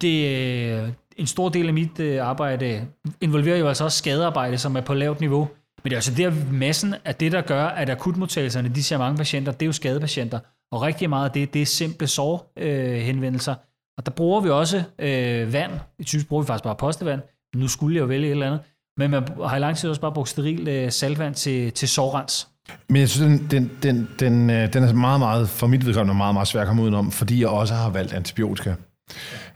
det, 0.00 0.28
øh, 0.28 0.88
en 1.16 1.26
stor 1.26 1.48
del 1.48 1.66
af 1.66 1.74
mit 1.74 2.00
øh, 2.00 2.26
arbejde 2.26 2.86
involverer 3.20 3.58
jo 3.58 3.68
altså 3.68 3.84
også 3.84 3.98
skadearbejde, 3.98 4.58
som 4.58 4.76
er 4.76 4.80
på 4.80 4.94
lavt 4.94 5.20
niveau. 5.20 5.48
Men 5.84 5.90
det 5.90 5.92
er 5.92 5.96
altså 5.96 6.14
der 6.14 6.52
massen 6.52 6.94
af 7.04 7.14
det, 7.14 7.32
der 7.32 7.40
gør, 7.40 7.64
at 7.66 7.90
akutmodtagelserne, 7.90 8.68
de 8.68 8.82
ser 8.82 8.98
mange 8.98 9.16
patienter, 9.16 9.52
det 9.52 9.62
er 9.62 9.66
jo 9.66 9.72
skadepatienter. 9.72 10.38
Og 10.72 10.82
rigtig 10.82 11.08
meget 11.08 11.24
af 11.24 11.32
det, 11.32 11.54
det 11.54 11.62
er 11.62 11.66
simple 11.66 12.06
sårhenvendelser. 12.06 13.52
Øh, 13.52 13.58
og 13.98 14.06
der 14.06 14.12
bruger 14.12 14.40
vi 14.40 14.50
også 14.50 14.82
øh, 14.98 15.52
vand. 15.52 15.72
I 15.98 16.04
typisk 16.04 16.28
bruger 16.28 16.42
vi 16.42 16.46
faktisk 16.46 16.64
bare 16.64 16.76
postevand. 16.76 17.20
Nu 17.56 17.68
skulle 17.68 17.96
jeg 17.96 18.00
jo 18.00 18.06
vælge 18.06 18.26
et 18.26 18.30
eller 18.30 18.46
andet. 18.46 18.60
Men 18.98 19.10
man 19.10 19.28
har 19.48 19.56
i 19.56 19.60
lang 19.60 19.76
tid 19.76 19.88
også 19.88 20.00
bare 20.00 20.12
brugt 20.12 20.28
steril 20.28 20.68
øh, 20.68 20.92
saltvand 20.92 21.34
til, 21.34 21.72
til 21.72 21.88
sårrens. 21.88 22.48
Men 22.88 23.00
jeg 23.00 23.08
synes, 23.08 23.40
den, 23.40 23.48
den, 23.50 23.70
den, 23.82 24.08
den, 24.20 24.50
øh, 24.50 24.72
den 24.72 24.84
er 24.84 24.92
meget, 24.92 25.20
meget, 25.20 25.48
for 25.48 25.66
mit 25.66 25.86
vedkommende 25.86 26.16
meget, 26.16 26.34
meget 26.34 26.48
svær 26.48 26.60
at 26.60 26.66
komme 26.66 26.82
udenom, 26.82 27.10
fordi 27.10 27.40
jeg 27.40 27.48
også 27.48 27.74
har 27.74 27.90
valgt 27.90 28.12
antibiotika. 28.12 28.74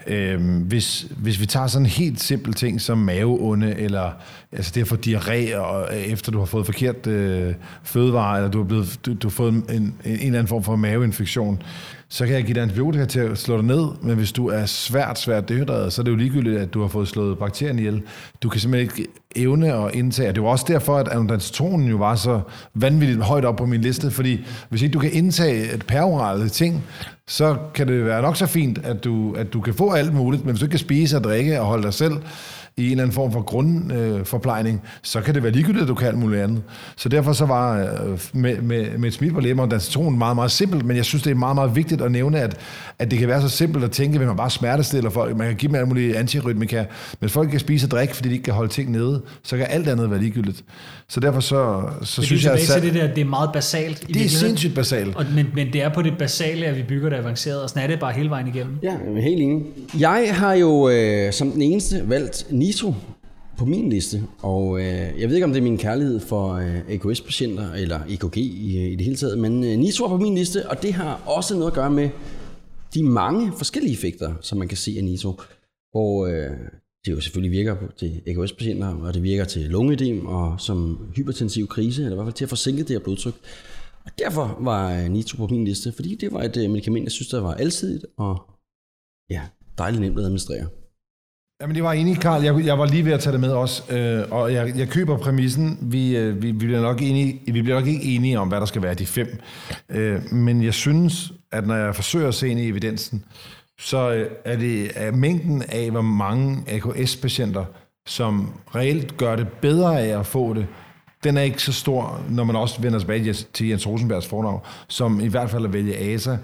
Øhm, 0.07 0.61
hvis, 0.61 1.07
hvis 1.17 1.41
vi 1.41 1.47
tager 1.47 1.67
sådan 1.67 1.87
en 1.87 1.91
helt 1.91 2.21
simpel 2.21 2.55
ting 2.55 2.81
som 2.81 2.99
maveonde, 2.99 3.75
eller 3.75 4.11
altså 4.53 4.73
det 4.75 4.81
at 4.81 4.89
få 4.89 4.97
diarré, 5.07 5.57
og, 5.57 5.97
øh, 5.97 6.03
efter 6.03 6.33
du 6.33 6.39
har 6.39 6.47
fået 6.47 6.67
forkert 6.67 7.07
øh, 7.07 7.55
fødevare, 7.83 8.37
eller 8.37 8.51
du 8.51 8.59
har, 8.59 8.65
blevet, 8.65 9.01
du, 9.07 9.15
du 9.15 9.29
har 9.29 9.31
fået 9.31 9.53
en, 9.53 9.65
en, 9.71 9.97
en 10.05 10.13
eller 10.13 10.27
anden 10.27 10.47
form 10.47 10.63
for 10.63 10.77
maveinfektion, 10.77 11.63
så 12.13 12.27
kan 12.27 12.35
jeg 12.35 12.45
give 12.45 12.55
dig 12.55 12.63
antibiotika 12.63 13.05
til 13.05 13.21
at 13.21 13.39
slå 13.39 13.57
dig 13.57 13.65
ned, 13.65 13.89
men 14.03 14.17
hvis 14.17 14.33
du 14.33 14.47
er 14.47 14.67
svært, 14.67 15.19
svært 15.19 15.49
dehydreret, 15.49 15.93
så 15.93 16.03
er 16.03 16.05
det 16.05 16.11
jo 16.11 16.17
ligegyldigt, 16.17 16.59
at 16.59 16.75
du 16.75 16.81
har 16.81 16.89
fået 16.89 17.09
slået 17.09 17.39
bakterien 17.39 17.79
ihjel. 17.79 18.03
Du 18.43 18.49
kan 18.49 18.61
simpelthen 18.61 18.91
ikke 18.99 19.13
evne 19.37 19.73
at 19.75 19.95
indtage. 19.95 20.33
Det 20.33 20.43
var 20.43 20.49
også 20.49 20.65
derfor, 20.69 20.97
at 20.97 21.09
anodatonen 21.09 21.89
jo 21.89 21.97
var 21.97 22.15
så 22.15 22.41
vanvittigt 22.75 23.23
højt 23.23 23.45
op 23.45 23.57
på 23.57 23.67
min 23.67 23.81
liste, 23.81 24.11
fordi 24.11 24.45
hvis 24.69 24.83
ikke 24.83 24.93
du 24.93 24.99
kan 24.99 25.13
indtage 25.13 25.75
et 25.75 25.87
perorale 25.87 26.49
ting, 26.49 26.85
så 27.29 27.57
kan 27.75 27.89
det 27.89 28.05
være 28.05 28.23
nok 28.23 28.37
så 28.37 28.47
fint, 28.47 28.79
at 28.85 29.05
du, 29.05 29.35
at 29.35 29.53
du 29.53 29.61
kan 29.61 29.75
få 29.75 29.93
alt 29.93 30.15
muligt, 30.15 30.45
men 30.45 30.51
hvis 30.53 30.61
du 30.61 30.65
ikke 30.65 30.73
kan 30.73 30.79
spise 30.79 31.17
og 31.17 31.25
drikke 31.25 31.61
og 31.61 31.67
holde 31.67 31.83
dig 31.83 31.95
selv 31.95 32.15
i 32.77 32.85
en 32.85 32.91
eller 32.91 33.03
anden 33.03 33.15
form 33.15 33.33
for 33.33 33.43
grundforplejning, 33.43 34.81
øh, 34.85 34.91
så 35.03 35.21
kan 35.21 35.35
det 35.35 35.43
være 35.43 35.53
ligegyldigt, 35.53 35.83
at 35.83 35.89
du 35.89 35.95
kan 35.95 36.09
alt 36.09 36.19
muligt 36.19 36.43
andet. 36.43 36.63
Så 36.97 37.09
derfor 37.09 37.33
så 37.33 37.47
var 37.47 37.79
øh, 37.79 38.19
med, 38.33 38.57
med, 38.57 38.99
med 38.99 39.09
et 39.09 39.15
smil 39.15 39.33
på 39.33 39.41
lemmer 39.41 39.63
og 39.63 39.71
dansetron 39.71 40.19
meget, 40.19 40.37
meget 40.37 40.51
simpelt, 40.51 40.85
men 40.85 40.97
jeg 40.97 41.05
synes, 41.05 41.23
det 41.23 41.31
er 41.31 41.35
meget, 41.35 41.55
meget 41.55 41.77
vigtigt 41.77 42.03
at 42.03 42.13
nævne, 42.13 42.41
at, 42.41 42.57
at 42.99 43.11
det 43.11 43.19
kan 43.19 43.29
være 43.29 43.43
så 43.43 43.49
simpelt 43.49 43.85
at 43.85 43.91
tænke, 43.91 44.21
at 44.21 44.27
man 44.27 44.37
bare 44.37 44.51
smertestiller 44.51 45.11
folk. 45.11 45.37
Man 45.37 45.47
kan 45.47 45.57
give 45.57 45.69
dem 45.69 45.77
alt 45.79 45.89
muligt 45.89 46.17
antirytmika, 46.17 46.85
men 47.21 47.31
folk 47.31 47.51
kan 47.51 47.61
spise 47.61 47.87
og 47.87 47.91
drikke, 47.91 48.17
fordi 48.17 48.29
de 48.29 48.35
ikke 48.35 48.45
kan 48.45 48.55
holde 48.55 48.73
ting 48.73 48.91
nede, 48.91 49.23
så 49.43 49.57
kan 49.57 49.67
alt 49.71 49.89
andet 49.89 50.11
være 50.11 50.21
ligegyldigt. 50.21 50.65
Så 51.09 51.21
derfor 51.21 51.41
så, 51.41 51.83
så 52.03 52.21
men 52.21 52.27
synes 52.27 52.45
jeg... 52.45 52.53
At 52.53 52.83
det, 52.83 52.95
der, 52.95 53.15
det 53.15 53.21
er 53.21 53.25
meget 53.25 53.51
basalt. 53.53 54.05
I 54.09 54.13
det 54.13 54.25
er 54.25 54.29
sindssygt 54.29 54.75
basalt. 54.75 55.17
Og, 55.17 55.25
men, 55.35 55.47
men 55.55 55.73
det 55.73 55.83
er 55.83 55.95
på 55.95 56.03
det 56.03 56.13
basale, 56.19 56.67
at 56.67 56.77
vi 56.77 56.83
bygger 56.83 57.09
det 57.09 57.17
avanceret, 57.17 57.63
og 57.63 57.69
sådan 57.69 57.83
er 57.83 57.87
det 57.87 58.01
bare 58.01 58.13
hele 58.13 58.31
vejen 58.31 58.47
igennem. 58.47 58.79
Ja, 58.83 58.91
jeg 58.91 59.17
er 59.17 59.23
helt 59.23 59.41
enig. 59.41 59.63
Jeg 59.99 60.29
har 60.33 60.55
jo 60.55 60.89
øh, 60.89 61.33
som 61.33 61.51
den 61.51 61.63
eneste 61.63 62.09
valgt 62.09 62.47
Nitro 62.63 62.95
på 63.59 63.65
min 63.65 63.91
liste, 63.91 64.23
og 64.39 64.81
øh, 64.81 65.21
jeg 65.21 65.29
ved 65.29 65.35
ikke, 65.35 65.45
om 65.45 65.53
det 65.53 65.59
er 65.59 65.63
min 65.63 65.79
kærlighed 65.79 66.21
for 66.21 66.53
øh, 66.53 66.79
AKS-patienter, 66.89 67.73
eller 67.73 68.01
EKG 68.09 68.37
i, 68.37 68.93
i 68.93 68.97
det 68.97 69.05
hele 69.05 69.17
taget, 69.17 69.39
men 69.39 69.65
øh, 69.65 69.79
Nitro 69.79 70.05
er 70.05 70.09
på 70.09 70.17
min 70.17 70.35
liste, 70.35 70.71
og 70.71 70.83
det 70.83 70.93
har 70.93 71.23
også 71.27 71.55
noget 71.55 71.71
at 71.71 71.75
gøre 71.75 71.91
med 71.91 72.09
de 72.95 73.03
mange 73.03 73.53
forskellige 73.57 73.93
effekter, 73.93 74.35
som 74.41 74.59
man 74.59 74.69
kan 74.69 74.77
se 74.77 74.95
af 74.99 75.05
Nitro. 75.05 75.41
hvor 75.91 76.27
øh, 76.27 76.51
det 77.05 77.13
jo 77.13 77.21
selvfølgelig 77.21 77.59
virker 77.59 77.75
på, 77.75 77.87
til 77.97 78.21
AKS-patienter, 78.27 78.89
og 78.89 79.15
det 79.15 79.23
virker 79.23 79.45
til 79.45 79.63
lungedem 79.63 80.27
og 80.27 80.61
som 80.61 80.99
hypertensiv 81.17 81.67
krise, 81.67 82.03
eller 82.03 82.13
i 82.13 82.15
hvert 82.15 82.27
fald 82.27 82.35
til 82.35 82.45
at 82.45 82.49
forsinke 82.49 82.83
det 82.83 82.91
her 82.91 82.99
blodtryk. 82.99 83.35
Og 84.05 84.11
derfor 84.19 84.59
var 84.61 85.03
øh, 85.03 85.11
Nitro 85.11 85.37
på 85.37 85.55
min 85.55 85.65
liste, 85.65 85.93
fordi 85.93 86.15
det 86.15 86.33
var 86.33 86.43
et 86.43 86.57
øh, 86.57 86.71
medicament, 86.71 87.05
jeg 87.05 87.13
synes, 87.13 87.29
der 87.29 87.41
var 87.41 87.55
alsidigt 87.55 88.05
og 88.17 88.43
ja, 89.31 89.43
dejligt 89.79 90.01
nemt 90.01 90.19
at 90.19 90.25
administrere. 90.25 90.67
Jamen, 91.63 91.75
det 91.75 91.85
var 91.85 91.93
enig, 91.93 92.21
Karl. 92.21 92.43
Jeg, 92.43 92.67
jeg 92.67 92.79
var 92.79 92.87
lige 92.87 93.05
ved 93.05 93.13
at 93.13 93.21
tage 93.21 93.33
det 93.33 93.41
med 93.41 93.51
også, 93.51 93.95
øh, 93.97 94.25
og 94.31 94.53
jeg, 94.53 94.73
jeg 94.79 94.89
køber 94.89 95.19
præmissen. 95.19 95.79
Vi, 95.81 96.17
øh, 96.17 96.43
vi, 96.43 96.47
vi, 96.47 96.53
bliver 96.53 96.81
nok 96.81 97.03
enige, 97.03 97.41
vi 97.47 97.63
bliver 97.63 97.79
nok 97.79 97.89
ikke 97.89 98.03
enige 98.03 98.39
om, 98.39 98.49
hvad 98.49 98.61
der 98.61 98.67
skal 98.67 98.83
være 98.83 98.95
de 98.95 99.07
fem. 99.07 99.41
Øh, 99.89 100.33
men 100.33 100.63
jeg 100.63 100.75
synes, 100.75 101.33
at 101.53 101.67
når 101.67 101.75
jeg 101.75 101.95
forsøger 101.95 102.29
at 102.29 102.35
se 102.35 102.49
ind 102.49 102.61
i 102.61 102.69
evidensen, 102.69 103.25
så 103.79 104.13
øh, 104.13 104.31
er 104.45 104.57
det 104.57 104.91
er 104.95 105.13
mængden 105.13 105.63
af, 105.69 105.91
hvor 105.91 106.03
mange 106.03 106.59
AKS-patienter, 106.69 107.65
som 108.07 108.53
reelt 108.75 109.17
gør 109.17 109.37
det 109.37 109.49
bedre 109.49 110.01
af 110.01 110.19
at 110.19 110.27
få 110.27 110.55
det, 110.55 110.67
den 111.25 111.37
er 111.37 111.43
ikke 111.43 111.63
så 111.63 111.73
stor, 111.73 112.23
når 112.31 112.45
man 112.45 112.57
også 112.57 112.83
vender 112.83 112.99
tilbage 112.99 113.33
til 113.33 113.69
Jens 113.69 113.87
Rosenbergs 113.87 114.27
fornavn, 114.27 114.61
som 114.89 115.21
i 115.21 115.29
hvert 115.29 115.51
fald 115.51 115.65
at 115.65 115.73
vælge 115.73 115.97
ASA. 115.97 116.37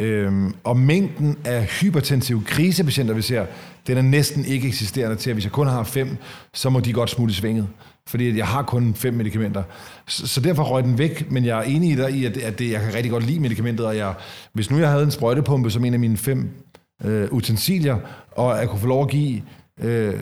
Øhm, 0.00 0.54
og 0.64 0.76
mængden 0.76 1.38
af 1.44 1.64
hypertensive 1.64 2.42
krisepatienter, 2.46 3.14
vi 3.14 3.22
ser, 3.22 3.46
den 3.86 3.98
er 3.98 4.02
næsten 4.02 4.44
ikke 4.44 4.68
eksisterende 4.68 5.16
til, 5.16 5.30
at 5.30 5.36
hvis 5.36 5.44
jeg 5.44 5.52
kun 5.52 5.66
har 5.66 5.82
fem, 5.82 6.16
så 6.54 6.70
må 6.70 6.80
de 6.80 6.92
godt 6.92 7.10
smutte 7.10 7.34
svinget. 7.34 7.68
Fordi 8.08 8.38
jeg 8.38 8.46
har 8.46 8.62
kun 8.62 8.94
fem 8.94 9.14
medicamenter. 9.14 9.62
Så, 10.06 10.26
så 10.26 10.40
derfor 10.40 10.62
røg 10.62 10.84
den 10.84 10.98
væk, 10.98 11.30
men 11.30 11.44
jeg 11.44 11.58
er 11.58 11.62
enig 11.62 11.90
i 11.90 11.94
dig 11.94 12.10
i, 12.10 12.24
at, 12.24 12.36
at 12.36 12.58
det, 12.58 12.70
jeg 12.70 12.80
kan 12.80 12.94
rigtig 12.94 13.10
godt 13.10 13.26
lide 13.26 13.40
medicamentet, 13.40 13.86
og 13.86 13.96
jeg, 13.96 14.14
hvis 14.52 14.70
nu 14.70 14.78
jeg 14.78 14.90
havde 14.90 15.04
en 15.04 15.10
sprøjtepumpe 15.10 15.70
som 15.70 15.84
en 15.84 15.94
af 15.94 16.00
mine 16.00 16.16
fem 16.16 16.48
øh, 17.04 17.28
utensilier, 17.30 17.98
og 18.32 18.58
jeg 18.58 18.68
kunne 18.68 18.80
få 18.80 18.86
lov 18.86 19.02
at 19.02 19.10
give 19.10 19.42
øh, 19.80 20.14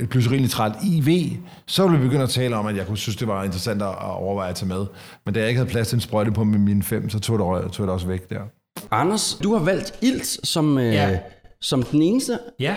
et 0.00 0.10
glycerinnitrat 0.10 0.72
IV, 0.82 1.36
så 1.66 1.82
ville 1.82 1.98
vi 1.98 2.06
begynde 2.06 2.22
at 2.22 2.30
tale 2.30 2.56
om, 2.56 2.66
at 2.66 2.76
jeg 2.76 2.86
kunne 2.86 2.98
synes, 2.98 3.16
det 3.16 3.28
var 3.28 3.44
interessant 3.44 3.82
at 3.82 3.98
overveje 3.98 4.50
at 4.50 4.56
tage 4.56 4.68
med. 4.68 4.86
Men 5.24 5.34
da 5.34 5.40
jeg 5.40 5.48
ikke 5.48 5.58
havde 5.58 5.70
plads 5.70 5.88
til 5.88 5.96
en 5.96 6.00
sprøjtepumpe 6.00 6.58
med 6.58 6.66
mine 6.66 6.82
fem, 6.82 7.10
så 7.10 7.18
tog 7.18 7.62
det, 7.62 7.72
tog 7.72 7.86
det 7.86 7.94
også 7.94 8.06
væk 8.06 8.30
der. 8.30 8.40
Anders, 8.90 9.38
du 9.42 9.54
har 9.54 9.64
valgt 9.64 9.98
ilt 10.02 10.26
som, 10.26 10.78
øh, 10.78 10.94
ja. 10.94 11.18
som 11.60 11.82
den 11.82 12.02
eneste. 12.02 12.38
Ja, 12.60 12.76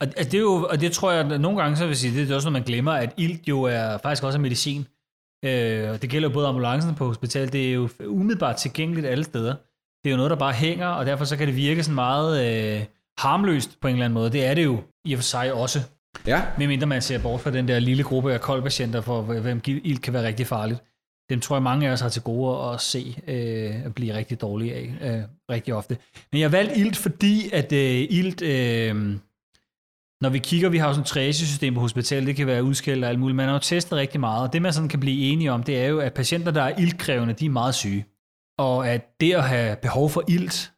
og 0.00 0.06
det, 0.16 0.34
er 0.34 0.38
jo, 0.38 0.66
og 0.70 0.80
det 0.80 0.92
tror 0.92 1.12
jeg, 1.12 1.32
at 1.32 1.40
nogle 1.40 1.62
gange 1.62 1.76
så 1.76 1.86
vil 1.86 1.96
sige, 1.96 2.20
det 2.20 2.30
er 2.30 2.34
også 2.34 2.50
noget, 2.50 2.62
man 2.62 2.66
glemmer, 2.66 2.92
at 2.92 3.14
ilt 3.16 3.48
jo 3.48 3.62
er 3.62 3.98
faktisk 3.98 4.24
også 4.24 4.38
er 4.38 4.42
medicin. 4.42 4.86
Øh, 5.44 5.90
og 5.90 6.02
det 6.02 6.10
gælder 6.10 6.28
jo 6.28 6.32
både 6.32 6.46
ambulancen 6.46 6.94
på 6.94 7.06
hospitalet, 7.06 7.52
det 7.52 7.68
er 7.68 7.72
jo 7.72 7.88
umiddelbart 8.06 8.56
tilgængeligt 8.56 9.06
alle 9.06 9.24
steder. 9.24 9.54
Det 10.04 10.10
er 10.10 10.10
jo 10.10 10.16
noget, 10.16 10.30
der 10.30 10.36
bare 10.36 10.52
hænger, 10.52 10.86
og 10.86 11.06
derfor 11.06 11.24
så 11.24 11.36
kan 11.36 11.46
det 11.46 11.56
virke 11.56 11.82
sådan 11.82 11.94
meget 11.94 12.46
øh, 12.46 12.84
harmløst 13.18 13.80
på 13.80 13.88
en 13.88 13.94
eller 13.94 14.04
anden 14.04 14.14
måde. 14.14 14.30
Det 14.30 14.46
er 14.46 14.54
det 14.54 14.64
jo 14.64 14.82
i 15.04 15.12
og 15.12 15.18
for 15.18 15.24
sig 15.24 15.52
også. 15.52 15.80
Ja. 16.26 16.42
Medmindre 16.58 16.86
man 16.86 17.02
ser 17.02 17.18
bort 17.22 17.40
fra 17.40 17.50
den 17.50 17.68
der 17.68 17.78
lille 17.78 18.02
gruppe 18.02 18.32
af 18.32 18.40
koldpatienter, 18.40 19.00
for 19.00 19.22
hvem 19.22 19.60
ilt 19.66 20.02
kan 20.02 20.12
være 20.12 20.26
rigtig 20.26 20.46
farligt 20.46 20.82
dem 21.30 21.40
tror 21.40 21.56
jeg 21.56 21.62
mange 21.62 21.88
af 21.88 21.92
os 21.92 22.00
har 22.00 22.08
til 22.08 22.22
gode 22.22 22.72
at 22.72 22.80
se 22.80 23.16
øh, 23.26 23.84
at 23.84 23.94
blive 23.94 24.14
rigtig 24.14 24.40
dårlige 24.40 24.74
af, 24.74 24.94
øh, 25.00 25.22
rigtig 25.50 25.74
ofte. 25.74 25.98
Men 26.32 26.40
jeg 26.40 26.52
valgte 26.52 26.76
ilt, 26.76 26.96
fordi 26.96 27.50
at 27.52 27.72
øh, 27.72 28.06
ilt, 28.10 28.42
øh, 28.42 28.94
når 30.20 30.28
vi 30.28 30.38
kigger, 30.38 30.68
vi 30.68 30.78
har 30.78 30.86
jo 30.86 30.92
sådan 30.92 31.02
et 31.02 31.06
triagesystem 31.06 31.74
på 31.74 31.80
hospitalet, 31.80 32.26
det 32.26 32.36
kan 32.36 32.46
være 32.46 32.64
udskilt 32.64 33.04
og 33.04 33.10
alt 33.10 33.18
muligt, 33.18 33.36
man 33.36 33.46
har 33.46 33.52
jo 33.52 33.58
testet 33.58 33.98
rigtig 33.98 34.20
meget, 34.20 34.42
og 34.46 34.52
det 34.52 34.62
man 34.62 34.72
sådan 34.72 34.88
kan 34.88 35.00
blive 35.00 35.32
enige 35.32 35.52
om, 35.52 35.62
det 35.62 35.78
er 35.78 35.86
jo, 35.86 35.98
at 36.00 36.14
patienter, 36.14 36.50
der 36.50 36.62
er 36.62 36.78
iltkrævende, 36.78 37.34
de 37.34 37.46
er 37.46 37.50
meget 37.50 37.74
syge. 37.74 38.06
Og 38.58 38.88
at 38.88 39.20
det 39.20 39.34
at 39.34 39.48
have 39.48 39.76
behov 39.76 40.10
for 40.10 40.24
ilt, 40.28 40.72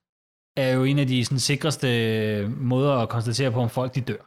er 0.56 0.72
jo 0.72 0.84
en 0.84 0.98
af 0.98 1.06
de 1.06 1.24
sådan, 1.24 1.38
sikreste 1.38 1.88
øh, 1.88 2.60
måder 2.60 2.92
at 2.92 3.08
konstatere 3.08 3.52
på, 3.52 3.60
om 3.60 3.70
folk 3.70 3.94
de 3.94 4.00
dør. 4.00 4.22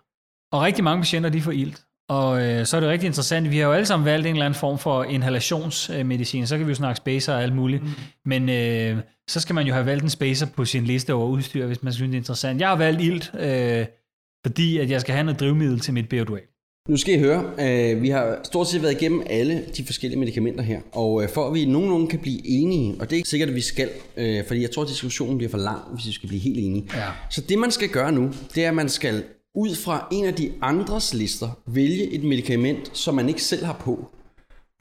Og 0.51 0.61
rigtig 0.61 0.83
mange 0.83 1.01
patienter, 1.01 1.29
de 1.29 1.41
får 1.41 1.51
ilt. 1.51 1.85
Og 2.11 2.41
øh, 2.41 2.65
så 2.65 2.75
er 2.77 2.79
det 2.79 2.89
rigtig 2.89 3.07
interessant, 3.07 3.51
vi 3.51 3.57
har 3.57 3.65
jo 3.65 3.71
alle 3.71 3.85
sammen 3.85 4.05
valgt 4.05 4.27
en 4.27 4.33
eller 4.33 4.45
anden 4.45 4.59
form 4.59 4.79
for 4.79 5.03
inhalationsmedicin, 5.03 6.47
så 6.47 6.57
kan 6.57 6.67
vi 6.67 6.71
jo 6.71 6.75
snakke 6.75 6.97
spacer 6.97 7.33
og 7.33 7.43
alt 7.43 7.55
muligt, 7.55 7.83
mm. 7.83 7.89
men 8.25 8.49
øh, 8.49 8.97
så 9.29 9.39
skal 9.39 9.55
man 9.55 9.67
jo 9.67 9.73
have 9.73 9.85
valgt 9.85 10.03
en 10.03 10.09
spacer 10.09 10.47
på 10.55 10.65
sin 10.65 10.83
liste 10.83 11.13
over 11.13 11.27
udstyr, 11.27 11.65
hvis 11.65 11.83
man 11.83 11.93
synes 11.93 12.09
det 12.09 12.15
er 12.15 12.19
interessant. 12.19 12.61
Jeg 12.61 12.69
har 12.69 12.75
valgt 12.75 13.01
ilt, 13.01 13.31
øh, 13.39 13.85
fordi 14.45 14.77
at 14.77 14.89
jeg 14.89 15.01
skal 15.01 15.13
have 15.13 15.23
noget 15.23 15.39
drivmiddel 15.39 15.79
til 15.79 15.93
mit 15.93 16.09
Beodual. 16.09 16.41
Nu 16.89 16.97
skal 16.97 17.13
I 17.13 17.19
høre, 17.19 17.43
øh, 17.59 18.01
vi 18.01 18.09
har 18.09 18.39
stort 18.43 18.67
set 18.67 18.81
været 18.81 19.01
igennem 19.01 19.23
alle 19.29 19.63
de 19.77 19.85
forskellige 19.85 20.19
medicamenter 20.19 20.63
her, 20.63 20.79
og 20.91 21.23
øh, 21.23 21.29
for 21.29 21.47
at 21.47 21.53
vi 21.53 21.65
nogenlunde 21.65 22.07
kan 22.07 22.19
blive 22.19 22.47
enige, 22.47 22.95
og 22.99 23.09
det 23.09 23.15
er 23.15 23.17
ikke 23.17 23.29
sikkert, 23.29 23.49
at 23.49 23.55
vi 23.55 23.61
skal, 23.61 23.89
øh, 24.17 24.45
fordi 24.47 24.61
jeg 24.61 24.71
tror, 24.71 24.81
at 24.83 24.89
diskussionen 24.89 25.37
bliver 25.37 25.49
for 25.49 25.57
lang, 25.57 25.81
hvis 25.93 26.07
vi 26.07 26.11
skal 26.11 26.27
blive 26.27 26.41
helt 26.41 26.59
enige. 26.59 26.89
Ja. 26.95 27.07
Så 27.29 27.41
det, 27.41 27.59
man 27.59 27.71
skal 27.71 27.89
gøre 27.89 28.11
nu, 28.11 28.31
det 28.55 28.65
er, 28.65 28.69
at 28.69 28.75
man 28.75 28.89
skal 28.89 29.23
ud 29.55 29.75
fra 29.75 30.07
en 30.11 30.25
af 30.25 30.33
de 30.33 30.53
andres 30.61 31.13
lister 31.13 31.47
vælge 31.65 32.11
et 32.11 32.23
medicament, 32.23 32.97
som 32.97 33.15
man 33.15 33.29
ikke 33.29 33.43
selv 33.43 33.65
har 33.65 33.73
på. 33.73 34.09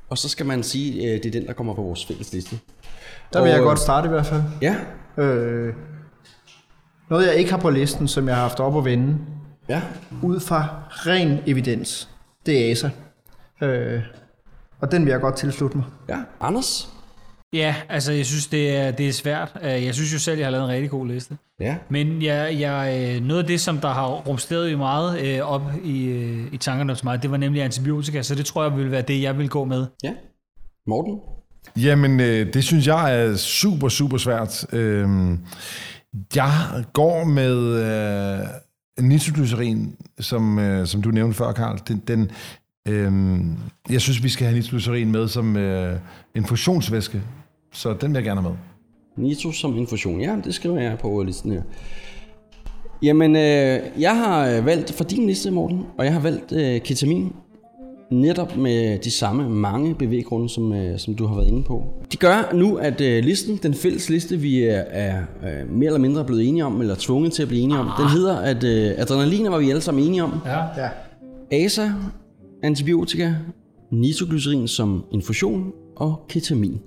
Og 0.09 0.18
så 0.18 0.28
skal 0.28 0.46
man 0.46 0.62
sige, 0.62 1.04
øh, 1.04 1.22
det 1.22 1.26
er 1.26 1.30
den, 1.30 1.46
der 1.46 1.52
kommer 1.52 1.74
på 1.74 1.83
vores 1.83 2.06
fælles 2.06 2.33
liste. 2.33 2.59
Der 3.33 3.40
vil 3.40 3.42
Og, 3.42 3.48
jeg 3.48 3.59
øh, 3.59 3.64
godt 3.64 3.78
starte 3.78 4.06
i 4.06 4.09
hvert 4.09 4.26
fald. 4.26 4.42
Ja, 4.62 4.76
Øh, 5.18 5.74
noget, 7.11 7.26
jeg 7.26 7.35
ikke 7.35 7.50
har 7.50 7.59
på 7.59 7.70
listen, 7.70 8.09
som 8.09 8.28
jeg 8.28 8.37
har 8.37 8.42
haft 8.42 8.61
op 8.61 8.78
at 8.78 8.85
vende, 8.85 9.18
ja. 9.68 9.83
ud 10.22 10.40
fra 10.40 10.68
ren 10.88 11.38
evidens, 11.46 12.09
det 12.46 12.66
er 12.66 12.70
ASA. 12.70 12.90
Øh, 13.62 14.02
og 14.80 14.92
den 14.92 15.04
vil 15.04 15.11
jeg 15.11 15.20
godt 15.20 15.37
tilslutte 15.37 15.76
mig. 15.76 15.87
Ja, 16.09 16.18
Anders? 16.40 16.88
Ja, 17.52 17.74
altså 17.88 18.12
jeg 18.12 18.26
synes, 18.26 18.46
det 18.46 18.76
er, 18.76 18.90
det 18.90 19.08
er 19.08 19.12
svært. 19.12 19.52
Øh, 19.62 19.84
Jeg 19.84 19.94
synes 19.94 20.12
jo 20.12 20.18
selv, 20.18 20.38
jeg 20.38 20.46
har 20.46 20.50
lavet 20.50 20.64
en 20.64 20.70
rigtig 20.70 20.90
god 20.90 21.06
liste. 21.06 21.36
Ja. 21.60 21.76
Men 21.88 22.22
jeg, 22.22 22.56
jeg, 22.60 23.14
øh, 23.16 23.26
noget 23.26 23.42
af 23.42 23.46
det, 23.46 23.60
som 23.60 23.78
der 23.78 23.88
har 23.88 24.06
rumsteret 24.08 24.70
i 24.70 24.74
meget 24.74 25.20
øh, 25.20 25.40
op 25.40 25.62
i, 25.84 26.04
øh, 26.04 26.52
i 26.52 26.56
tankerne 26.56 26.92
hos 26.92 27.04
mig, 27.04 27.22
det 27.22 27.30
var 27.30 27.36
nemlig 27.36 27.62
antibiotika, 27.62 28.22
så 28.22 28.34
det 28.34 28.46
tror 28.46 28.62
jeg 28.62 28.76
vil 28.76 28.90
være 28.90 29.02
det, 29.02 29.22
jeg 29.22 29.38
vil 29.38 29.48
gå 29.48 29.64
med. 29.64 29.86
Ja. 30.04 30.12
Morten? 30.86 31.18
Jamen, 31.76 32.20
øh, 32.20 32.54
det 32.54 32.64
synes 32.64 32.86
jeg 32.86 33.20
er 33.20 33.36
super, 33.36 33.88
super 33.88 34.16
svært. 34.18 34.66
Øhm, 34.72 35.38
jeg 36.34 36.52
går 36.92 37.24
med 37.24 37.56
øh, 37.84 38.46
nitroglycerin, 39.04 39.94
som, 40.20 40.58
øh, 40.58 40.86
som 40.86 41.02
du 41.02 41.10
nævnte 41.10 41.36
før, 41.36 41.52
Karl. 41.52 41.78
Den, 41.88 42.02
den, 42.08 42.30
øh, 42.88 43.12
jeg 43.92 44.00
synes, 44.00 44.22
vi 44.22 44.28
skal 44.28 44.46
have 44.46 44.56
nitroglycerin 44.56 45.12
med 45.12 45.28
som 45.28 45.56
øh, 45.56 45.98
infusionsvæske, 46.34 47.22
så 47.72 47.94
den 48.00 48.11
vil 48.11 48.16
jeg 48.16 48.24
gerne 48.24 48.40
have 48.40 48.50
med. 48.50 48.59
Nitro 49.24 49.52
som 49.52 49.76
infusion. 49.76 50.20
Ja, 50.20 50.37
det 50.44 50.54
skriver 50.54 50.80
jeg 50.80 50.98
på 50.98 51.22
listen 51.22 51.52
her. 51.52 51.62
Jamen, 53.02 53.37
øh, 53.37 53.80
jeg 53.98 54.16
har 54.16 54.48
øh, 54.48 54.66
valgt 54.66 54.92
for 54.92 55.04
din 55.04 55.26
liste, 55.26 55.50
Morten, 55.50 55.87
og 55.98 56.04
jeg 56.04 56.12
har 56.12 56.20
valgt 56.20 56.52
øh, 56.52 56.80
ketamin. 56.80 57.33
Netop 58.11 58.56
med 58.56 58.98
de 58.98 59.11
samme 59.11 59.50
mange 59.50 59.94
bevæggrunde, 59.94 60.48
som, 60.48 60.72
øh, 60.72 60.98
som 60.98 61.14
du 61.14 61.26
har 61.26 61.35
været 61.35 61.48
inde 61.48 61.62
på. 61.62 61.85
De 62.12 62.16
gør 62.16 62.52
nu, 62.54 62.76
at 62.76 63.00
øh, 63.00 63.24
listen, 63.24 63.56
den 63.62 63.74
fælles 63.74 64.11
liste, 64.11 64.37
vi 64.37 64.62
er, 64.62 64.83
er 64.90 65.22
øh, 65.44 65.70
mere 65.72 65.87
eller 65.87 65.98
mindre 65.98 66.24
blevet 66.24 66.48
enige 66.48 66.64
om, 66.64 66.80
eller 66.80 66.94
tvunget 66.98 67.33
til 67.33 67.42
at 67.42 67.48
blive 67.48 67.62
enige 67.62 67.78
om, 67.78 67.88
den 67.98 68.09
hedder, 68.09 68.37
at 68.37 68.64
øh, 68.64 68.94
adrenalin 68.96 69.50
var 69.50 69.59
vi 69.59 69.70
alle 69.70 69.83
sammen 69.83 70.04
enige 70.04 70.24
om. 70.24 70.33
Ja. 70.46 70.59
Ja. 70.76 71.64
ASA, 71.64 71.88
antibiotika, 72.62 73.35
nitroglycerin 73.90 74.68
som 74.68 75.04
infusion 75.12 75.72
og 75.96 76.26
ketamin. 76.28 76.80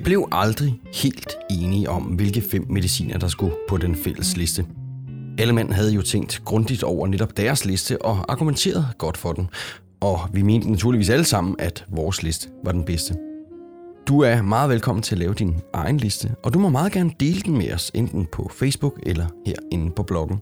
Blev 0.00 0.28
aldrig 0.32 0.80
helt 0.94 1.32
enige 1.50 1.90
om, 1.90 2.02
hvilke 2.02 2.40
fem 2.40 2.66
mediciner, 2.68 3.18
der 3.18 3.28
skulle 3.28 3.54
på 3.68 3.76
den 3.76 3.96
fælles 3.96 4.36
liste. 4.36 4.66
Alle 5.38 5.52
mænd 5.52 5.72
havde 5.72 5.92
jo 5.92 6.02
tænkt 6.02 6.42
grundigt 6.44 6.82
over 6.82 7.06
netop 7.06 7.36
deres 7.36 7.64
liste 7.64 8.02
og 8.02 8.32
argumenteret 8.32 8.86
godt 8.98 9.16
for 9.16 9.32
den. 9.32 9.48
Og 10.00 10.20
vi 10.32 10.42
mente 10.42 10.70
naturligvis 10.70 11.10
alle 11.10 11.24
sammen, 11.24 11.56
at 11.58 11.84
vores 11.88 12.22
liste 12.22 12.48
var 12.64 12.72
den 12.72 12.84
bedste. 12.84 13.14
Du 14.08 14.20
er 14.20 14.42
meget 14.42 14.70
velkommen 14.70 15.02
til 15.02 15.14
at 15.14 15.18
lave 15.18 15.34
din 15.34 15.56
egen 15.72 15.96
liste, 15.96 16.34
og 16.44 16.54
du 16.54 16.58
må 16.58 16.68
meget 16.68 16.92
gerne 16.92 17.10
dele 17.20 17.40
den 17.40 17.58
med 17.58 17.72
os, 17.72 17.90
enten 17.94 18.26
på 18.32 18.50
Facebook 18.54 19.00
eller 19.02 19.26
herinde 19.46 19.90
på 19.90 20.02
bloggen. 20.02 20.40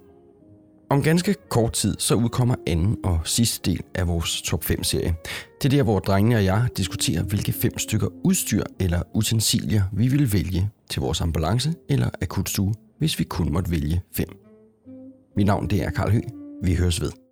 Om 0.91 1.03
ganske 1.03 1.35
kort 1.49 1.73
tid, 1.73 1.97
så 1.99 2.15
udkommer 2.15 2.55
anden 2.67 2.97
og 3.05 3.21
sidste 3.25 3.71
del 3.71 3.81
af 3.95 4.09
vores 4.09 4.43
top 4.43 4.65
5-serie. 4.65 5.15
Det 5.63 5.73
er 5.73 5.77
der, 5.77 5.83
hvor 5.83 5.99
drengene 5.99 6.37
og 6.37 6.45
jeg 6.45 6.69
diskuterer, 6.77 7.23
hvilke 7.23 7.53
fem 7.53 7.79
stykker 7.79 8.09
udstyr 8.25 8.63
eller 8.81 9.03
utensilier, 9.15 9.83
vi 9.93 10.09
vil 10.09 10.33
vælge 10.33 10.71
til 10.91 11.01
vores 11.01 11.21
ambulance 11.21 11.75
eller 11.89 12.11
akutstue, 12.23 12.75
hvis 12.99 13.19
vi 13.19 13.25
kun 13.25 13.53
måtte 13.53 13.71
vælge 13.71 14.01
fem. 14.13 14.29
Mit 15.37 15.47
navn 15.47 15.71
det 15.71 15.83
er 15.83 15.91
Karl 15.91 16.11
Høgh. 16.11 16.29
Vi 16.63 16.75
høres 16.75 17.01
ved. 17.01 17.28